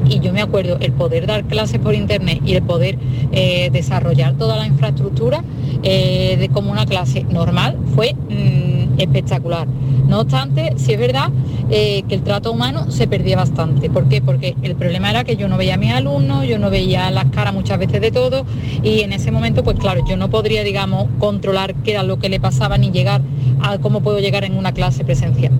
y 0.09 0.21
yo 0.21 0.33
me 0.33 0.43
acuerdo 0.43 0.79
el 0.81 0.93
poder 0.93 1.27
dar 1.27 1.45
clases 1.45 1.79
por 1.79 1.95
internet 1.95 2.41
y 2.45 2.55
el 2.55 2.63
poder 2.63 2.99
eh, 3.33 3.71
desarrollar 3.73 4.35
toda 4.35 4.57
la 4.57 4.67
infraestructura 4.67 5.43
eh, 5.83 6.37
de 6.39 6.49
como 6.49 6.71
una 6.73 6.87
clase 6.87 7.25
normal 7.25 7.77
fue 7.95 8.15
mm, 8.15 8.74
espectacular. 8.99 9.67
No 10.09 10.21
obstante, 10.21 10.75
sí 10.77 10.93
es 10.93 10.99
verdad 10.99 11.31
eh, 11.71 12.03
que 12.09 12.15
el 12.15 12.23
trato 12.23 12.53
humano 12.53 12.91
se 12.91 13.07
perdía 13.07 13.37
bastante. 13.37 13.91
¿Por 13.91 14.09
qué? 14.09 14.21
Porque 14.21 14.55
el 14.63 14.77
problema 14.77 15.11
era 15.11 15.25
que 15.25 15.37
yo 15.37 15.49
no 15.49 15.57
veía 15.57 15.75
a 15.75 15.77
mis 15.79 15.93
alumnos, 15.93 16.47
yo 16.47 16.59
no 16.59 16.71
veía 16.71 17.11
las 17.11 17.27
caras 17.27 17.55
muchas 17.55 17.79
veces 17.79 18.01
de 18.01 18.11
todo 18.11 18.45
y 18.83 19.01
en 19.01 19.13
ese 19.13 19.31
momento, 19.31 19.65
pues 19.65 19.79
claro, 19.79 20.05
yo 20.07 20.17
no 20.17 20.31
podría, 20.31 20.63
digamos, 20.63 21.09
controlar 21.19 21.75
qué 21.77 21.93
era 21.93 22.03
lo 22.03 22.19
que 22.19 22.29
le 22.29 22.41
pasaba 22.41 22.79
ni 22.79 22.91
llegar 22.91 23.23
a 23.63 23.79
cómo 23.79 24.01
puedo 24.01 24.19
llegar 24.19 24.45
en 24.45 24.57
una 24.57 24.73
clase 24.73 25.05
presencial. 25.05 25.53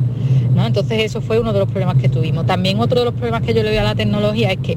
Entonces 0.67 1.05
eso 1.05 1.21
fue 1.21 1.39
uno 1.39 1.53
de 1.53 1.59
los 1.59 1.69
problemas 1.69 1.97
que 1.97 2.09
tuvimos. 2.09 2.47
También 2.47 2.81
otro 2.81 2.99
de 2.99 3.05
los 3.05 3.15
problemas 3.15 3.43
que 3.43 3.55
yo 3.55 3.63
le 3.63 3.71
veo 3.71 3.81
a 3.81 3.85
la 3.85 3.95
tecnología 3.95 4.51
es 4.51 4.59
que 4.59 4.77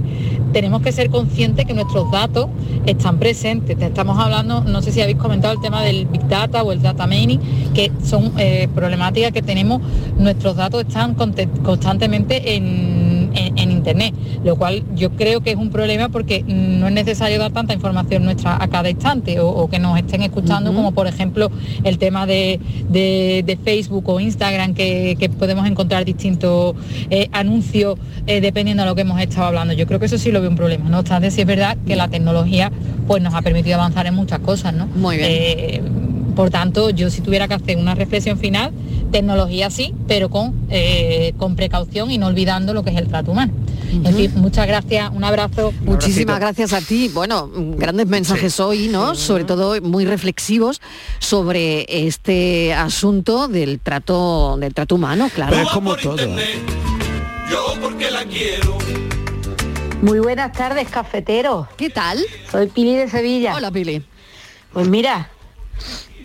tenemos 0.54 0.82
que 0.82 0.92
ser 0.92 1.10
conscientes 1.10 1.66
que 1.66 1.74
nuestros 1.74 2.12
datos 2.12 2.48
están 2.86 3.18
presentes. 3.20 3.78
Te 3.78 3.86
Estamos 3.86 4.20
hablando, 4.20 4.62
no 4.62 4.82
sé 4.82 4.92
si 4.92 5.02
habéis 5.02 5.18
comentado 5.18 5.54
el 5.54 5.62
tema 5.62 5.82
del 5.82 6.06
Big 6.06 6.28
Data 6.28 6.64
o 6.64 6.72
el 6.72 6.82
Data 6.82 7.08
Mining, 7.08 7.40
que 7.74 7.92
son 8.04 8.34
eh, 8.38 8.68
problemáticas 8.76 9.32
que 9.32 9.42
tenemos, 9.42 9.82
nuestros 10.18 10.56
datos 10.56 10.84
están 10.88 11.16
constantemente 11.16 12.56
en, 12.56 13.17
en- 13.36 13.58
en 13.58 13.72
Internet, 13.72 14.14
lo 14.44 14.56
cual 14.56 14.84
yo 14.96 15.12
creo 15.12 15.42
que 15.42 15.52
es 15.52 15.56
un 15.58 15.70
problema 15.70 16.10
porque 16.10 16.44
no 16.48 16.88
es 16.88 16.94
necesario 16.94 17.40
dar 17.40 17.52
tanta 17.52 17.74
información 17.74 18.24
nuestra 18.26 18.62
a 18.62 18.68
cada 18.68 18.90
instante 18.90 19.40
o, 19.40 19.48
o 19.50 19.70
que 19.70 19.80
nos 19.80 19.98
estén 19.98 20.22
escuchando, 20.22 20.74
como 20.74 20.92
por 20.92 21.08
ejemplo 21.08 21.50
el 21.84 21.98
tema 21.98 22.26
de, 22.26 22.60
de- 22.90 23.44
de 23.46 23.58
Facebook 23.58 24.08
o 24.10 24.20
Instagram, 24.20 24.74
que, 24.74 25.16
que 25.20 25.30
podemos 25.30 25.68
encontrar 25.68 26.06
distintos 26.06 26.76
eh, 27.10 27.28
anuncios 27.32 27.98
eh, 28.28 28.42
dependiendo 28.42 28.84
de 28.84 28.90
lo 28.90 28.96
que 28.96 29.02
hemos 29.02 29.20
estado 29.22 29.48
hablando. 29.48 29.74
Yo 29.74 29.88
creo 29.88 30.00
que 30.00 30.06
eso 30.08 30.18
sí 30.18 30.32
lo 30.32 30.42
veo 30.42 30.50
un 30.50 30.56
problema. 30.56 30.90
No 30.90 31.00
obstante, 31.00 31.32
sí 31.32 31.42
es 31.42 31.48
verdad 31.48 31.78
que 31.86 31.96
la 31.96 32.08
tecnología 32.08 32.72
pues 33.08 33.22
nos 33.24 33.34
ha 33.34 33.42
permitido 33.42 33.76
avanzar 33.76 34.06
en 34.08 34.16
muchas 34.16 34.40
cosas, 34.40 34.74
¿no? 34.74 34.88
Muy 34.88 35.18
bien. 35.18 35.30
Eh, 35.32 35.82
por 36.36 36.50
tanto, 36.52 36.90
yo 36.92 37.10
si 37.10 37.22
tuviera 37.22 37.48
que 37.48 37.56
hacer 37.56 37.78
una 37.78 37.96
reflexión 37.96 38.38
final, 38.38 38.72
tecnología 39.12 39.70
sí, 39.70 39.94
pero 40.08 40.30
con, 40.30 40.54
eh, 40.70 41.34
con 41.38 41.56
precaución 41.56 42.12
y 42.12 42.18
no 42.18 42.28
olvidando 42.28 42.74
lo 42.74 42.84
que 42.84 42.92
es 42.92 42.98
el 42.98 43.08
trato 43.08 43.32
humano. 43.32 43.54
En 43.92 44.14
fin, 44.16 44.32
muchas 44.36 44.68
gracias, 44.68 45.10
un 45.14 45.24
abrazo. 45.24 45.74
Muchísimas 45.82 46.40
gracias 46.40 46.74
a 46.74 46.82
ti. 46.82 47.10
Bueno, 47.14 47.50
grandes 47.54 48.08
mensajes 48.08 48.60
hoy, 48.60 48.90
¿no? 48.90 49.16
Sobre 49.16 49.46
todo 49.46 49.82
muy 49.82 50.06
reflexivos 50.06 50.82
sobre 51.20 51.86
este 51.88 52.74
asunto 52.74 53.48
del 53.48 53.80
trato 53.80 54.58
del 54.58 54.74
trato 54.74 54.96
humano, 54.96 55.30
claro. 55.34 55.52
Pero 55.52 55.68
es 55.68 55.74
como 55.74 55.96
todo. 55.96 56.18
Yo 56.18 57.74
porque 57.82 58.12
la 58.12 58.26
quiero. 58.26 58.78
Muy 60.02 60.20
buenas 60.20 60.52
tardes, 60.52 60.90
cafetero. 60.90 61.68
¿Qué 61.78 61.90
tal? 61.90 62.20
Soy 62.52 62.68
Pili 62.68 62.96
de 62.96 63.10
Sevilla. 63.10 63.56
Hola, 63.56 63.72
Pili. 63.72 64.04
Pues 64.74 64.88
mira, 64.88 65.30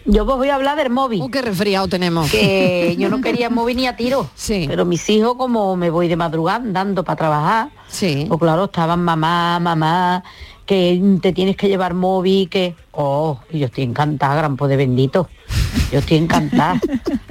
yo 0.05 0.23
os 0.23 0.37
voy 0.37 0.49
a 0.49 0.55
hablar 0.57 0.77
del 0.77 0.91
móvil. 0.91 1.23
Uh, 1.23 1.31
qué 1.31 1.43
resfriado 1.43 1.89
tenemos. 1.89 2.31
Que 2.31 2.97
yo 2.99 3.09
no 3.09 3.21
quería 3.21 3.51
móvil 3.51 3.77
ni 3.77 3.87
a 3.87 3.97
tiro. 3.97 4.29
Sí. 4.35 4.65
Pero 4.69 4.85
mis 4.85 5.09
hijos, 5.11 5.35
como 5.37 5.77
me 5.77 5.91
voy 5.91 6.09
de 6.09 6.17
madrugada 6.17 6.57
andando 6.59 7.05
para 7.05 7.17
trabajar, 7.17 7.69
sí. 7.89 8.27
pues 8.29 8.41
claro, 8.41 8.65
estaban 8.65 9.03
mamá, 9.05 9.59
mamá, 9.61 10.23
que 10.67 11.01
te 11.21 11.33
tienes 11.33 11.57
que 11.57 11.69
llevar 11.69 11.95
móvil, 11.95 12.49
que. 12.49 12.75
Oh, 12.93 13.39
yo 13.51 13.67
estoy 13.67 13.85
encantada, 13.85 14.35
gran 14.35 14.57
poder 14.57 14.77
bendito. 14.79 15.29
Yo 15.91 15.99
estoy 16.01 16.19
encantada. 16.19 16.81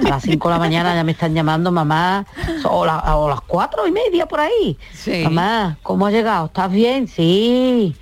A 0.04 0.10
las 0.10 0.24
5 0.24 0.48
de 0.50 0.54
la 0.56 0.60
mañana 0.60 0.96
ya 0.96 1.04
me 1.04 1.12
están 1.14 1.34
llamando, 1.34 1.72
mamá, 1.72 2.26
o, 2.64 2.86
la- 2.86 3.16
o 3.18 3.30
las 3.30 3.42
cuatro 3.42 3.88
y 3.88 3.92
media 3.92 4.28
por 4.28 4.40
ahí. 4.40 4.78
Sí. 4.94 5.22
Mamá, 5.24 5.78
¿cómo 5.84 6.06
has 6.08 6.14
llegado? 6.14 6.48
¿Estás 6.48 6.72
bien? 6.72 7.08
Sí. 7.08 7.96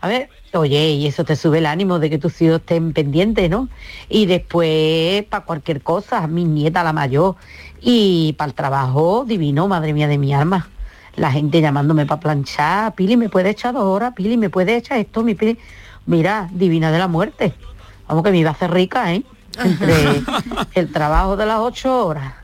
A 0.00 0.08
ver, 0.08 0.28
oye, 0.52 0.90
y 0.90 1.06
eso 1.06 1.24
te 1.24 1.36
sube 1.36 1.58
el 1.58 1.66
ánimo 1.66 1.98
de 1.98 2.10
que 2.10 2.18
tus 2.18 2.40
hijos 2.42 2.60
estén 2.60 2.92
pendientes, 2.92 3.48
¿no? 3.48 3.68
Y 4.08 4.26
después, 4.26 5.24
para 5.24 5.44
cualquier 5.44 5.80
cosa, 5.82 6.26
mi 6.26 6.44
nieta, 6.44 6.84
la 6.84 6.92
mayor, 6.92 7.36
y 7.80 8.34
para 8.34 8.48
el 8.50 8.54
trabajo, 8.54 9.24
divino, 9.26 9.68
madre 9.68 9.92
mía 9.92 10.06
de 10.08 10.18
mi 10.18 10.34
alma. 10.34 10.68
La 11.16 11.32
gente 11.32 11.62
llamándome 11.62 12.04
para 12.04 12.20
planchar, 12.20 12.94
Pili, 12.94 13.16
¿me 13.16 13.30
puede 13.30 13.50
echar 13.50 13.72
dos 13.72 13.84
horas? 13.84 14.12
Pili, 14.14 14.36
¿me 14.36 14.50
puede 14.50 14.76
echar 14.76 14.98
esto? 14.98 15.22
Mi 15.22 15.34
Pili? 15.34 15.58
Mira, 16.04 16.48
divina 16.52 16.92
de 16.92 16.98
la 16.98 17.08
muerte. 17.08 17.54
Vamos 18.06 18.22
que 18.22 18.30
me 18.30 18.38
iba 18.38 18.50
a 18.50 18.52
hacer 18.52 18.70
rica, 18.70 19.14
¿eh? 19.14 19.22
Entre 19.64 20.22
el 20.74 20.92
trabajo 20.92 21.36
de 21.36 21.46
las 21.46 21.58
ocho 21.60 22.06
horas, 22.06 22.34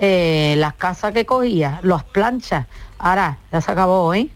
eh, 0.00 0.56
las 0.58 0.74
casas 0.74 1.12
que 1.12 1.24
cogía, 1.24 1.78
las 1.84 2.02
planchas. 2.02 2.66
Ahora, 2.98 3.38
ya 3.52 3.60
se 3.60 3.70
acabó, 3.70 4.12
¿eh? 4.14 4.28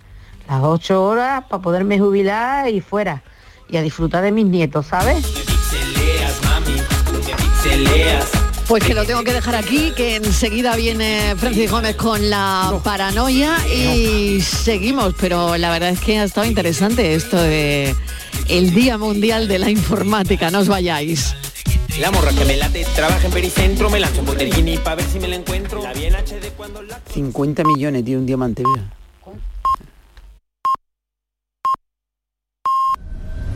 Las 0.48 0.62
ocho 0.62 1.04
horas 1.04 1.44
para 1.48 1.62
poderme 1.62 1.98
jubilar 1.98 2.68
y 2.68 2.80
fuera. 2.80 3.22
Y 3.68 3.76
a 3.76 3.82
disfrutar 3.82 4.22
de 4.22 4.32
mis 4.32 4.46
nietos, 4.46 4.86
¿sabes? 4.86 5.24
Pues 8.68 8.82
que 8.82 8.94
lo 8.94 9.04
tengo 9.04 9.22
que 9.22 9.32
dejar 9.32 9.54
aquí, 9.54 9.92
que 9.96 10.16
enseguida 10.16 10.74
viene 10.74 11.34
Francis 11.36 11.70
Gómez 11.70 11.94
con 11.94 12.30
la 12.30 12.80
paranoia 12.82 13.56
y 13.68 14.40
seguimos, 14.40 15.14
pero 15.20 15.56
la 15.56 15.70
verdad 15.70 15.90
es 15.90 16.00
que 16.00 16.18
ha 16.18 16.24
estado 16.24 16.46
interesante 16.46 17.14
esto 17.14 17.40
de 17.40 17.94
el 18.48 18.74
Día 18.74 18.98
Mundial 18.98 19.46
de 19.46 19.60
la 19.60 19.70
Informática, 19.70 20.50
no 20.50 20.60
os 20.60 20.68
vayáis. 20.68 21.34
La 22.00 22.10
morra 22.10 22.32
que 22.32 22.44
me 22.44 22.56
late, 22.56 22.84
trabaja 22.94 23.26
en 23.26 23.32
Pericentro, 23.32 23.88
me 23.88 24.00
lanzo 24.00 24.20
en 24.20 24.26
Botellini 24.26 24.78
para 24.78 24.96
ver 24.96 25.06
si 25.06 25.18
me 25.20 25.28
la 25.28 25.36
encuentro. 25.36 25.82
La 25.82 25.92
bien 25.92 26.14
HD 26.14 26.50
cuando 26.56 26.82
la... 26.82 27.00
50 27.12 27.64
millones, 27.64 28.04
tío, 28.04 28.18
un 28.18 28.26
diamante, 28.26 28.64
mira. 28.66 28.95